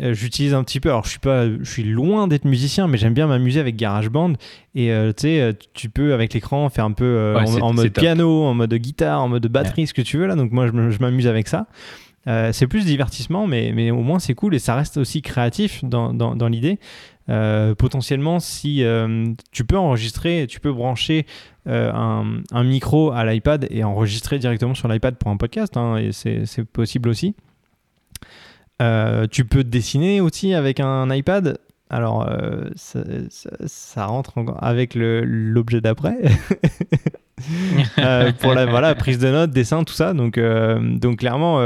Euh, 0.00 0.14
j'utilise 0.14 0.54
un 0.54 0.64
petit 0.64 0.80
peu. 0.80 0.88
Alors, 0.88 1.04
je 1.04 1.10
suis 1.10 1.18
pas, 1.18 1.46
je 1.46 1.70
suis 1.70 1.84
loin 1.84 2.28
d'être 2.28 2.44
musicien, 2.44 2.88
mais 2.88 2.98
j'aime 2.98 3.14
bien 3.14 3.26
m'amuser 3.26 3.60
avec 3.60 3.76
GarageBand. 3.76 4.34
Et 4.74 4.92
euh, 4.92 5.12
tu 5.12 5.22
sais, 5.22 5.40
euh, 5.40 5.52
tu 5.74 5.90
peux 5.90 6.14
avec 6.14 6.32
l'écran 6.32 6.68
faire 6.68 6.84
un 6.84 6.92
peu 6.92 7.34
en, 7.60 7.72
mode 7.72 7.92
piano, 7.92 8.44
en 8.44 8.54
mode 8.54 8.74
guitare, 8.74 9.22
en 9.22 9.28
mode 9.28 9.46
batterie, 9.46 9.86
ce 9.86 9.94
que 9.94 10.02
tu 10.02 10.18
veux 10.18 10.26
là. 10.26 10.36
Donc 10.36 10.52
moi, 10.52 10.66
je 10.66 10.98
m'amuse 10.98 11.26
avec 11.26 11.48
ça. 11.48 11.66
c'est 12.26 12.66
plus 12.66 12.84
divertissement, 12.84 13.46
mais, 13.46 13.72
mais 13.74 13.90
au 13.90 14.02
moins 14.02 14.18
c'est 14.18 14.34
cool 14.34 14.54
et 14.54 14.58
ça 14.58 14.74
reste 14.74 14.96
aussi 14.96 15.22
créatif 15.22 15.84
dans, 15.84 16.14
dans, 16.14 16.34
dans 16.34 16.48
l'idée. 16.48 16.78
potentiellement, 17.26 18.40
si 18.40 18.84
tu 19.52 19.64
peux 19.64 19.76
enregistrer, 19.76 20.46
tu 20.48 20.60
peux 20.60 20.72
brancher 20.72 21.26
un, 21.66 22.24
un, 22.52 22.64
micro 22.64 23.12
à 23.12 23.24
l'iPad 23.24 23.66
et 23.70 23.84
enregistrer 23.84 24.38
directement 24.38 24.74
sur 24.74 24.88
l'iPad 24.88 25.16
pour 25.16 25.30
un 25.30 25.36
podcast, 25.36 25.76
hein, 25.76 25.96
et 25.96 26.12
c'est 26.12 26.64
possible 26.64 27.08
aussi. 27.08 27.34
Euh, 28.80 29.26
tu 29.30 29.44
peux 29.44 29.64
dessiner 29.64 30.20
aussi 30.20 30.54
avec 30.54 30.80
un 30.80 31.10
iPad? 31.14 31.58
Alors, 31.90 32.26
euh, 32.28 32.70
ça, 32.76 34.06
rentre 34.06 34.34
avec 34.60 34.94
l'objet 34.94 35.80
d'après. 35.80 36.16
Euh, 37.98 38.32
pour 38.38 38.52
la 38.52 38.66
voilà, 38.66 38.94
prise 38.94 39.18
de 39.18 39.30
notes, 39.30 39.50
dessin, 39.50 39.82
tout 39.84 39.94
ça. 39.94 40.12
Donc, 40.12 40.38
donc 40.38 41.20
clairement, 41.20 41.56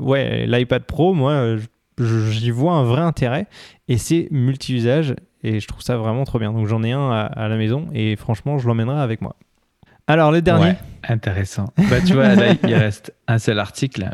ouais, 0.00 0.46
l'iPad 0.48 0.82
Pro, 0.82 1.14
moi, 1.14 1.58
j'y 2.00 2.50
vois 2.50 2.72
un 2.72 2.82
vrai 2.82 3.02
intérêt. 3.02 3.46
Et 3.86 3.98
c'est 3.98 4.26
multi-usage. 4.32 5.14
Et 5.44 5.60
je 5.60 5.68
trouve 5.68 5.80
ça 5.82 5.96
vraiment 5.96 6.24
trop 6.24 6.40
bien. 6.40 6.52
Donc, 6.52 6.66
j'en 6.66 6.82
ai 6.82 6.90
un 6.90 7.08
à, 7.08 7.46
la 7.46 7.56
maison. 7.56 7.86
Et 7.94 8.16
franchement, 8.16 8.58
je 8.58 8.66
l'emmènerai 8.66 9.00
avec 9.00 9.22
moi. 9.22 9.36
Alors, 10.08 10.32
les 10.32 10.42
derniers. 10.42 10.74
intéressant. 11.08 11.72
Bah, 11.88 12.00
tu 12.04 12.14
vois, 12.14 12.34
là, 12.34 12.54
il 12.66 12.74
reste 12.74 13.14
un 13.28 13.38
seul 13.38 13.60
article 13.60 14.10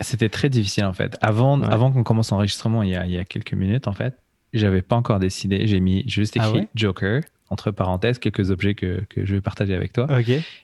c'était 0.00 0.28
très 0.28 0.48
difficile 0.48 0.84
en 0.84 0.92
fait. 0.92 1.16
Avant, 1.20 1.60
avant 1.62 1.92
qu'on 1.92 2.02
commence 2.02 2.30
l'enregistrement, 2.30 2.82
il, 2.82 2.90
y 2.90 2.96
a, 2.96 3.06
il 3.06 3.12
y 3.12 3.18
a 3.18 3.24
quelques 3.24 3.54
minutes 3.54 3.88
en 3.88 3.92
fait, 3.92 4.16
j'avais 4.52 4.82
pas 4.82 4.96
encore 4.96 5.18
décidé. 5.18 5.66
J'ai 5.66 5.80
mis 5.80 6.08
juste 6.08 6.36
ah 6.38 6.48
écrit 6.48 6.68
Joker 6.74 7.22
entre 7.50 7.70
parenthèses 7.70 8.18
quelques 8.18 8.50
objets 8.50 8.74
que, 8.74 9.04
que, 9.10 9.26
je 9.26 9.34
vais 9.34 9.40
partager 9.40 9.74
avec 9.74 9.92
toi. 9.92 10.06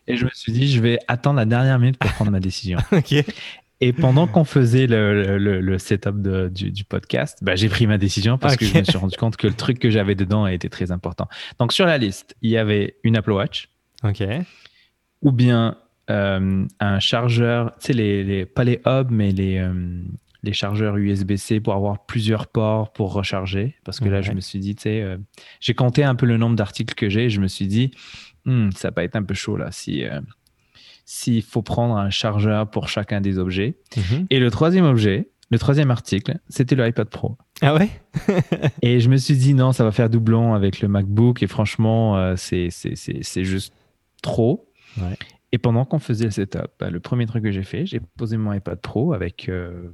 Et 0.06 0.16
je 0.16 0.24
me 0.24 0.30
suis 0.32 0.52
dit, 0.52 0.68
je 0.68 0.80
vais 0.80 0.98
attendre 1.06 1.36
la 1.36 1.44
dernière 1.44 1.78
minute 1.78 1.98
pour 1.98 2.10
prendre 2.12 2.30
ma 2.30 2.40
décision. 2.40 2.78
Et 3.80 3.92
pendant 3.92 4.26
qu'on 4.26 4.42
faisait 4.42 4.88
le, 4.88 5.38
le, 5.38 5.60
le 5.60 5.78
setup 5.78 6.20
de, 6.20 6.48
du, 6.48 6.72
du, 6.72 6.82
podcast, 6.82 7.38
bah, 7.42 7.54
j'ai 7.54 7.68
pris 7.68 7.86
ma 7.86 7.96
décision 7.96 8.36
parce 8.36 8.56
que 8.56 8.64
je 8.64 8.76
me 8.76 8.82
suis 8.82 8.98
rendu 8.98 9.16
compte 9.16 9.36
que 9.36 9.46
le 9.46 9.54
truc 9.54 9.78
que 9.78 9.88
j'avais 9.88 10.16
dedans 10.16 10.48
était 10.48 10.68
très 10.68 10.90
important. 10.90 11.28
Donc 11.60 11.72
sur 11.72 11.86
la 11.86 11.96
liste, 11.96 12.34
il 12.42 12.50
y 12.50 12.56
avait 12.56 12.96
une 13.04 13.16
Apple 13.16 13.30
Watch. 13.30 13.68
Ou 15.22 15.30
bien 15.30 15.76
euh, 16.10 16.66
un 16.80 17.00
chargeur, 17.00 17.72
tu 17.80 17.88
sais, 17.88 17.92
les, 17.92 18.24
les, 18.24 18.46
pas 18.46 18.64
les 18.64 18.80
hubs, 18.86 19.10
mais 19.10 19.30
les, 19.30 19.58
euh, 19.58 20.02
les 20.42 20.52
chargeurs 20.52 20.96
USB-C 20.96 21.60
pour 21.60 21.74
avoir 21.74 22.06
plusieurs 22.06 22.46
ports 22.46 22.92
pour 22.92 23.12
recharger. 23.12 23.76
Parce 23.84 24.00
que 24.00 24.08
là, 24.08 24.22
je 24.22 24.32
me 24.32 24.40
suis 24.40 24.58
dit, 24.58 24.74
tu 24.74 24.82
sais, 24.82 25.02
euh, 25.02 25.18
j'ai 25.60 25.74
compté 25.74 26.04
un 26.04 26.14
peu 26.14 26.26
le 26.26 26.38
nombre 26.38 26.56
d'articles 26.56 26.94
que 26.94 27.08
j'ai 27.08 27.24
et 27.24 27.30
je 27.30 27.40
me 27.40 27.48
suis 27.48 27.66
dit, 27.66 27.90
hmm, 28.46 28.70
ça 28.70 28.90
va 28.90 29.04
être 29.04 29.16
un 29.16 29.22
peu 29.22 29.34
chaud 29.34 29.56
là 29.56 29.70
si 29.70 30.04
s'il 31.04 31.42
faut 31.42 31.62
prendre 31.62 31.96
un 31.96 32.10
chargeur 32.10 32.70
pour 32.70 32.88
chacun 32.88 33.22
des 33.22 33.38
objets. 33.38 33.78
Mhm. 33.96 34.26
Et 34.28 34.38
le 34.38 34.50
troisième 34.50 34.84
objet, 34.84 35.30
le 35.50 35.58
troisième 35.58 35.90
article, 35.90 36.38
c'était 36.50 36.74
le 36.74 36.86
iPad 36.86 37.08
Pro. 37.08 37.38
Ah 37.62 37.74
ouais? 37.74 37.88
Et 38.82 39.00
je 39.00 39.08
me 39.08 39.16
suis 39.16 39.36
dit, 39.36 39.54
non, 39.54 39.72
ça 39.72 39.84
va 39.84 39.90
faire 39.90 40.10
doublon 40.10 40.52
avec 40.52 40.82
le 40.82 40.88
MacBook 40.88 41.42
et 41.42 41.46
franchement, 41.46 42.36
c'est 42.36 42.68
juste 43.36 43.72
trop. 44.20 44.70
Ouais. 44.98 45.16
Et 45.52 45.58
pendant 45.58 45.84
qu'on 45.84 45.98
faisait 45.98 46.26
le 46.26 46.30
setup, 46.30 46.68
bah, 46.78 46.90
le 46.90 47.00
premier 47.00 47.26
truc 47.26 47.42
que 47.42 47.50
j'ai 47.50 47.62
fait, 47.62 47.86
j'ai 47.86 48.00
posé 48.00 48.36
mon 48.36 48.52
iPad 48.52 48.80
Pro 48.80 49.12
avec 49.12 49.48
euh, 49.48 49.90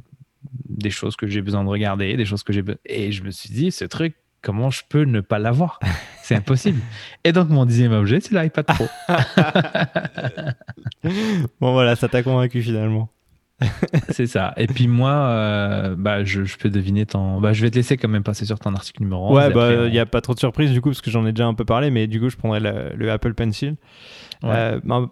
des 0.68 0.90
choses 0.90 1.16
que 1.16 1.26
j'ai 1.26 1.42
besoin 1.42 1.64
de 1.64 1.68
regarder, 1.68 2.16
des 2.16 2.24
choses 2.24 2.42
que 2.42 2.52
j'ai 2.52 2.62
et 2.86 3.12
je 3.12 3.22
me 3.22 3.30
suis 3.30 3.50
dit 3.50 3.70
ce 3.70 3.84
truc 3.84 4.14
comment 4.42 4.70
je 4.70 4.82
peux 4.88 5.04
ne 5.04 5.20
pas 5.20 5.38
l'avoir? 5.38 5.78
C'est 6.22 6.36
impossible. 6.36 6.80
Et 7.24 7.32
donc 7.32 7.48
mon 7.48 7.66
dixième 7.66 7.92
objet, 7.92 8.20
c'est 8.20 8.32
l'iPad 8.32 8.64
Pro. 8.64 8.86
bon 11.60 11.72
voilà, 11.72 11.96
ça 11.96 12.08
t'a 12.08 12.22
convaincu 12.22 12.62
finalement. 12.62 13.10
c'est 14.10 14.26
ça. 14.26 14.52
Et 14.56 14.66
puis 14.66 14.88
moi, 14.88 15.10
euh, 15.10 15.94
bah, 15.96 16.24
je, 16.24 16.40
peux 16.56 16.70
deviner 16.70 17.06
ton. 17.06 17.40
Bah, 17.40 17.52
je 17.52 17.62
vais 17.62 17.70
te 17.70 17.76
laisser 17.76 17.96
quand 17.96 18.08
même 18.08 18.22
passer 18.22 18.44
sur 18.44 18.58
ton 18.58 18.74
article 18.74 19.02
numéro 19.02 19.36
1. 19.36 19.40
Ouais, 19.48 19.52
bah, 19.52 19.86
il 19.86 19.92
n'y 19.92 19.98
a 19.98 20.06
pas 20.06 20.20
trop 20.20 20.34
de 20.34 20.38
surprises 20.38 20.72
du 20.72 20.80
coup, 20.80 20.90
parce 20.90 21.00
que 21.00 21.10
j'en 21.10 21.26
ai 21.26 21.32
déjà 21.32 21.46
un 21.46 21.54
peu 21.54 21.64
parlé, 21.64 21.90
mais 21.90 22.06
du 22.06 22.20
coup, 22.20 22.28
je 22.28 22.36
prendrai 22.36 22.60
le 22.60 23.10
Apple 23.10 23.34
Pencil. 23.34 23.76
Euh, 24.44 24.80
ben, 24.84 25.10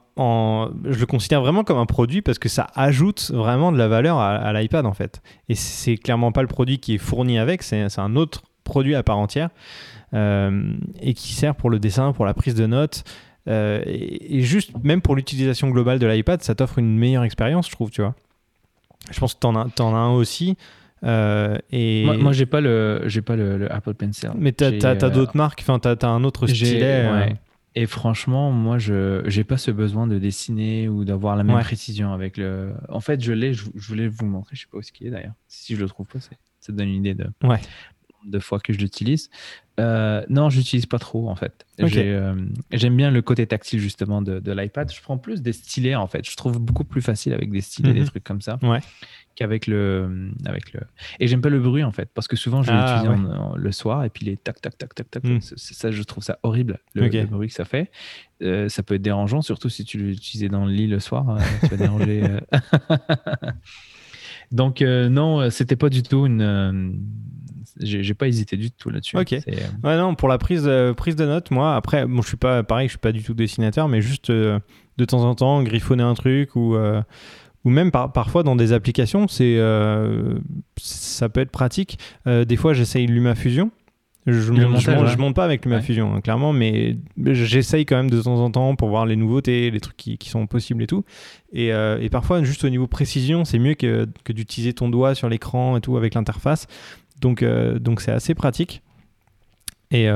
je 0.85 0.99
le 0.99 1.07
considère 1.07 1.41
vraiment 1.41 1.65
comme 1.65 1.79
un 1.79 1.87
produit 1.87 2.23
parce 2.23 2.39
que 2.39 2.49
ça 2.49 2.67
ajoute 2.75 3.31
vraiment 3.33 3.73
de 3.73 3.79
la 3.79 3.89
valeur 3.89 4.19
à, 4.19 4.53
l'iPad 4.53 4.87
en 4.87 4.93
fait. 4.93 5.23
Et 5.49 5.55
c'est 5.55 5.97
clairement 5.97 6.33
pas 6.33 6.43
le 6.43 6.49
produit 6.49 6.79
qui 6.79 6.95
est 6.95 6.99
fourni 6.99 7.39
avec, 7.39 7.63
c'est 7.63 7.99
un 7.99 8.17
autre 8.17 8.43
produit 8.65 8.95
à 8.95 9.03
part 9.03 9.19
entière 9.19 9.51
euh, 10.15 10.75
et 11.01 11.15
qui 11.15 11.33
sert 11.33 11.55
pour 11.55 11.71
le 11.71 11.79
dessin, 11.79 12.13
pour 12.13 12.27
la 12.27 12.35
prise 12.35 12.55
de 12.55 12.67
notes. 12.67 13.05
Euh, 13.49 13.83
et, 13.87 14.43
juste, 14.43 14.73
même 14.85 15.01
pour 15.01 15.17
l'utilisation 15.17 15.71
globale 15.71 15.99
de 15.99 16.07
l'iPad, 16.07 16.43
ça 16.43 16.55
t'offre 16.55 16.79
une 16.79 16.97
meilleure 16.97 17.25
expérience, 17.25 17.67
je 17.67 17.73
trouve, 17.73 17.91
tu 17.91 18.03
vois. 18.03 18.15
Je 19.11 19.19
pense 19.19 19.35
que 19.35 19.41
t'en 19.41 19.57
as, 19.57 19.69
en 19.81 19.95
as 19.95 19.99
un 19.99 20.13
aussi. 20.13 20.57
et... 21.03 22.05
Moi, 22.05 22.33
j'ai 22.33 22.47
pas 22.47 22.61
le 22.61 23.03
j'ai 23.07 23.23
pas 23.23 23.37
le, 23.37 23.73
Apple 23.73 23.95
Pencil. 23.95 24.31
Mais 24.37 24.53
t'as 24.53 24.69
as, 24.69 25.11
d'autres 25.11 25.37
marques, 25.37 25.61
enfin 25.63 25.79
t'as 25.79 25.95
as 26.07 26.11
un 26.11 26.25
autre 26.25 26.47
stylet. 26.47 27.11
Ouais. 27.11 27.37
Et 27.75 27.87
franchement, 27.87 28.51
moi, 28.51 28.79
je 28.79 29.27
n'ai 29.35 29.45
pas 29.45 29.57
ce 29.57 29.71
besoin 29.71 30.07
de 30.07 30.19
dessiner 30.19 30.89
ou 30.89 31.05
d'avoir 31.05 31.37
la 31.37 31.45
même 31.45 31.61
précision 31.61 32.13
avec 32.13 32.37
le. 32.37 32.75
En 32.91 33.01
fait, 33.01 33.23
je 33.23 33.33
l'ai, 33.33 33.55
je, 33.55 33.65
voulais 33.75 34.09
vous 34.09 34.27
montrer, 34.27 34.57
je 34.57 34.63
sais 34.63 34.67
pas 34.71 34.77
où 34.77 34.81
est-ce 34.81 34.93
est 35.05 35.11
d'ailleurs. 35.11 35.35
Si 35.49 35.75
je 35.75 35.81
le 35.81 35.89
trouve 35.89 36.07
pas, 36.07 36.19
ça 36.21 36.73
donne 36.73 36.89
une 36.89 37.07
idée 37.07 37.15
de, 37.15 37.27
ouais. 37.45 37.61
De 38.25 38.39
fois 38.39 38.61
que 38.61 38.73
je 38.73 38.79
l'utilise. 38.79 39.31
Euh, 39.81 40.23
non, 40.29 40.51
j'utilise 40.51 40.87
pas 40.87 40.99
trop 40.99 41.29
en 41.31 41.35
fait. 41.35 41.67
Euh, 41.81 42.35
j'aime 42.73 42.97
bien 42.97 43.11
le 43.11 43.23
côté 43.23 43.47
tactile 43.47 43.81
justement 43.81 44.21
de, 44.21 44.39
de 44.39 44.53
l'iPad. 44.53 44.93
Je 44.93 45.01
prends 45.01 45.19
plus 45.19 45.41
des 45.43 45.53
stylets 45.53 45.95
en 45.95 46.07
fait. 46.07 46.29
Je 46.29 46.37
trouve 46.37 46.59
beaucoup 46.59 46.85
plus 46.85 47.01
facile 47.01 47.33
avec 47.33 47.51
des 47.51 47.63
stylets, 47.63 47.95
des 47.95 48.01
mhm. 48.01 48.07
trucs 48.07 48.25
comme 48.25 48.43
ça. 48.43 48.59
Ouais 48.63 48.81
qu'avec 49.35 49.67
le 49.67 50.31
avec 50.45 50.73
le 50.73 50.81
et 51.21 51.27
j'aime 51.27 51.41
pas 51.41 51.49
le 51.49 51.61
bruit 51.61 51.85
en 51.85 51.93
fait 51.93 52.11
parce 52.13 52.29
que 52.29 52.37
souvent 52.37 52.63
je 52.63 52.71
ah, 52.73 53.03
l'utilise 53.03 53.29
le 53.57 53.73
soir 53.73 54.05
et 54.05 54.11
puis 54.11 54.27
les 54.27 54.37
tac 54.37 54.61
tac 54.61 54.77
tac 54.77 54.95
tac 54.95 55.11
tac 55.11 55.25
hmm. 55.25 55.39
ça 55.41 55.91
je 55.91 56.03
trouve 56.03 56.23
ça 56.23 56.39
horrible 56.43 56.79
le, 56.95 57.09
bruit 57.27 57.49
que 57.49 57.55
ça 57.55 57.65
fait 57.65 57.91
euh, 58.43 58.69
ça 58.69 58.83
peut 58.83 58.95
être 58.95 59.03
dérangeant 59.03 59.43
surtout 59.43 59.69
si 59.69 59.85
tu 59.85 59.99
l'utilisais 59.99 60.49
dans 60.49 60.67
le 60.67 60.73
lit 60.73 60.87
le 60.87 61.01
soir 61.01 61.39
tu 61.61 61.69
vas 61.69 61.77
déranger 61.77 62.23
euh. 62.53 62.97
donc 64.53 64.81
non 64.83 65.51
c'était 65.51 65.77
pas 65.77 65.89
du 65.89 66.03
tout 66.03 66.27
une 66.27 67.01
j'ai 67.81 68.15
pas 68.15 68.29
hésité 68.29 68.57
du 68.57 68.71
tout 68.71 68.91
là-dessus. 68.91 69.17
Ok. 69.17 69.33
Ouais, 69.33 69.97
non, 69.97 70.15
pour 70.15 70.29
la 70.29 70.39
prise, 70.39 70.71
prise 70.97 71.17
de 71.17 71.25
notes, 71.25 71.51
moi, 71.51 71.77
après, 71.77 72.07
bon, 72.07 72.23
je 72.23 72.29
suis 72.29 72.37
pas, 72.37 72.63
pareil, 72.63 72.89
je 72.89 72.93
suis 72.93 72.99
pas 72.99 73.13
du 73.13 73.23
tout 73.23 73.35
dessinateur, 73.35 73.89
mais 73.89 74.01
juste 74.01 74.31
de 74.31 75.05
temps 75.07 75.25
en 75.25 75.35
temps, 75.35 75.63
griffonner 75.63 76.03
un 76.03 76.15
truc 76.15 76.57
ou, 76.57 76.77
ou 77.65 77.71
même 77.71 77.91
parfois 77.91 78.43
dans 78.43 78.57
des 78.57 78.73
applications, 78.73 79.29
c'est 79.29 79.57
euh, 79.57 80.39
ça 80.81 81.29
peut 81.29 81.41
être 81.41 81.51
pratique. 81.51 81.99
Euh, 82.27 82.45
des 82.45 82.57
fois, 82.57 82.75
j'essaye 82.75 83.07
LumaFusion. 83.07 83.71
Je 84.25 84.53
monte, 85.17 85.35
pas 85.35 85.45
avec 85.45 85.65
LumaFusion, 85.65 86.15
hein, 86.15 86.21
clairement, 86.21 86.53
mais 86.53 86.97
j'essaye 87.25 87.85
quand 87.85 87.97
même 87.97 88.11
de 88.11 88.23
temps 88.23 88.39
en 88.39 88.53
temps 88.53 88.77
pour 88.77 88.89
voir 88.89 89.05
les 89.05 89.17
nouveautés, 89.17 89.73
les 89.73 89.81
trucs 89.81 89.97
qui, 89.97 90.29
sont 90.29 90.47
possibles 90.47 90.85
et 90.85 90.87
tout. 90.87 91.05
Et, 91.53 91.73
euh, 91.73 91.99
et, 92.01 92.09
parfois, 92.09 92.41
juste 92.45 92.63
au 92.65 92.69
niveau 92.69 92.87
précision, 92.87 93.45
c'est 93.45 93.59
mieux 93.59 93.75
que, 93.75 94.07
que 94.23 94.33
d'utiliser 94.33 94.75
ton 94.75 94.89
doigt 94.89 95.17
sur 95.17 95.29
l'écran 95.29 95.77
et 95.77 95.81
tout 95.81 95.97
avec 95.97 96.15
l'interface. 96.15 96.69
Donc, 97.23 97.43
donc 97.43 98.03
c'est 98.03 98.13
assez 98.13 98.35
pratique. 98.35 98.83
Et 99.91 100.09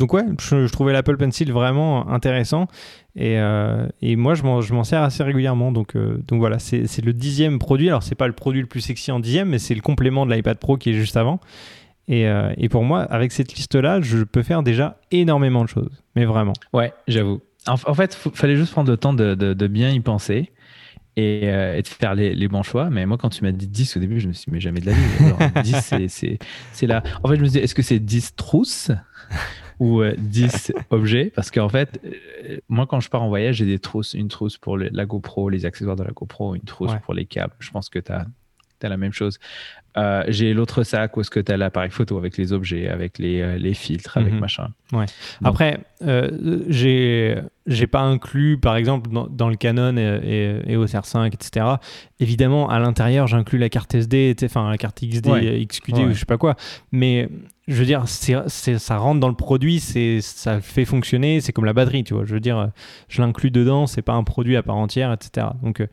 donc 0.00 0.12
ouais, 0.12 0.24
je, 0.40 0.66
trouvais 0.72 0.92
l'Apple 0.92 1.16
Pencil 1.16 1.52
vraiment 1.52 2.08
intéressant. 2.08 2.66
Et, 3.16 3.38
euh, 3.38 3.86
et, 4.00 4.16
moi, 4.16 4.34
je 4.34 4.42
m'en 4.42 4.84
sers 4.84 5.02
assez 5.02 5.22
régulièrement. 5.22 5.72
Donc, 5.72 5.96
euh, 5.96 6.22
donc 6.28 6.38
voilà, 6.38 6.58
c'est 6.58 7.04
le 7.04 7.12
dixième 7.12 7.58
produit. 7.58 7.88
Alors, 7.88 8.02
c'est 8.02 8.14
pas 8.14 8.26
le 8.26 8.32
produit 8.32 8.60
le 8.60 8.66
plus 8.66 8.80
sexy 8.80 9.10
en 9.10 9.20
dixième, 9.20 9.48
mais 9.48 9.58
c'est 9.58 9.74
le 9.74 9.80
complément 9.80 10.26
de 10.26 10.32
l'iPad 10.32 10.58
Pro 10.58 10.76
qui 10.76 10.90
est 10.90 10.94
juste 10.94 11.16
avant. 11.16 11.40
Et, 12.08 12.26
euh, 12.26 12.52
et 12.56 12.68
pour 12.68 12.84
moi, 12.84 13.02
avec 13.02 13.32
cette 13.32 13.54
liste-là, 13.54 14.00
je 14.00 14.18
peux 14.24 14.42
faire 14.42 14.62
déjà 14.62 14.98
énormément 15.10 15.62
de 15.62 15.68
choses. 15.68 16.02
Mais 16.16 16.24
vraiment. 16.24 16.54
Ouais, 16.72 16.92
j'avoue. 17.08 17.40
En, 17.66 17.76
fait, 17.76 18.18
il 18.24 18.30
fallait 18.32 18.56
juste 18.56 18.72
prendre 18.72 18.90
le 18.90 18.96
temps 18.96 19.12
de, 19.12 19.34
de, 19.34 19.66
bien 19.66 19.90
y 19.90 20.00
penser. 20.00 20.50
Et, 21.16 21.46
et, 21.46 21.82
de 21.82 21.88
faire 21.88 22.14
les, 22.14 22.34
les, 22.34 22.48
bons 22.48 22.62
choix. 22.62 22.88
Mais 22.88 23.04
moi, 23.04 23.18
quand 23.18 23.28
tu 23.30 23.42
m'as 23.42 23.52
dit 23.52 23.66
10 23.66 23.96
au 23.96 24.00
début, 24.00 24.20
je 24.20 24.28
me 24.28 24.32
suis 24.32 24.44
dit, 24.46 24.52
mais 24.52 24.60
jamais 24.60 24.80
de 24.80 24.86
la 24.86 24.92
vie. 24.92 25.62
10, 25.62 25.94
c'est 26.72 26.86
là. 26.86 27.02
En 27.22 27.28
fait, 27.28 27.36
je 27.36 27.40
me 27.40 27.46
suis 27.46 27.58
dit, 27.58 27.58
est-ce 27.58 27.74
que 27.74 27.82
c'est 27.82 27.98
10 27.98 28.36
trousses 28.36 28.90
ou 29.80 30.02
10 30.16 30.72
objets? 30.90 31.32
Parce 31.34 31.50
qu'en 31.50 31.68
fait, 31.68 32.00
moi, 32.68 32.86
quand 32.86 33.00
je 33.00 33.10
pars 33.10 33.22
en 33.22 33.28
voyage, 33.28 33.56
j'ai 33.56 33.66
des 33.66 33.78
trousses, 33.78 34.14
une 34.14 34.28
trousse 34.28 34.56
pour 34.56 34.78
la 34.78 35.04
GoPro, 35.04 35.48
les 35.48 35.66
accessoires 35.66 35.96
de 35.96 36.04
la 36.04 36.12
GoPro, 36.12 36.54
une 36.54 36.62
trousse 36.62 36.92
pour 37.04 37.14
les 37.14 37.26
câbles. 37.26 37.54
Je 37.58 37.70
pense 37.70 37.88
que 37.88 37.98
tu 37.98 38.12
as 38.12 38.26
tu 38.80 38.86
as 38.86 38.88
la 38.88 38.96
même 38.96 39.12
chose. 39.12 39.38
Euh, 39.96 40.22
j'ai 40.28 40.54
l'autre 40.54 40.84
sac 40.84 41.16
où 41.16 41.20
est-ce 41.20 41.30
que 41.30 41.40
tu 41.40 41.50
as 41.50 41.56
l'appareil 41.56 41.90
photo 41.90 42.16
avec 42.16 42.36
les 42.36 42.52
objets, 42.52 42.88
avec 42.88 43.18
les, 43.18 43.40
euh, 43.40 43.58
les 43.58 43.74
filtres, 43.74 44.16
avec 44.16 44.32
mhm. 44.32 44.38
machin. 44.38 44.68
Ouais. 44.92 45.06
Après, 45.42 45.80
euh, 46.02 46.60
j'ai 46.68 47.36
j'ai 47.66 47.86
pas 47.86 48.00
inclus, 48.00 48.58
par 48.58 48.76
exemple, 48.76 49.10
dans, 49.10 49.48
le 49.48 49.56
Canon 49.56 49.96
et, 49.96 50.60
et, 50.66 50.76
au 50.76 50.86
CR5, 50.86 51.32
etc. 51.32 51.66
Évidemment, 52.18 52.68
à 52.68 52.78
l'intérieur, 52.78 53.26
j'inclus 53.26 53.58
la 53.58 53.68
carte 53.68 53.94
SD, 53.94 54.34
enfin 54.44 54.68
la 54.70 54.78
carte 54.78 55.00
XD, 55.04 55.66
XQD 55.68 55.98
ou 55.98 56.12
je 56.12 56.18
sais 56.18 56.24
pas 56.24 56.38
quoi. 56.38 56.56
Mais 56.90 57.28
je 57.70 57.76
veux 57.76 57.86
dire, 57.86 58.04
c'est 58.06 58.78
ça 58.78 58.96
rentre 58.96 59.20
dans 59.20 59.28
le 59.28 59.34
produit, 59.34 59.78
c'est 59.78 60.20
ça 60.20 60.60
fait 60.60 60.84
fonctionner, 60.84 61.40
c'est 61.40 61.52
comme 61.52 61.64
la 61.64 61.72
batterie, 61.72 62.02
tu 62.02 62.14
vois. 62.14 62.24
Je 62.24 62.34
veux 62.34 62.40
dire, 62.40 62.70
je 63.08 63.22
l'inclus 63.22 63.52
dedans, 63.52 63.86
c'est 63.86 64.02
pas 64.02 64.14
un 64.14 64.24
produit 64.24 64.56
à 64.56 64.62
part 64.64 64.76
entière, 64.76 65.12
etc. 65.12 65.46
Donc 65.62 65.80
euh, 65.80 65.86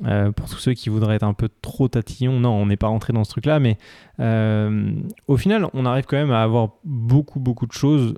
pour 0.00 0.48
tous 0.48 0.58
ceux 0.58 0.74
qui 0.74 0.88
voudraient 0.88 1.16
être 1.16 1.22
un 1.22 1.34
peu 1.34 1.48
trop 1.62 1.88
tatillons, 1.88 2.40
non, 2.40 2.50
on 2.50 2.66
n'est 2.66 2.76
pas 2.76 2.88
rentré 2.88 3.12
dans 3.12 3.24
ce 3.24 3.30
truc-là, 3.30 3.60
mais 3.60 3.78
euh, 4.20 4.92
au 5.28 5.36
final, 5.36 5.68
on 5.72 5.86
arrive 5.86 6.04
quand 6.06 6.16
même 6.16 6.32
à 6.32 6.42
avoir 6.42 6.70
beaucoup, 6.84 7.38
beaucoup 7.38 7.66
de 7.66 7.72
choses, 7.72 8.14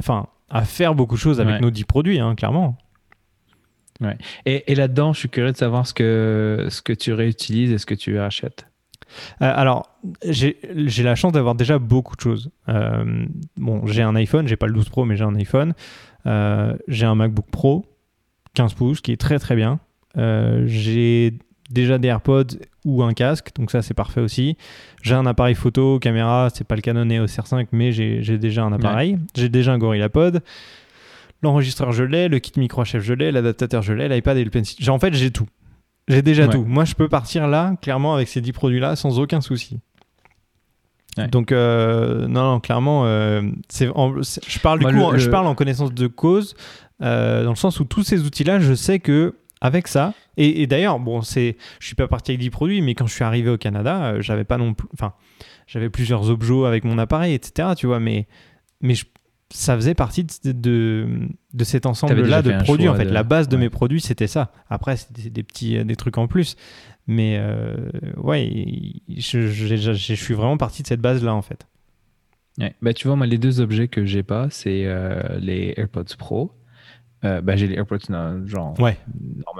enfin, 0.00 0.26
à 0.50 0.64
faire 0.64 0.94
beaucoup 0.94 1.14
de 1.14 1.20
choses 1.20 1.40
avec 1.40 1.60
nos 1.60 1.70
10 1.70 1.84
produits, 1.84 2.18
hein, 2.18 2.34
clairement. 2.34 2.76
Ouais. 4.00 4.18
Et, 4.44 4.74
là-dedans, 4.74 5.12
je 5.12 5.20
suis 5.20 5.28
curieux 5.28 5.52
de 5.52 5.56
savoir 5.56 5.86
ce 5.86 5.94
que, 5.94 6.66
ce 6.68 6.82
que 6.82 6.92
tu 6.92 7.12
réutilises 7.12 7.70
et 7.70 7.78
ce 7.78 7.86
que 7.86 7.94
tu 7.94 8.18
rachètes. 8.18 8.66
Euh, 9.40 9.52
alors, 9.54 9.88
j'ai 10.28 10.58
la 11.04 11.14
chance 11.14 11.32
d'avoir 11.32 11.54
déjà 11.54 11.78
beaucoup 11.78 12.16
de 12.16 12.20
choses. 12.20 12.50
bon, 13.56 13.86
j'ai 13.86 14.02
un 14.02 14.16
iPhone, 14.16 14.48
j'ai 14.48 14.56
pas 14.56 14.66
le 14.66 14.72
12 14.72 14.88
Pro, 14.88 15.04
mais 15.04 15.16
j'ai 15.16 15.24
un 15.24 15.36
iPhone. 15.36 15.74
j'ai 16.88 17.06
un 17.06 17.14
MacBook 17.14 17.46
Pro 17.52 17.86
15 18.54 18.74
pouces 18.74 19.00
qui 19.00 19.12
est 19.12 19.20
très 19.20 19.38
très 19.38 19.56
bien. 19.56 19.80
Euh, 20.16 20.64
j'ai 20.66 21.34
déjà 21.70 21.98
des 21.98 22.08
AirPods 22.08 22.58
ou 22.84 23.02
un 23.02 23.14
casque, 23.14 23.50
donc 23.56 23.70
ça 23.70 23.82
c'est 23.82 23.94
parfait 23.94 24.20
aussi. 24.20 24.56
J'ai 25.02 25.14
un 25.14 25.26
appareil 25.26 25.54
photo, 25.54 25.98
caméra, 25.98 26.48
c'est 26.52 26.64
pas 26.64 26.76
le 26.76 26.82
Canon 26.82 27.08
EOS 27.08 27.26
R5, 27.26 27.66
mais 27.72 27.92
j'ai 27.92 28.38
déjà 28.38 28.64
un 28.64 28.72
appareil. 28.72 29.18
J'ai 29.34 29.48
déjà 29.48 29.72
un 29.72 29.78
GorillaPod. 29.78 30.42
L'enregistreur 31.42 31.92
je 31.92 32.04
l'ai, 32.04 32.28
le 32.28 32.38
kit 32.38 32.58
micro 32.58 32.84
HF 32.84 33.00
je 33.00 33.12
l'ai, 33.12 33.30
l'adaptateur 33.30 33.82
je 33.82 33.92
l'ai, 33.92 34.08
l'iPad 34.08 34.36
et 34.36 34.44
le 34.44 34.50
pencil. 34.50 34.90
En 34.90 34.98
fait 34.98 35.14
j'ai 35.14 35.30
tout. 35.30 35.46
J'ai 36.08 36.22
déjà 36.22 36.48
tout. 36.48 36.64
Moi 36.64 36.84
je 36.84 36.94
peux 36.94 37.08
partir 37.08 37.48
là, 37.48 37.76
clairement, 37.80 38.14
avec 38.14 38.28
ces 38.28 38.40
10 38.40 38.52
produits-là, 38.52 38.96
sans 38.96 39.18
aucun 39.18 39.40
souci. 39.40 39.80
Donc 41.30 41.52
euh, 41.52 42.26
non, 42.26 42.52
non, 42.52 42.60
clairement, 42.60 43.04
euh, 43.04 43.42
c'est 43.68 43.86
je 43.86 44.58
parle 44.58 44.80
du 44.80 44.86
coup, 44.86 45.16
je 45.16 45.30
parle 45.30 45.46
en 45.46 45.54
connaissance 45.54 45.94
de 45.94 46.06
cause, 46.06 46.54
dans 47.00 47.50
le 47.50 47.54
sens 47.54 47.80
où 47.80 47.84
tous 47.84 48.02
ces 48.02 48.22
outils-là, 48.22 48.58
je 48.58 48.74
sais 48.74 48.98
que 48.98 49.34
avec 49.60 49.88
ça. 49.88 50.14
Et, 50.36 50.66
d'ailleurs, 50.66 50.98
bon, 50.98 51.22
c'est, 51.22 51.56
je 51.80 51.86
suis 51.86 51.94
pas 51.94 52.08
parti 52.08 52.32
avec 52.32 52.40
10 52.40 52.50
produits, 52.50 52.82
mais 52.82 52.94
quand 52.94 53.06
je 53.06 53.14
suis 53.14 53.24
arrivé 53.24 53.50
au 53.50 53.56
Canada, 53.56 54.04
euh, 54.04 54.20
j'avais 54.20 54.44
pas 54.44 54.58
non 54.58 54.74
plus, 54.74 54.88
enfin, 54.92 55.14
j'avais 55.66 55.90
plusieurs 55.90 56.28
objets 56.28 56.66
avec 56.66 56.84
mon 56.84 56.98
appareil, 56.98 57.34
etc. 57.34 57.70
Tu 57.76 57.86
vois, 57.86 58.00
mais, 58.00 58.26
mais 58.80 58.94
ça 59.50 59.76
faisait 59.76 59.94
partie 59.94 60.24
de, 60.24 60.52
de, 60.52 61.64
cet 61.64 61.86
ensemble-là 61.86 62.42
de 62.42 62.52
produits. 62.64 62.88
En 62.88 62.94
fait, 62.94 63.04
la 63.04 63.22
base 63.22 63.48
de 63.48 63.56
mes 63.56 63.70
produits, 63.70 64.00
c'était 64.00 64.26
ça. 64.26 64.52
Après, 64.68 64.96
c'était 64.96 65.30
des 65.30 65.42
petits, 65.42 65.84
des 65.84 65.96
trucs 65.96 66.18
en 66.18 66.26
plus. 66.26 66.56
Mais 67.06 67.36
euh, 67.38 67.90
ouais, 68.16 68.50
je, 69.08 69.46
je, 69.46 70.14
suis 70.14 70.34
vraiment 70.34 70.56
parti 70.56 70.82
de 70.82 70.88
cette 70.88 71.00
base-là, 71.00 71.34
en 71.34 71.42
fait. 71.42 71.66
Ouais. 72.58 72.74
Bah, 72.82 72.94
tu 72.94 73.06
vois, 73.08 73.16
moi, 73.16 73.26
les 73.26 73.38
deux 73.38 73.60
objets 73.60 73.88
que 73.88 74.04
j'ai 74.04 74.22
pas, 74.22 74.48
c'est 74.50 74.84
euh, 74.86 75.38
les 75.38 75.74
AirPods 75.76 76.16
Pro 76.18 76.52
euh, 77.24 77.40
bah, 77.40 77.56
j'ai 77.56 77.66
les 77.66 77.74
AirPods 77.76 77.98
genre 78.46 78.78
ouais. 78.80 78.96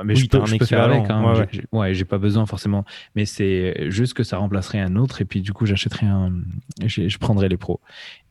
mais 0.04 0.14
je 0.14 0.28
peux, 0.28 0.44
je 0.44 0.56
peux 0.56 0.66
faire 0.66 0.82
avec 0.84 1.08
hein. 1.10 1.46
ouais, 1.72 1.94
j'ai 1.94 2.04
pas 2.04 2.18
besoin 2.18 2.46
forcément. 2.46 2.84
Mais 3.14 3.24
c'est 3.24 3.90
juste 3.90 4.14
que 4.14 4.22
ça 4.22 4.38
remplacerait 4.38 4.80
un 4.80 4.96
autre 4.96 5.22
et 5.22 5.24
puis 5.24 5.40
du 5.40 5.52
coup 5.52 5.66
j'achèterais 5.66 6.06
un 6.06 6.32
je 6.84 7.18
prendrais 7.18 7.48
les 7.48 7.56
pros. 7.56 7.80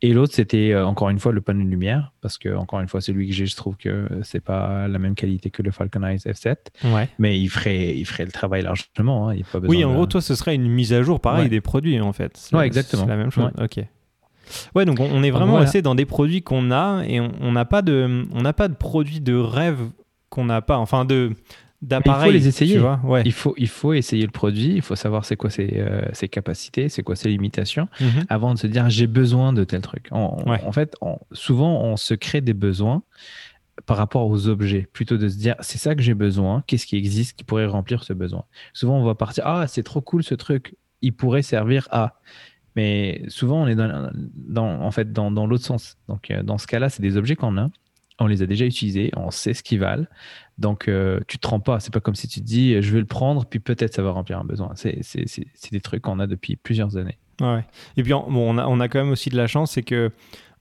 Et 0.01 0.13
l'autre 0.13 0.33
c'était 0.33 0.71
euh, 0.71 0.85
encore 0.85 1.09
une 1.09 1.19
fois 1.19 1.31
le 1.31 1.41
panneau 1.41 1.63
de 1.63 1.69
lumière 1.69 2.11
parce 2.21 2.37
que 2.37 2.53
encore 2.55 2.79
une 2.81 2.87
fois 2.87 3.01
celui 3.01 3.27
que 3.27 3.33
j'ai 3.33 3.45
je 3.45 3.55
trouve 3.55 3.77
que 3.77 4.07
c'est 4.23 4.43
pas 4.43 4.87
la 4.87 4.99
même 4.99 5.15
qualité 5.15 5.49
que 5.49 5.61
le 5.61 5.71
Falcon 5.71 6.03
Eyes 6.03 6.17
F7 6.17 6.57
ouais. 6.85 7.09
mais 7.19 7.39
il 7.39 7.47
ferait 7.47 7.95
il 7.95 8.05
ferait 8.05 8.25
le 8.25 8.31
travail 8.31 8.63
largement 8.63 9.29
hein. 9.29 9.35
il 9.35 9.45
pas 9.45 9.59
oui 9.59 9.83
en 9.85 9.93
gros 9.93 10.05
toi 10.05 10.21
ce 10.21 10.35
serait 10.35 10.55
une 10.55 10.67
mise 10.67 10.93
à 10.93 11.01
jour 11.01 11.19
pareil 11.19 11.49
des 11.49 11.61
produits 11.61 11.99
en 11.99 12.13
fait. 12.13 12.49
Ouais 12.53 12.67
exactement. 12.67 13.03
c'est 13.03 13.09
la 13.09 13.17
même 13.17 13.31
chose. 13.31 13.51
Ok 13.59 13.83
Ouais, 14.75 14.85
donc 14.85 14.99
on 14.99 15.23
est 15.23 15.31
vraiment 15.31 15.57
resté 15.57 15.81
dans 15.81 15.95
des 15.95 16.05
produits 16.05 16.41
qu'on 16.41 16.71
a 16.71 17.03
et 17.07 17.19
on 17.19 17.51
n'a 17.51 17.65
pas 17.65 17.81
de, 17.81 18.25
on 18.33 18.41
n'a 18.41 18.53
pas 18.53 18.67
de 18.67 18.75
produits 18.75 19.21
de 19.21 19.35
rêve 19.35 19.79
qu'on 20.29 20.45
n'a 20.45 20.61
pas, 20.61 20.77
enfin 20.77 21.05
de 21.05 21.33
d'appareils. 21.83 22.29
Il 22.29 22.33
faut 22.33 22.37
les 22.39 22.47
essayer. 22.47 22.73
Tu 22.75 22.79
vois 22.79 22.99
ouais. 23.03 23.21
il, 23.25 23.33
faut, 23.33 23.53
il 23.57 23.67
faut 23.67 23.93
essayer 23.93 24.25
le 24.25 24.31
produit, 24.31 24.73
il 24.75 24.81
faut 24.81 24.95
savoir 24.95 25.25
c'est 25.25 25.35
quoi 25.35 25.49
ses, 25.49 25.75
euh, 25.77 26.01
ses 26.13 26.29
capacités, 26.29 26.89
c'est 26.89 27.03
quoi 27.03 27.15
ses 27.15 27.29
limitations, 27.29 27.87
mhm. 27.99 28.25
avant 28.29 28.53
de 28.53 28.59
se 28.59 28.67
dire 28.67 28.89
j'ai 28.89 29.07
besoin 29.07 29.53
de 29.53 29.63
tel 29.63 29.81
truc. 29.81 30.07
En 30.11 30.71
fait, 30.71 30.95
souvent 31.31 31.81
on 31.83 31.97
se 31.97 32.13
crée 32.13 32.41
des 32.41 32.53
besoins 32.53 33.03
par 33.85 33.97
rapport 33.97 34.27
aux 34.27 34.47
objets, 34.47 34.87
plutôt 34.93 35.17
de 35.17 35.27
se 35.27 35.35
dire 35.35 35.55
c'est 35.59 35.77
ça 35.77 35.95
que 35.95 36.01
j'ai 36.01 36.13
besoin, 36.13 36.63
qu'est-ce 36.67 36.85
qui 36.85 36.95
existe 36.95 37.37
qui 37.37 37.43
pourrait 37.43 37.65
remplir 37.65 38.03
ce 38.03 38.13
besoin. 38.13 38.45
Souvent 38.73 38.97
on 38.97 39.03
va 39.03 39.15
partir 39.15 39.45
ah 39.45 39.65
c'est 39.67 39.83
trop 39.83 40.01
cool 40.01 40.23
ce 40.23 40.35
truc, 40.35 40.75
il 41.01 41.13
pourrait 41.13 41.41
servir 41.41 41.87
à. 41.91 42.19
Mais 42.75 43.23
souvent, 43.27 43.61
on 43.63 43.67
est 43.67 43.75
dans, 43.75 44.81
en 44.81 44.91
fait, 44.91 45.11
dans, 45.11 45.31
dans 45.31 45.45
l'autre 45.45 45.65
sens. 45.65 45.97
Donc, 46.07 46.31
euh, 46.31 46.43
dans 46.43 46.57
ce 46.57 46.67
cas-là, 46.67 46.89
c'est 46.89 47.01
des 47.01 47.17
objets 47.17 47.35
qu'on 47.35 47.57
a. 47.57 47.69
On 48.19 48.27
les 48.27 48.41
a 48.41 48.45
déjà 48.45 48.65
utilisés, 48.65 49.11
on 49.15 49.31
sait 49.31 49.53
ce 49.53 49.63
qu'ils 49.63 49.79
valent. 49.79 50.05
Donc, 50.57 50.87
euh, 50.87 51.19
tu 51.27 51.39
te 51.39 51.47
rends 51.47 51.59
pas. 51.59 51.79
C'est 51.79 51.91
pas 51.91 51.99
comme 51.99 52.15
si 52.15 52.27
tu 52.27 52.41
te 52.41 52.45
dis, 52.45 52.81
je 52.81 52.93
vais 52.93 52.99
le 52.99 53.05
prendre, 53.05 53.45
puis 53.45 53.59
peut-être 53.59 53.93
ça 53.93 54.03
va 54.03 54.11
remplir 54.11 54.39
un 54.39 54.43
besoin. 54.43 54.71
C'est 54.75 55.71
des 55.71 55.81
trucs 55.81 56.03
qu'on 56.03 56.19
a 56.19 56.27
depuis 56.27 56.55
plusieurs 56.55 56.95
années. 56.97 57.17
Ouais. 57.41 57.65
Et 57.97 58.03
puis, 58.03 58.13
on, 58.13 58.29
bon, 58.31 58.55
on, 58.55 58.57
a, 58.57 58.67
on 58.67 58.79
a 58.79 58.87
quand 58.87 58.99
même 58.99 59.11
aussi 59.11 59.29
de 59.29 59.37
la 59.37 59.47
chance, 59.47 59.71
c'est 59.71 59.83
que 59.83 60.11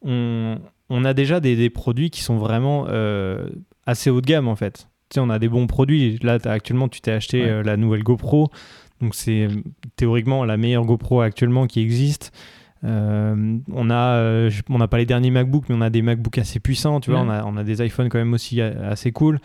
on, 0.01 0.59
on, 0.89 1.05
a 1.05 1.15
déjà 1.15 1.41
des, 1.41 1.55
des, 1.55 1.71
produits 1.71 2.11
qui 2.11 2.23
sont 2.23 2.39
vraiment 2.39 2.87
euh, 2.89 3.47
assez 3.87 4.11
haut 4.11 4.21
de 4.21 4.27
gamme, 4.27 4.49
en 4.49 4.57
fait. 4.57 4.89
Tu 5.11 5.15
sais, 5.15 5.21
on 5.21 5.31
a 5.31 5.39
des 5.39 5.49
bons 5.49 5.67
produits. 5.67 6.19
Là, 6.23 6.39
actuellement, 6.45 6.89
tu 6.89 7.03
t'es 7.03 7.13
acheté 7.13 7.63
la 7.63 7.77
nouvelle 7.77 8.03
GoPro. 8.03 8.51
Donc 9.03 9.15
c'est 9.15 9.49
théoriquement 9.97 10.45
la 10.45 10.57
meilleure 10.57 10.85
GoPro 10.85 11.21
actuellement 11.21 11.67
qui 11.67 11.81
existe. 11.81 12.33
Euh, 12.85 13.59
on 13.73 13.91
a, 13.91 14.17
euh, 14.17 14.51
on 14.69 14.79
n'a 14.79 14.89
pas 14.89 14.99
les 14.99 15.07
derniers 15.07 15.31
MacBooks, 15.31 15.69
mais 15.69 15.75
on 15.77 15.81
a 15.81 15.91
des 15.91 16.03
MacBooks 16.03 16.39
assez 16.39 16.61
puissants, 16.61 17.01
tu 17.01 17.11
vois. 17.11 17.21
On 17.21 17.29
a, 17.29 17.45
on 17.45 17.57
a, 17.57 17.65
des 17.65 17.85
iPhones 17.85 18.09
quand 18.09 18.19
même 18.19 18.33
aussi 18.33 18.61
assez 18.61 19.13
cool. 19.13 19.39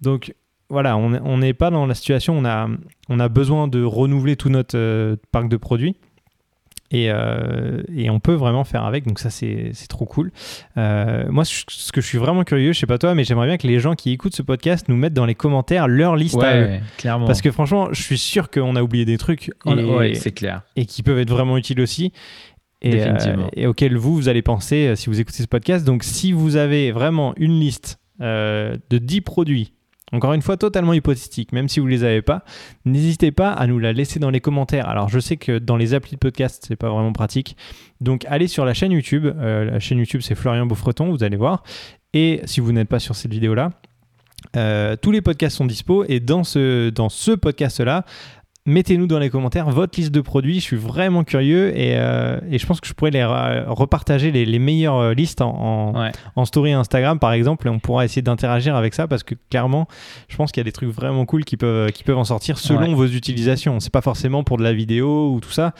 Donc 0.00 0.34
voilà, 0.70 0.96
on 0.96 1.38
n'est 1.38 1.52
pas 1.52 1.70
dans 1.70 1.84
la 1.86 1.94
situation. 1.94 2.38
On 2.38 2.44
a, 2.44 2.68
on 3.08 3.20
a 3.20 3.28
besoin 3.28 3.66
de 3.66 3.82
renouveler 3.82 4.36
tout 4.36 4.48
notre 4.48 4.78
euh, 4.78 5.16
parc 5.32 5.48
de 5.48 5.56
produits. 5.56 5.96
Euh, 6.92 7.82
et, 7.94 8.10
on 8.10 8.18
peut 8.18 8.34
vraiment 8.34 8.64
faire 8.64 8.84
avec, 8.84 9.06
donc 9.06 9.18
ça 9.18 9.30
c'est 9.30 9.72
trop 9.88 10.06
cool. 10.06 10.32
Euh, 10.76 11.24
moi, 11.30 11.44
ce 11.44 11.92
que 11.92 12.00
je 12.00 12.06
suis 12.06 12.18
vraiment 12.18 12.42
curieux, 12.44 12.72
je 12.72 12.78
sais 12.78 12.86
pas 12.86 12.98
toi, 12.98 13.14
mais 13.14 13.24
j'aimerais 13.24 13.46
bien 13.46 13.56
que 13.58 13.66
les 13.66 13.78
gens 13.78 13.94
qui 13.94 14.10
écoutent 14.10 14.34
ce 14.34 14.42
podcast 14.42 14.88
nous 14.88 14.96
mettent 14.96 15.14
dans 15.14 15.26
les 15.26 15.34
commentaires 15.34 15.86
leur 15.86 16.16
liste 16.16 16.42
à 16.42 16.56
eux. 16.56 16.80
clairement. 16.96 17.26
Parce 17.26 17.42
que 17.42 17.50
franchement, 17.50 17.88
je 17.92 18.02
suis 18.02 18.18
sûr 18.18 18.50
qu'on 18.50 18.74
a 18.76 18.82
oublié 18.82 19.04
des 19.04 19.18
trucs. 19.18 19.50
Et, 19.66 20.14
c'est 20.14 20.32
clair. 20.32 20.62
Et 20.76 20.86
qui 20.86 21.02
peuvent 21.02 21.18
être 21.18 21.30
vraiment 21.30 21.56
utiles 21.56 21.80
aussi. 21.80 22.12
Et, 22.82 23.02
euh, 23.02 23.36
et 23.54 23.66
auxquels 23.66 23.96
vous, 23.96 24.14
vous 24.14 24.28
allez 24.28 24.42
penser 24.42 24.96
si 24.96 25.10
vous 25.10 25.20
écoutez 25.20 25.42
ce 25.42 25.48
podcast. 25.48 25.84
Donc 25.84 26.02
si 26.02 26.32
vous 26.32 26.56
avez 26.56 26.92
vraiment 26.92 27.34
une 27.36 27.60
liste 27.60 27.98
de 28.20 28.78
10 28.90 29.20
produits 29.20 29.72
encore 30.12 30.32
une 30.32 30.42
fois, 30.42 30.56
totalement 30.56 30.92
hypothétique, 30.92 31.52
même 31.52 31.68
si 31.68 31.80
vous 31.80 31.86
ne 31.86 31.90
les 31.90 32.04
avez 32.04 32.22
pas. 32.22 32.44
N'hésitez 32.84 33.30
pas 33.30 33.52
à 33.52 33.66
nous 33.66 33.78
la 33.78 33.92
laisser 33.92 34.18
dans 34.18 34.30
les 34.30 34.40
commentaires. 34.40 34.88
Alors, 34.88 35.08
je 35.08 35.18
sais 35.20 35.36
que 35.36 35.58
dans 35.58 35.76
les 35.76 35.94
applis 35.94 36.12
de 36.12 36.18
podcast, 36.18 36.64
c'est 36.66 36.76
pas 36.76 36.88
vraiment 36.88 37.12
pratique. 37.12 37.56
Donc, 38.00 38.24
allez 38.28 38.48
sur 38.48 38.64
la 38.64 38.74
chaîne 38.74 38.92
YouTube. 38.92 39.26
Euh, 39.26 39.64
la 39.64 39.80
chaîne 39.80 39.98
YouTube, 39.98 40.20
c'est 40.22 40.34
Florian 40.34 40.66
Beaufreton, 40.66 41.10
vous 41.10 41.22
allez 41.22 41.36
voir. 41.36 41.62
Et 42.12 42.40
si 42.44 42.60
vous 42.60 42.72
n'êtes 42.72 42.88
pas 42.88 42.98
sur 42.98 43.14
cette 43.14 43.30
vidéo-là, 43.30 43.70
euh, 44.56 44.96
tous 45.00 45.12
les 45.12 45.20
podcasts 45.20 45.56
sont 45.56 45.66
dispo. 45.66 46.04
Et 46.08 46.18
dans 46.18 46.44
ce, 46.44 46.90
dans 46.90 47.08
ce 47.08 47.32
podcast-là, 47.32 48.04
mettez-nous 48.66 49.06
dans 49.06 49.18
les 49.18 49.30
commentaires 49.30 49.70
votre 49.70 49.98
liste 49.98 50.12
de 50.12 50.20
produits. 50.20 50.56
Je 50.56 50.64
suis 50.64 50.76
vraiment 50.76 51.24
curieux 51.24 51.76
et, 51.76 51.96
euh, 51.96 52.38
je 52.50 52.64
pense 52.66 52.80
que 52.80 52.86
je 52.86 52.92
pourrais 52.92 53.10
les 53.10 53.24
repartager 53.24 54.30
les, 54.30 54.58
meilleures 54.58 54.96
euh, 54.96 55.14
listes 55.14 55.40
en, 55.40 56.10
story 56.44 56.72
Instagram 56.72 57.18
par 57.18 57.32
exemple 57.32 57.66
et 57.66 57.70
on 57.70 57.78
pourra 57.78 58.04
essayer 58.04 58.22
d'interagir 58.22 58.76
avec 58.76 58.94
ça 58.94 59.06
parce 59.06 59.22
que 59.22 59.34
clairement, 59.50 59.86
je 60.28 60.36
pense 60.36 60.52
qu'il 60.52 60.60
y 60.60 60.62
a 60.62 60.64
des 60.64 60.72
trucs 60.72 60.90
vraiment 60.90 61.24
cool 61.26 61.44
qui 61.44 61.56
peuvent, 61.56 61.90
qui 61.92 62.04
peuvent 62.04 62.18
en 62.18 62.24
sortir 62.24 62.58
selon 62.58 62.94
vos 62.94 63.06
utilisations. 63.06 63.80
C'est 63.80 63.92
pas 63.92 64.02
forcément 64.02 64.44
pour 64.44 64.58
de 64.58 64.62
la 64.62 64.72
vidéo 64.72 65.32
ou 65.32 65.40
tout 65.40 65.50
ça. 65.50 65.72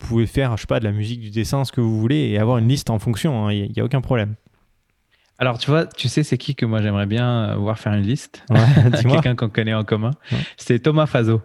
Vous 0.00 0.06
pouvez 0.06 0.26
faire, 0.26 0.56
je 0.56 0.62
sais 0.62 0.66
pas, 0.66 0.78
de 0.78 0.84
la 0.84 0.92
musique, 0.92 1.20
du 1.20 1.30
dessin, 1.30 1.64
ce 1.64 1.72
que 1.72 1.80
vous 1.80 1.98
voulez 1.98 2.28
et 2.28 2.38
avoir 2.38 2.58
une 2.58 2.68
liste 2.68 2.90
en 2.90 2.98
fonction. 2.98 3.50
Il 3.50 3.62
hein. 3.64 3.68
n'y 3.74 3.80
a, 3.80 3.84
aucun 3.84 4.00
problème. 4.00 4.34
Alors, 5.40 5.58
tu 5.58 5.70
vois, 5.70 5.86
tu 5.86 6.08
sais, 6.08 6.22
c'est 6.22 6.38
qui 6.38 6.54
que 6.54 6.66
moi 6.66 6.82
j'aimerais 6.82 7.06
bien 7.06 7.54
voir 7.56 7.78
faire 7.78 7.92
une 7.94 8.02
liste? 8.02 8.44
Ouais, 8.50 8.90
Quelqu'un 9.02 9.36
qu'on 9.36 9.48
connaît 9.48 9.74
en 9.74 9.84
commun. 9.84 10.10
C'est 10.56 10.80
Thomas 10.80 11.06
Fazo. 11.06 11.42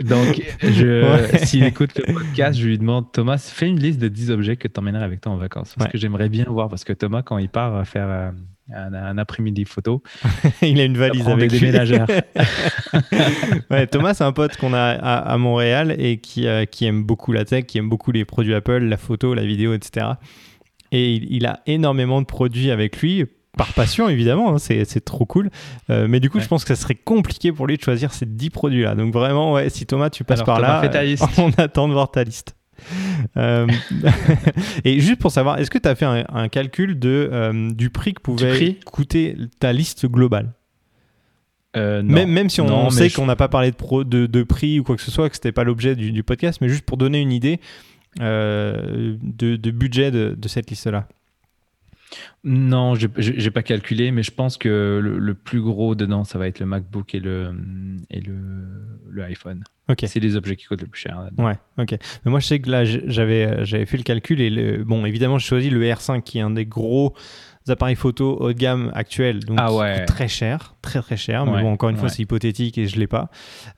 Donc, 0.00 0.42
je, 0.62 1.38
s'il 1.44 1.64
écoute 1.64 1.98
le 1.98 2.12
podcast, 2.12 2.58
je 2.58 2.66
lui 2.66 2.78
demande 2.78 3.10
Thomas, 3.12 3.38
fais 3.38 3.66
une 3.66 3.78
liste 3.78 4.00
de 4.00 4.08
10 4.08 4.30
objets 4.30 4.56
que 4.56 4.68
tu 4.68 4.78
emmènerais 4.78 5.04
avec 5.04 5.20
toi 5.20 5.32
en 5.32 5.36
vacances. 5.36 5.74
Parce 5.76 5.90
que 5.90 5.98
j'aimerais 5.98 6.28
bien 6.28 6.44
voir. 6.44 6.68
Parce 6.68 6.84
que 6.84 6.92
Thomas, 6.92 7.22
quand 7.22 7.38
il 7.38 7.48
part 7.48 7.86
faire 7.86 8.08
euh, 8.08 8.30
un, 8.74 9.18
après-midi 9.18 9.64
photo, 9.64 10.02
il 10.62 10.80
a 10.80 10.84
une 10.84 10.96
valise 10.96 11.28
avec 11.28 11.50
des 11.50 11.60
ménagères. 11.60 12.06
ouais, 13.70 13.86
Thomas, 13.86 14.14
c'est 14.14 14.24
un 14.24 14.32
pote 14.32 14.56
qu'on 14.56 14.72
a 14.72 14.90
à, 14.90 15.36
Montréal 15.38 15.94
et 15.98 16.18
qui, 16.18 16.46
euh, 16.46 16.64
qui 16.64 16.86
aime 16.86 17.04
beaucoup 17.04 17.32
la 17.32 17.44
tech, 17.44 17.66
qui 17.66 17.78
aime 17.78 17.88
beaucoup 17.88 18.12
les 18.12 18.24
produits 18.24 18.54
Apple, 18.54 18.84
la 18.84 18.96
photo, 18.96 19.34
la 19.34 19.44
vidéo, 19.44 19.74
etc. 19.74 20.06
Et 20.90 21.14
il 21.14 21.46
a 21.46 21.60
énormément 21.66 22.20
de 22.20 22.26
produits 22.26 22.70
avec 22.70 23.00
lui 23.00 23.26
par 23.58 23.74
passion 23.74 24.08
évidemment, 24.08 24.54
hein, 24.54 24.58
c'est 24.58 25.04
trop 25.04 25.26
cool. 25.26 25.50
Euh, 25.90 26.06
mais 26.08 26.20
du 26.20 26.30
coup, 26.30 26.40
je 26.40 26.46
pense 26.46 26.64
que 26.64 26.74
ça 26.74 26.80
serait 26.80 26.94
compliqué 26.94 27.52
pour 27.52 27.66
lui 27.66 27.76
de 27.76 27.82
choisir 27.82 28.14
ces 28.14 28.24
10 28.24 28.48
produits-là. 28.50 28.94
Donc 28.94 29.12
vraiment, 29.12 29.52
ouais, 29.52 29.68
si 29.68 29.84
Thomas, 29.84 30.08
tu 30.08 30.24
passes 30.24 30.42
par 30.42 30.60
là, 30.60 30.80
on 31.38 31.50
attend 31.58 31.88
de 31.88 31.92
voir 31.92 32.10
ta 32.10 32.24
liste. 32.24 32.54
Euh, 33.36 33.66
et 34.84 35.00
juste 35.00 35.20
pour 35.20 35.32
savoir, 35.32 35.58
est-ce 35.58 35.70
que 35.70 35.78
tu 35.78 35.88
as 35.88 35.96
fait 35.96 36.06
un, 36.06 36.48
calcul 36.48 36.98
de, 36.98 37.28
euh, 37.30 37.72
du 37.72 37.90
prix 37.90 38.14
que 38.14 38.22
pouvait 38.22 38.78
coûter 38.86 39.36
ta 39.58 39.72
liste 39.72 40.06
globale? 40.06 40.54
Même, 41.74 42.30
même, 42.30 42.50
si 42.50 42.60
on, 42.60 42.90
sait 42.90 43.08
qu'on 43.08 43.26
n'a 43.26 43.36
pas 43.36 43.46
parlé 43.46 43.70
de, 43.70 43.76
pro, 43.76 44.02
de, 44.02 44.26
de, 44.26 44.42
prix 44.42 44.80
ou 44.80 44.82
quoi 44.82 44.96
que 44.96 45.02
ce 45.02 45.12
soit, 45.12 45.28
que 45.28 45.36
c'était 45.36 45.52
pas 45.52 45.62
l'objet 45.62 45.94
du, 45.94 46.22
podcast, 46.24 46.60
mais 46.60 46.68
juste 46.68 46.84
pour 46.84 46.96
donner 46.96 47.20
une 47.20 47.30
idée 47.30 47.60
de, 48.18 49.16
de, 49.22 49.70
budget 49.70 50.10
de, 50.10 50.34
de 50.36 50.48
cette 50.48 50.70
liste-là. 50.70 51.06
Non, 52.44 52.94
je 52.94 53.06
n'ai 53.06 53.50
pas 53.50 53.62
calculé, 53.62 54.10
mais 54.10 54.22
je 54.22 54.30
pense 54.30 54.56
que 54.56 55.00
le, 55.02 55.34
plus 55.34 55.60
gros 55.60 55.94
dedans, 55.94 56.24
ça 56.24 56.38
va 56.38 56.46
être 56.48 56.60
le 56.60 56.66
MacBook 56.66 57.14
et 57.14 57.20
le, 57.20 57.52
et 58.10 58.20
le, 58.20 58.36
le 59.10 59.22
iPhone. 59.24 59.64
Ok. 59.88 60.04
C'est 60.06 60.20
les 60.20 60.36
objets 60.36 60.56
qui 60.56 60.66
coûtent 60.66 60.82
le 60.82 60.86
plus 60.86 61.00
cher. 61.00 61.28
Ouais, 61.38 61.58
ok. 61.78 61.96
Mais 62.24 62.30
moi, 62.30 62.40
je 62.40 62.46
sais 62.46 62.60
que 62.60 62.70
là, 62.70 62.84
j'avais, 62.84 63.64
j'avais 63.64 63.86
fait 63.86 63.96
le 63.96 64.02
calcul 64.02 64.40
et 64.40 64.50
le, 64.50 64.84
bon, 64.84 65.04
évidemment, 65.04 65.38
j'ai 65.38 65.48
choisi 65.48 65.70
le 65.70 65.82
R5 65.82 66.22
qui 66.22 66.38
est 66.38 66.42
un 66.42 66.50
des 66.50 66.66
gros 66.66 67.14
appareils 67.70 67.96
photo 67.96 68.36
haut 68.40 68.52
de 68.52 68.58
gamme 68.58 68.90
actuels, 68.94 69.44
donc 69.44 69.58
ah 69.60 69.72
ouais. 69.72 70.04
très 70.04 70.28
cher, 70.28 70.74
très 70.82 71.00
très 71.00 71.16
cher. 71.16 71.46
Mais 71.46 71.62
bon, 71.62 71.72
encore 71.72 71.90
une 71.90 71.96
fois, 71.96 72.08
c'est 72.08 72.22
hypothétique 72.22 72.78
et 72.78 72.86
je 72.86 72.98
l'ai 72.98 73.06
pas. 73.06 73.30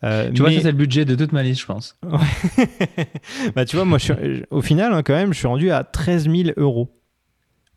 Euh, 0.04 0.30
tu 0.32 0.42
vois, 0.42 0.52
ça 0.52 0.60
c'est 0.60 0.70
le 0.70 0.76
budget 0.76 1.04
de 1.04 1.14
toute 1.14 1.32
ma 1.32 1.42
liste, 1.42 1.60
je 1.62 1.66
pense. 1.66 1.98
bah, 3.54 3.64
tu 3.64 3.76
vois, 3.76 3.84
moi, 3.84 3.98
je 3.98 4.04
suis, 4.04 4.14
au 4.50 4.62
final, 4.62 4.92
hein, 4.92 5.02
quand 5.02 5.14
même, 5.14 5.32
je 5.32 5.38
suis 5.38 5.48
rendu 5.48 5.70
à 5.70 5.84
13 5.84 6.30
000 6.30 6.50
euros 6.56 6.99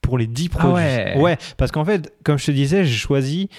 pour 0.03 0.19
les 0.19 0.27
10 0.27 0.49
produits. 0.49 0.83
Ah 1.15 1.17
ouais. 1.17 1.37
parce 1.57 1.71
qu'en 1.71 1.83
fait, 1.83 2.13
comme 2.23 2.37
je 2.37 2.45
te 2.45 2.51
disais, 2.51 2.85
j'ai 2.85 2.95
choisi 2.95 3.49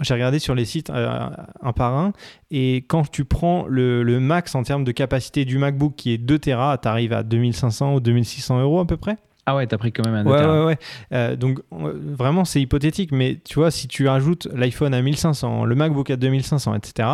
j'ai 0.00 0.14
regardé 0.14 0.38
sur 0.38 0.54
les 0.54 0.64
sites 0.64 0.90
euh, 0.90 1.28
un 1.62 1.72
par 1.72 1.94
un, 1.96 2.12
et 2.50 2.76
quand 2.88 3.08
tu 3.10 3.24
prends 3.24 3.66
le, 3.66 4.02
max 4.20 4.54
en 4.54 4.62
termes 4.62 4.84
de 4.84 4.92
capacité 4.92 5.44
du 5.44 5.58
MacBook 5.58 5.94
qui 5.96 6.12
est 6.12 6.18
2 6.18 6.38
Tera, 6.38 6.78
tu 6.78 6.88
arrives 6.88 7.12
à 7.12 7.22
2500 7.22 7.94
ou 7.94 8.00
2600 8.00 8.60
euros 8.60 8.80
à 8.80 8.86
peu 8.86 8.96
près. 8.96 9.16
Ah 9.46 9.56
ouais, 9.56 9.66
t'as 9.66 9.78
pris 9.78 9.92
quand 9.92 10.04
même 10.04 10.14
un 10.14 10.24
2 10.24 10.30
ouais, 10.30 10.40
Ouais, 10.40 10.64
ouais, 10.64 10.78
euh, 11.12 11.36
donc 11.36 11.60
vraiment, 11.70 12.44
c'est 12.44 12.60
hypothétique, 12.60 13.12
mais 13.12 13.40
tu 13.44 13.54
vois, 13.54 13.70
si 13.70 13.88
tu 13.88 14.08
rajoutes 14.08 14.48
l'iPhone 14.54 14.94
à 14.94 15.02
1500, 15.02 15.64
le 15.64 15.74
MacBook 15.74 16.10
à 16.10 16.16
2500, 16.16 16.74
etc., 16.74 17.08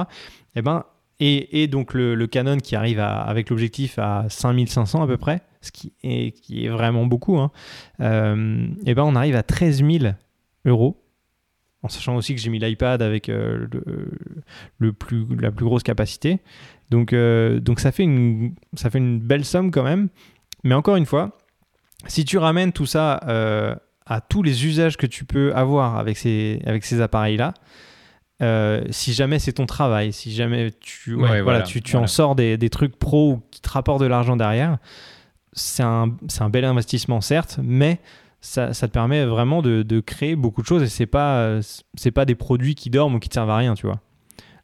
eh 0.54 0.62
ben, 0.62 0.84
et, 1.18 1.66
donc 1.66 1.94
le, 1.94 2.26
Canon 2.26 2.58
qui 2.58 2.76
arrive 2.76 3.00
avec 3.00 3.50
l'objectif 3.50 3.98
à 3.98 4.26
5500 4.28 5.02
à 5.02 5.06
peu 5.06 5.16
près, 5.16 5.40
ce 5.66 5.72
qui 5.72 5.92
est, 6.02 6.32
qui 6.32 6.64
est 6.64 6.68
vraiment 6.68 7.06
beaucoup, 7.06 7.38
hein, 7.38 7.50
euh, 8.00 8.66
et 8.84 8.94
ben 8.94 9.02
on 9.02 9.14
arrive 9.14 9.36
à 9.36 9.42
13 9.42 9.84
000 9.84 10.14
euros, 10.64 11.02
en 11.82 11.88
sachant 11.88 12.16
aussi 12.16 12.34
que 12.34 12.40
j'ai 12.40 12.50
mis 12.50 12.58
l'iPad 12.58 13.02
avec 13.02 13.28
euh, 13.28 13.66
le, 14.78 14.92
plus, 14.92 15.26
la 15.36 15.50
plus 15.50 15.64
grosse 15.64 15.82
capacité. 15.82 16.40
Donc, 16.90 17.12
euh, 17.12 17.60
donc 17.60 17.80
ça, 17.80 17.92
fait 17.92 18.04
une, 18.04 18.54
ça 18.74 18.90
fait 18.90 18.98
une 18.98 19.18
belle 19.20 19.44
somme 19.44 19.70
quand 19.70 19.84
même. 19.84 20.08
Mais 20.64 20.74
encore 20.74 20.96
une 20.96 21.06
fois, 21.06 21.38
si 22.06 22.24
tu 22.24 22.38
ramènes 22.38 22.72
tout 22.72 22.86
ça 22.86 23.20
à 24.06 24.20
tous 24.20 24.42
les 24.42 24.66
usages 24.66 24.96
que 24.96 25.06
tu 25.06 25.24
peux 25.24 25.54
avoir 25.54 25.96
avec 25.96 26.16
ces, 26.16 26.60
avec 26.64 26.84
ces 26.84 27.00
appareils-là, 27.00 27.54
euh, 28.42 28.82
si 28.90 29.14
jamais 29.14 29.38
c'est 29.38 29.54
ton 29.54 29.64
travail, 29.64 30.12
si 30.12 30.30
jamais 30.32 30.70
tu, 30.80 31.14
voilà, 31.14 31.62
tu, 31.62 31.80
tu 31.80 31.96
en 31.96 32.06
sors 32.06 32.34
des, 32.34 32.58
des, 32.58 32.68
trucs 32.68 32.98
pro 32.98 33.40
qui 33.50 33.62
te 33.62 33.68
rapportent 33.70 34.02
de 34.02 34.06
l'argent 34.06 34.36
derrière, 34.36 34.76
c'est 35.56 35.82
un, 35.82 36.12
un, 36.38 36.50
bel 36.50 36.64
investissement 36.64 37.20
certes, 37.20 37.58
mais 37.62 37.98
ça, 38.40 38.72
ça 38.72 38.86
te 38.86 38.92
permet 38.92 39.24
vraiment 39.24 39.62
de, 39.62 39.82
de, 39.82 40.00
créer 40.00 40.36
beaucoup 40.36 40.62
de 40.62 40.66
choses 40.66 40.82
et 40.82 40.88
c'est 40.88 41.06
pas 41.06 41.58
c'est 41.94 42.12
pas 42.12 42.24
des 42.24 42.36
produits 42.36 42.76
qui 42.76 42.90
dorment 42.90 43.16
ou 43.16 43.18
qui 43.18 43.28
te 43.28 43.34
servent 43.34 43.50
à 43.50 43.56
rien, 43.56 43.74
tu 43.74 43.86
vois. 43.86 44.00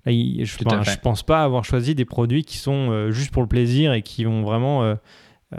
Là, 0.04 0.12
je, 0.12 0.44
je, 0.44 0.98
pense 0.98 1.22
pas 1.22 1.44
avoir 1.44 1.64
choisi 1.64 1.94
des 1.94 2.04
produits 2.04 2.44
qui 2.44 2.56
sont 2.56 2.90
euh, 2.90 3.12
juste 3.12 3.30
pour 3.30 3.42
le 3.42 3.48
plaisir 3.48 3.92
et 3.92 4.02
qui 4.02 4.24
vont 4.24 4.42
vraiment 4.42 4.82
euh, 4.82 4.96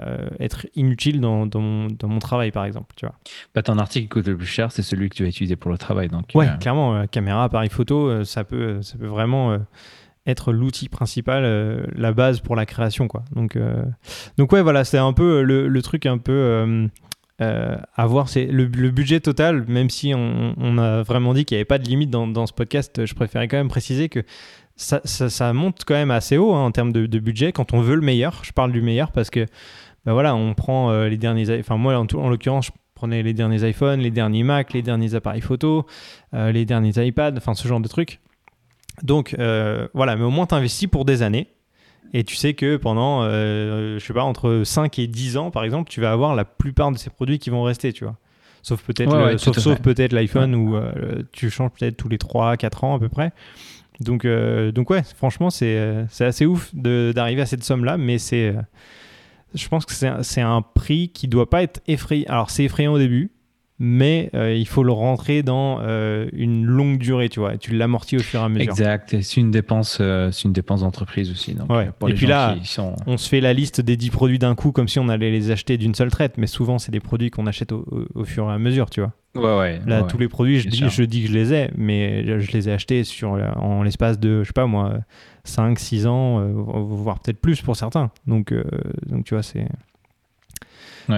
euh, 0.02 0.28
être 0.40 0.68
inutile 0.76 1.22
dans, 1.22 1.46
dans, 1.46 1.62
mon, 1.62 1.88
dans, 1.88 2.10
mon, 2.10 2.20
travail, 2.20 2.52
par 2.52 2.66
exemple. 2.66 2.94
Tu 2.98 3.06
vois. 3.06 3.16
Bah, 3.56 3.62
ton 3.62 3.78
article 3.78 4.04
qui 4.04 4.10
coûte 4.10 4.28
le 4.28 4.36
plus 4.36 4.46
cher, 4.46 4.72
c'est 4.72 4.82
celui 4.82 5.10
que 5.10 5.16
tu 5.16 5.24
vas 5.24 5.30
utiliser 5.30 5.56
pour 5.56 5.72
le 5.72 5.78
travail. 5.78 6.10
Donc, 6.10 6.26
ouais, 6.36 6.50
clairement, 6.60 7.08
caméra, 7.08 7.46
appareil 7.46 7.70
photo, 7.70 8.26
ça, 8.26 8.44
peut, 8.44 8.82
ça 8.82 8.98
peut 8.98 9.08
vraiment 9.08 9.58
être 10.26 10.54
l'outil 10.54 10.90
principal, 10.90 11.44
la 11.96 12.14
base 12.14 12.40
pour 12.40 12.56
la 12.56 12.66
création. 12.66 13.08
Quoi. 13.08 13.24
Donc, 13.36 13.58
donc 14.38 14.52
ouais, 14.52 14.62
voilà, 14.62 14.84
c'est 14.84 14.98
un 14.98 15.14
peu 15.14 15.42
le, 15.42 15.68
le, 15.68 15.82
truc 15.82 16.06
un 16.06 16.18
peu 16.18 16.90
à 17.40 18.08
voir. 18.08 18.30
C'est 18.30 18.46
le, 18.46 18.66
budget 18.66 19.20
total, 19.20 19.66
même 19.68 19.90
si 19.90 20.14
on, 20.16 20.78
a 20.78 21.04
vraiment 21.04 21.34
dit 21.34 21.46
qu'il 21.46 21.56
n'y 21.56 21.60
avait 21.60 21.66
pas 21.66 21.78
de 21.78 21.86
limite 21.86 22.10
dans, 22.10 22.46
ce 22.46 22.54
podcast, 22.54 23.06
je 23.06 23.14
préférais 23.14 23.48
quand 23.48 23.58
même 23.58 23.68
préciser 23.68 24.10
que 24.10 24.24
ça, 24.76 25.54
monte 25.54 25.84
quand 25.86 25.94
même 25.94 26.12
assez 26.12 26.38
haut 26.38 26.54
hein, 26.54 26.66
en 26.66 26.72
termes 26.72 26.94
de, 26.94 27.20
budget 27.20 27.52
quand 27.52 27.74
on 27.74 27.82
veut 27.82 27.96
le 27.96 28.02
meilleur. 28.02 28.42
Je 28.44 28.52
parle 28.52 28.72
du 28.72 28.82
meilleur 28.82 29.12
parce 29.12 29.30
que 29.30 29.46
ben 30.06 30.14
voilà, 30.14 30.36
on 30.36 30.54
prend 30.54 30.92
euh, 30.92 31.08
les 31.08 31.18
derniers. 31.18 31.60
Enfin, 31.60 31.78
moi, 31.78 31.98
en, 31.98 32.06
en 32.06 32.30
l'occurrence, 32.30 32.68
je 32.68 32.72
prenais 32.94 33.24
les 33.24 33.34
derniers 33.34 33.68
iPhones, 33.70 34.02
les 34.02 34.12
derniers 34.12 34.44
Mac, 34.44 34.74
les 34.74 34.82
derniers 34.82 35.16
appareils 35.16 35.42
photo, 35.42 35.86
euh, 36.34 36.52
les 36.52 36.66
derniers 36.66 36.94
iPads, 36.98 37.38
enfin, 37.38 37.54
ce 37.54 37.68
genre 37.68 37.80
de 37.80 37.88
trucs. 37.88 38.20
Donc, 39.02 39.36
euh, 39.40 39.88
voilà, 39.94 40.16
mais 40.16 40.24
au 40.24 40.30
moins, 40.30 40.46
tu 40.46 40.56
investis 40.56 40.88
pour 40.88 41.06
des 41.06 41.22
années. 41.22 41.48
Et 42.14 42.24
tu 42.24 42.36
sais 42.36 42.54
que 42.54 42.78
pendant, 42.78 43.24
je 43.28 43.98
sais 44.00 44.14
pas, 44.14 44.24
entre 44.24 44.62
5 44.64 45.00
et 45.00 45.08
10 45.08 45.38
ans, 45.38 45.50
par 45.50 45.64
exemple, 45.64 45.90
tu 45.90 46.00
vas 46.00 46.12
avoir 46.12 46.36
la 46.36 46.46
plupart 46.46 46.92
de 46.92 46.98
ces 46.98 47.10
produits 47.10 47.40
qui 47.40 47.50
vont 47.50 47.64
rester, 47.64 47.92
tu 47.92 48.04
vois. 48.04 48.18
Sauf 48.62 48.84
peut-être 48.84 49.40
sauf, 49.40 49.58
sauf 49.58 49.80
peut-être 49.80 50.14
l'iPhone 50.14 50.54
où 50.54 50.80
tu 51.32 51.50
changes 51.50 51.72
peut-être 51.72 51.98
tous 51.98 52.10
les 52.10 52.20
3 52.20 52.56
4 52.56 52.84
ans 52.84 52.96
à 52.96 53.00
peu 53.00 53.10
près. 53.10 53.32
Donc, 54.00 54.28
donc 54.28 54.92
ouais, 54.92 55.02
franchement, 55.16 55.50
c'est 55.50 56.06
assez 56.20 56.46
ouf 56.46 56.70
d'arriver 56.76 57.42
à 57.42 57.48
cette 57.48 57.64
somme-là, 57.64 57.98
mais 57.98 58.20
c'est 58.20 58.54
je 59.54 59.68
pense 59.68 59.86
que 59.86 59.94
c'est 59.94 60.42
un, 60.42 60.62
prix 60.62 61.10
qui 61.10 61.28
doit 61.28 61.50
pas 61.50 61.64
être 61.64 61.82
effrayant. 61.88 62.26
Alors, 62.30 62.50
c'est 62.50 62.64
effrayant 62.64 62.94
au 62.94 62.98
début, 62.98 63.32
mais 63.80 64.30
euh, 64.36 64.54
il 64.54 64.68
faut 64.68 64.84
le 64.84 64.92
rentrer 64.92 65.42
dans 65.42 65.80
euh, 65.82 66.28
une 66.34 66.66
longue 66.66 67.00
durée, 67.00 67.30
tu 67.30 67.40
vois. 67.40 67.58
tu 67.58 67.76
l'amortis 67.76 68.18
au 68.18 68.20
fur 68.20 68.40
et 68.40 68.44
à 68.44 68.50
mesure. 68.50 68.72
Exact. 68.72 69.22
C'est 69.22 69.42
une 69.42 69.52
dépense, 69.52 69.98
euh, 70.00 70.32
c'est 70.32 70.44
une 70.44 70.54
dépense 70.54 70.82
d'entreprise 70.82 71.32
aussi. 71.32 71.56
Donc, 71.56 71.70
et 72.08 72.14
puis 72.14 72.28
là, 72.28 72.56
on 73.08 73.18
se 73.18 73.28
fait 73.28 73.42
la 73.42 73.54
liste 73.54 73.82
des 73.82 73.98
10 73.98 74.10
produits 74.12 74.40
d'un 74.40 74.56
coup 74.56 74.72
comme 74.72 74.88
si 74.88 75.00
on 75.00 75.10
allait 75.10 75.32
les 75.32 75.52
acheter 75.52 75.78
d'une 75.78 75.96
seule 75.96 76.12
traite, 76.12 76.38
mais 76.38 76.48
souvent 76.48 76.78
c'est 76.78 76.92
des 76.92 77.00
produits 77.00 77.32
qu'on 77.32 77.48
achète 77.48 77.72
au, 77.72 78.24
fur 78.26 78.50
et 78.50 78.54
à 78.54 78.60
mesure, 78.60 78.90
tu 78.90 79.02
vois. 79.02 79.14
Ouais, 79.36 79.60
ouais. 79.60 79.82
Là, 79.88 80.04
tous 80.04 80.20
les 80.20 80.28
produits, 80.28 80.60
je 80.60 80.70
dis, 80.70 80.86
je 80.88 81.04
dis, 81.04 81.24
que 81.24 81.30
je 81.30 81.34
les 81.34 81.54
ai, 81.54 81.72
mais 81.76 82.40
je 82.40 82.52
les 82.52 82.70
ai 82.70 82.72
achetés 82.72 83.04
sur, 83.04 83.32
en 83.32 83.82
l'espace 83.82 84.20
de, 84.20 84.44
je 84.44 84.48
sais 84.48 84.54
pas 84.54 84.68
moi, 84.68 85.00
5, 85.46 85.80
6 85.80 86.06
ans, 86.06 86.48
voire 86.48 87.20
peut-être 87.20 87.42
plus 87.42 87.62
pour 87.62 87.76
certains. 87.76 88.12
Donc, 88.28 88.54
donc 89.08 89.26
tu 89.26 89.34
vois, 89.34 89.42
c'est. 89.42 89.68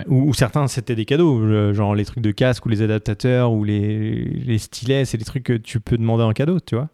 Ou, 0.07 0.33
certains, 0.33 0.67
c'était 0.67 0.95
des 0.95 1.05
cadeaux, 1.05 1.73
genre 1.73 1.95
les 1.95 2.05
trucs 2.05 2.23
de 2.23 2.31
casque 2.31 2.65
ou 2.65 2.69
les 2.69 2.81
adaptateurs 2.81 3.51
ou 3.51 3.63
les, 3.63 4.23
les 4.23 4.57
stylets, 4.57 5.05
c'est 5.05 5.17
des 5.17 5.25
trucs 5.25 5.43
que 5.43 5.53
tu 5.53 5.79
peux 5.79 5.97
demander 5.97 6.23
en 6.23 6.33
cadeau, 6.33 6.59
tu 6.59 6.75
vois. 6.75 6.89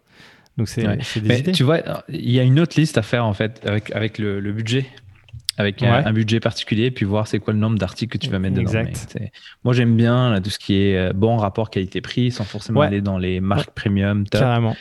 Donc 0.58 0.68
c'est 0.68 0.86
des 1.20 1.38
idées. 1.38 1.52
Tu 1.52 1.62
vois, 1.62 1.80
il 2.08 2.30
y 2.30 2.38
a 2.38 2.42
une 2.42 2.60
autre 2.60 2.78
liste 2.78 2.98
à 2.98 3.02
faire 3.02 3.24
en 3.24 3.32
fait 3.32 3.62
avec, 3.66 3.90
avec 3.94 4.18
le, 4.18 4.40
budget 4.52 4.86
avec 5.56 5.82
un, 5.82 6.12
budget 6.12 6.40
particulier, 6.40 6.90
puis 6.90 7.04
voir 7.04 7.26
c'est 7.26 7.38
quoi 7.38 7.52
le 7.52 7.58
nombre 7.58 7.78
d'articles 7.78 8.18
que 8.18 8.22
tu 8.22 8.30
vas 8.30 8.38
mettre 8.38 8.56
dedans. 8.56 8.80
Exact. 8.80 9.18
moi, 9.64 9.74
j'aime 9.74 9.96
bien 9.96 10.30
là, 10.30 10.40
tout 10.40 10.50
ce 10.50 10.58
qui 10.58 10.74
est 10.76 10.96
euh, 10.96 11.12
bon 11.14 11.36
rapport 11.36 11.70
qualité-prix, 11.70 12.30
sans 12.30 12.44
forcément 12.44 12.80
aller 12.80 13.00
dans 13.00 13.18
les 13.18 13.40
marques 13.40 13.70
premium. 13.70 14.26
Carrément 14.28 14.74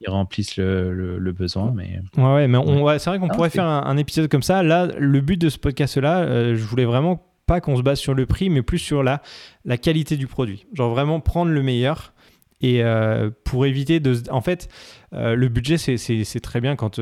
qui 0.00 0.08
remplissent 0.08 0.56
le, 0.56 1.18
le, 1.18 1.32
besoin. 1.32 1.72
Mais... 1.74 2.00
Ouais, 2.16 2.34
ouais 2.34 2.46
mais 2.46 2.58
on, 2.58 2.86
c'est 2.98 3.10
vrai 3.10 3.18
qu'on 3.18 3.28
pourrait 3.28 3.50
faire 3.50 3.64
un, 3.64 3.96
épisode 3.96 4.30
comme 4.30 4.44
ça. 4.44 4.62
Là, 4.62 4.86
le 4.96 5.20
but 5.20 5.36
de 5.36 5.48
ce 5.48 5.58
podcast-là, 5.58 6.20
euh, 6.20 6.54
je 6.54 6.62
voulais 6.62 6.84
vraiment 6.84 7.27
pas 7.48 7.60
qu'on 7.60 7.76
se 7.76 7.82
base 7.82 7.98
sur 7.98 8.14
le 8.14 8.26
prix, 8.26 8.48
mais 8.48 8.62
plus 8.62 8.78
sur 8.78 9.02
la, 9.02 9.20
la 9.64 9.76
qualité 9.76 10.16
du 10.16 10.28
produit. 10.28 10.66
Genre 10.72 10.90
vraiment 10.90 11.18
prendre 11.18 11.50
le 11.50 11.62
meilleur. 11.62 12.12
Et 12.60 12.84
euh, 12.84 13.30
pour 13.44 13.66
éviter 13.66 13.98
de... 13.98 14.16
En 14.30 14.40
fait, 14.40 14.68
euh, 15.12 15.34
le 15.34 15.48
budget, 15.48 15.78
c'est 15.78 16.40
très 16.40 16.60
bien 16.60 16.76
quand... 16.76 17.00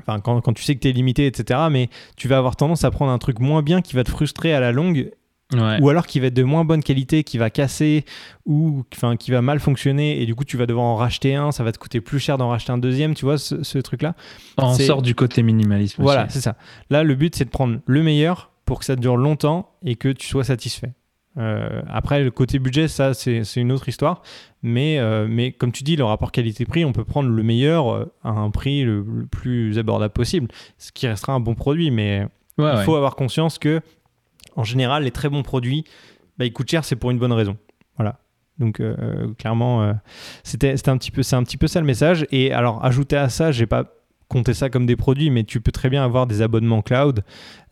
Enfin, 0.00 0.20
quand, 0.20 0.40
quand, 0.42 0.52
tu 0.52 0.62
sais 0.62 0.74
que 0.74 0.80
tu 0.80 0.88
es 0.88 0.92
limité, 0.92 1.26
etc. 1.26 1.60
Mais 1.70 1.88
tu 2.16 2.28
vas 2.28 2.38
avoir 2.38 2.54
tendance 2.54 2.84
à 2.84 2.90
prendre 2.90 3.10
un 3.10 3.18
truc 3.18 3.40
moins 3.40 3.62
bien 3.62 3.82
qui 3.82 3.96
va 3.96 4.04
te 4.04 4.10
frustrer 4.10 4.54
à 4.54 4.60
la 4.60 4.70
longue 4.70 5.10
ou 5.80 5.88
alors 5.88 6.06
qui 6.06 6.20
va 6.20 6.26
être 6.26 6.34
de 6.34 6.42
moins 6.42 6.64
bonne 6.64 6.82
qualité, 6.82 7.24
qui 7.24 7.38
va 7.38 7.48
casser 7.48 8.04
ou 8.44 8.84
enfin 8.94 9.16
qui 9.16 9.30
va 9.30 9.40
mal 9.40 9.60
fonctionner 9.60 10.20
et 10.20 10.26
du 10.26 10.34
coup 10.34 10.44
tu 10.44 10.56
vas 10.56 10.66
devoir 10.66 10.84
en 10.84 10.96
racheter 10.96 11.34
un, 11.34 11.52
ça 11.52 11.64
va 11.64 11.72
te 11.72 11.78
coûter 11.78 12.00
plus 12.00 12.18
cher 12.18 12.36
d'en 12.36 12.50
racheter 12.50 12.72
un 12.72 12.78
deuxième, 12.78 13.14
tu 13.14 13.24
vois 13.24 13.38
ce, 13.38 13.78
truc-là. 13.78 14.14
On 14.58 14.74
sort 14.74 15.02
du 15.02 15.14
côté 15.14 15.42
minimalisme. 15.42 16.02
Voilà, 16.02 16.28
c'est 16.28 16.40
ça. 16.40 16.56
Là, 16.90 17.02
le 17.02 17.14
but 17.14 17.34
c'est 17.34 17.44
de 17.44 17.50
prendre 17.50 17.80
le 17.86 18.02
meilleur 18.02 18.50
pour 18.68 18.80
que 18.80 18.84
ça 18.84 18.96
dure 18.96 19.16
longtemps 19.16 19.70
et 19.82 19.96
que 19.96 20.10
tu 20.10 20.26
sois 20.28 20.44
satisfait. 20.44 20.92
Euh, 21.38 21.80
après, 21.88 22.22
le 22.22 22.30
côté 22.30 22.58
budget, 22.58 22.86
ça, 22.86 23.14
c'est 23.14 23.42
une 23.56 23.72
autre 23.72 23.88
histoire. 23.88 24.20
Mais, 24.62 24.98
euh, 24.98 25.26
mais 25.26 25.52
comme 25.52 25.72
tu 25.72 25.84
dis, 25.84 25.96
le 25.96 26.04
rapport 26.04 26.32
qualité-prix, 26.32 26.84
on 26.84 26.92
peut 26.92 27.04
prendre 27.04 27.30
le 27.30 27.42
meilleur 27.42 27.88
euh, 27.88 28.12
à 28.22 28.28
un 28.28 28.50
prix 28.50 28.82
le, 28.82 29.02
plus 29.30 29.78
abordable 29.78 30.12
possible, 30.12 30.48
ce 30.76 30.92
qui 30.92 31.08
restera 31.08 31.32
un 31.32 31.40
bon 31.40 31.54
produit. 31.54 31.90
Mais 31.90 32.26
il 32.58 32.82
faut 32.84 32.94
avoir 32.94 33.16
conscience 33.16 33.58
que, 33.58 33.80
en 34.54 34.64
général, 34.64 35.04
les 35.04 35.12
très 35.12 35.30
bons 35.30 35.42
produits, 35.42 35.84
bah, 36.36 36.44
ils 36.44 36.52
coûtent 36.52 36.70
cher, 36.70 36.84
c'est 36.84 36.96
pour 36.96 37.10
une 37.10 37.18
bonne 37.18 37.32
raison. 37.32 37.56
Voilà. 37.96 38.18
Donc 38.58 38.82
clairement, 39.38 39.94
c'était 40.42 40.88
un 40.88 40.98
petit 40.98 41.12
peu, 41.12 41.22
c'est 41.22 41.36
un 41.36 41.44
petit 41.44 41.56
peu 41.56 41.68
ça 41.68 41.80
le 41.80 41.86
message. 41.86 42.26
Et 42.32 42.52
alors, 42.52 42.84
ajouter 42.84 43.16
à 43.16 43.30
ça, 43.30 43.50
j'ai 43.50 43.66
pas 43.66 43.97
compter 44.28 44.54
ça 44.54 44.68
comme 44.68 44.86
des 44.86 44.96
produits, 44.96 45.30
mais 45.30 45.44
tu 45.44 45.60
peux 45.60 45.72
très 45.72 45.88
bien 45.88 46.04
avoir 46.04 46.26
des 46.26 46.42
abonnements 46.42 46.82
cloud 46.82 47.24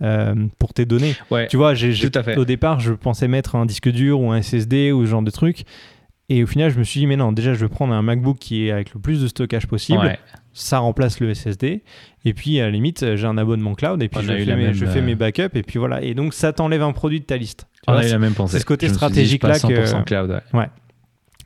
euh, 0.02 0.34
pour 0.58 0.72
tes 0.72 0.86
données. 0.86 1.14
tu 1.48 1.56
vois, 1.56 1.74
j'ai, 1.74 1.94
au 2.36 2.44
départ, 2.44 2.80
je 2.80 2.92
pensais 2.92 3.28
mettre 3.28 3.54
un 3.54 3.66
disque 3.66 3.90
dur 3.90 4.20
ou 4.20 4.32
un 4.32 4.40
SSD 4.42 4.92
ou 4.92 5.04
ce 5.04 5.10
genre 5.10 5.22
de 5.22 5.30
truc. 5.30 5.64
Et 6.28 6.42
au 6.42 6.46
final, 6.46 6.72
je 6.72 6.78
me 6.78 6.84
suis 6.84 7.00
dit, 7.00 7.06
mais 7.06 7.16
non, 7.16 7.30
déjà, 7.30 7.54
je 7.54 7.60
vais 7.60 7.68
prendre 7.68 7.94
un 7.94 8.02
MacBook 8.02 8.38
qui 8.38 8.66
est 8.66 8.72
avec 8.72 8.94
le 8.94 9.00
plus 9.00 9.22
de 9.22 9.28
stockage 9.28 9.66
possible. 9.68 10.18
Ça 10.52 10.78
remplace 10.78 11.20
le 11.20 11.32
SSD. 11.32 11.82
Et 12.24 12.34
puis, 12.34 12.58
à 12.58 12.64
la 12.64 12.70
limite, 12.70 13.14
j'ai 13.14 13.26
un 13.26 13.38
abonnement 13.38 13.74
cloud. 13.74 14.02
Et 14.02 14.08
puis, 14.08 14.22
je, 14.22 14.26
fais 14.26 14.56
mes, 14.56 14.72
je, 14.72 14.86
fais 14.86 15.02
mes, 15.02 15.14
backups. 15.14 15.54
Et 15.54 15.62
puis 15.62 15.78
voilà. 15.78 16.02
Et 16.02 16.14
donc, 16.14 16.34
ça 16.34 16.52
t'enlève 16.52 16.82
un 16.82 16.92
produit 16.92 17.20
de 17.20 17.26
ta 17.26 17.36
liste. 17.36 17.68
On 17.86 17.92
a 17.92 18.04
eu 18.04 18.10
la 18.10 18.18
même 18.18 18.34
pensée. 18.34 18.54
C'est 18.54 18.60
ce 18.60 18.66
côté 18.66 18.88
stratégique-là 18.88 19.60
que. 19.60 20.02
cloud, 20.02 20.42
ouais. 20.54 20.66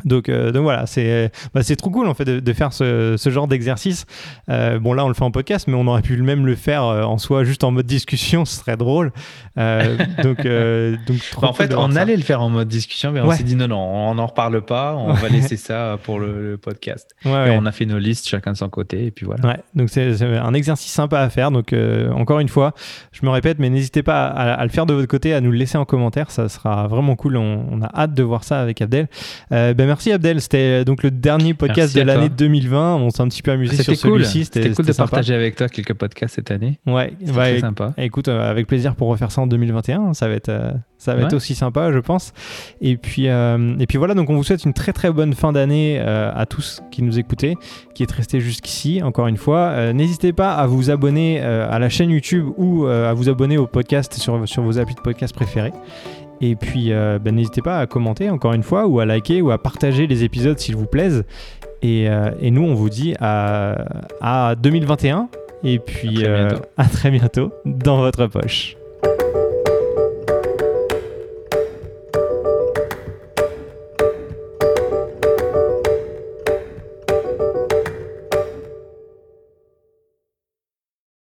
Donc, 0.05 0.29
euh, 0.29 0.53
donc 0.53 0.63
voilà, 0.63 0.87
c'est 0.87 1.31
bah, 1.55 1.63
c'est 1.63 1.77
trop 1.77 1.91
cool 1.91 2.09
en 2.09 2.15
fait 2.15 2.25
de, 2.25 2.53
faire 2.53 2.73
ce, 2.73 3.17
ce 3.17 3.31
genre 3.31 3.49
d'exercice. 3.49 4.07
Euh, 4.49 4.79
bon 4.79 4.93
là 4.93 5.05
on 5.05 5.09
le 5.09 5.15
fait 5.15 5.23
en 5.23 5.31
podcast, 5.31 5.67
mais 5.69 5.75
on 5.75 5.87
aurait 5.87 6.03
pu 6.03 6.17
même 6.23 6.47
le 6.47 6.57
faire 6.57 6.85
euh, 6.85 7.03
en 7.03 7.19
soi 7.19 7.45
juste 7.45 7.65
en 7.65 7.71
mode 7.71 7.87
discussion, 7.87 8.45
ce 8.47 8.57
serait 8.57 8.77
drôle. 8.77 9.13
donc, 9.57 10.39
donc 10.45 11.19
bah, 11.41 11.49
en 11.49 11.53
fait 11.53 11.75
on 11.75 11.97
allait 11.97 12.17
le 12.17 12.23
faire 12.23 12.43
en 12.43 12.51
mode 12.51 12.69
discussion, 12.69 13.13
mais 13.13 13.21
on 13.21 13.31
s'est 13.33 13.43
dit 13.43 13.57
non 13.57 13.69
non, 13.69 13.79
on 13.79 14.15
n'en 14.15 14.27
reparle 14.27 14.63
pas, 14.63 14.95
on 14.95 15.13
va 15.13 15.29
laisser 15.29 15.57
ça 15.57 15.99
pour 16.03 16.19
le, 16.19 16.59
podcast. 16.61 17.15
et 17.25 17.29
on 17.29 17.67
a 17.67 17.73
fait 17.73 17.87
nos 17.87 17.99
listes 17.99 18.29
chacun 18.29 18.53
de 18.53 18.57
son 18.57 18.69
côté 18.69 19.07
et 19.07 19.11
puis 19.11 19.27
voilà. 19.27 19.47
Ouais, 19.47 19.61
donc 19.75 19.89
c'est 19.91 20.23
un 20.23 20.55
exercice 20.55 20.93
sympa 20.93 21.21
à 21.21 21.31
faire. 21.31 21.51
Donc 21.51 21.75
encore 22.15 22.41
une 22.41 22.49
fois, 22.49 22.75
je 23.13 23.25
me 23.25 23.31
répète, 23.31 23.59
mais 23.59 23.71
n'hésitez 23.71 24.03
pas 24.03 24.27
à, 24.27 24.63
le 24.65 24.71
faire 24.71 24.87
de 24.87 24.95
votre 24.95 25.09
côté, 25.09 25.35
à 25.35 25.41
nous 25.41 25.51
le 25.51 25.59
laisser 25.59 25.79
en 25.79 25.85
commentaire, 25.85 26.31
ça 26.31 26.49
sera 26.49 26.87
vraiment 26.89 27.17
cool. 27.17 27.37
On, 27.37 27.81
a 27.83 27.91
hâte 27.95 28.15
de 28.15 28.23
voir 28.23 28.45
ça 28.45 28.61
avec 28.61 28.81
Abdel. 28.83 29.09
Ben, 29.51 29.90
merci 29.91 30.13
Abdel. 30.13 30.41
C'était 30.41 30.85
donc 30.85 31.03
le 31.03 31.11
dernier 31.11 31.53
podcast 31.53 31.97
de 31.97 32.03
l'année 32.03 32.29
2020. 32.29 32.95
On 32.95 33.11
s'est 33.11 33.23
un 33.23 33.29
petit 33.29 33.43
peu 33.43 33.51
amusé 33.51 33.83
sur 33.83 33.97
celui-ci. 33.97 34.45
C'était 34.45 34.71
cool 34.71 34.87
de 34.87 34.93
partager 34.93 35.35
avec 35.35 35.57
toi 35.57 35.69
quelques 35.69 35.95
podcasts 35.95 36.37
cette 36.37 36.53
année. 36.53 36.79
Ouais, 36.87 37.13
très 37.27 37.59
sympa. 37.59 37.93
Écoute, 37.99 38.29
euh, 38.29 38.49
avec 38.49 38.69
plaisir 38.69 38.95
pour 38.95 39.09
refaire 39.09 39.33
ça 39.33 39.41
en 39.41 39.49
2021. 39.49 40.15
Ça 40.15 40.29
va 40.29 40.35
être, 40.35 40.49
euh, 40.49 40.71
ça 40.97 41.17
va 41.17 41.23
être 41.23 41.35
aussi 41.35 41.57
sympa, 41.57 41.91
je 41.91 41.99
pense. 41.99 42.33
Et 42.81 42.97
puis, 42.97 43.27
euh, 43.27 43.75
et 43.81 43.87
puis 43.89 43.99
voilà. 43.99 44.15
Donc, 44.15 44.31
on 44.31 44.37
vous 44.37 44.45
souhaite 44.45 44.65
une 44.65 44.75
très 44.75 44.93
très 44.93 45.11
bonne 45.11 45.35
fin 45.35 45.53
d'année 45.53 45.99
à 45.99 46.47
tous 46.47 46.83
qui 46.93 47.03
nous 47.03 47.19
écoutez, 47.19 47.57
qui 47.95 48.05
êtes 48.05 48.13
restés 48.13 48.41
jusqu'ici. 48.41 49.03
Encore 49.03 49.27
une 49.27 49.39
fois, 49.39 49.93
n'hésitez 49.93 50.33
pas 50.33 50.55
à 50.55 50.67
vous 50.67 50.91
abonner 50.91 51.41
à 51.41 51.79
la 51.81 51.89
chaîne 51.89 52.11
YouTube 52.11 52.47
ou 52.57 52.87
à 52.87 53.13
vous 53.13 53.29
abonner 53.29 53.59
au 53.59 53.67
podcast 53.67 54.15
sur, 54.15 54.49
sur 54.49 54.63
vos 54.63 54.79
applis 54.79 54.95
de 54.95 55.01
podcast 55.01 55.35
préférés. 55.35 55.73
Et 56.41 56.57
puis, 56.57 56.93
euh, 56.93 57.19
ben, 57.19 57.35
n'hésitez 57.35 57.63
pas 57.63 57.81
à 57.81 57.87
commenter 57.87 58.31
encore 58.31 58.55
une 58.55 58.63
fois, 58.63 58.87
ou 58.87 59.01
à 59.01 59.07
liker, 59.07 59.43
ou 59.43 59.51
à 59.51 59.59
partager 59.59 60.07
les 60.07 60.25
épisodes 60.25 60.59
s'ils 60.59 60.77
vous 60.77 60.87
plaisent. 60.87 61.25
Et, 61.83 62.09
euh, 62.09 62.31
nous, 62.43 62.63
on 62.63 62.75
vous 62.75 62.91
dit 62.91 63.15
à, 63.21 64.55
2021. 64.61 65.29
Et 65.63 65.79
puis, 65.79 66.25
à 66.25 66.49
très, 66.49 66.63
à 66.79 66.85
très 66.85 67.11
bientôt 67.11 67.53
dans 67.67 67.99
votre 67.99 68.27
poche. 68.27 68.77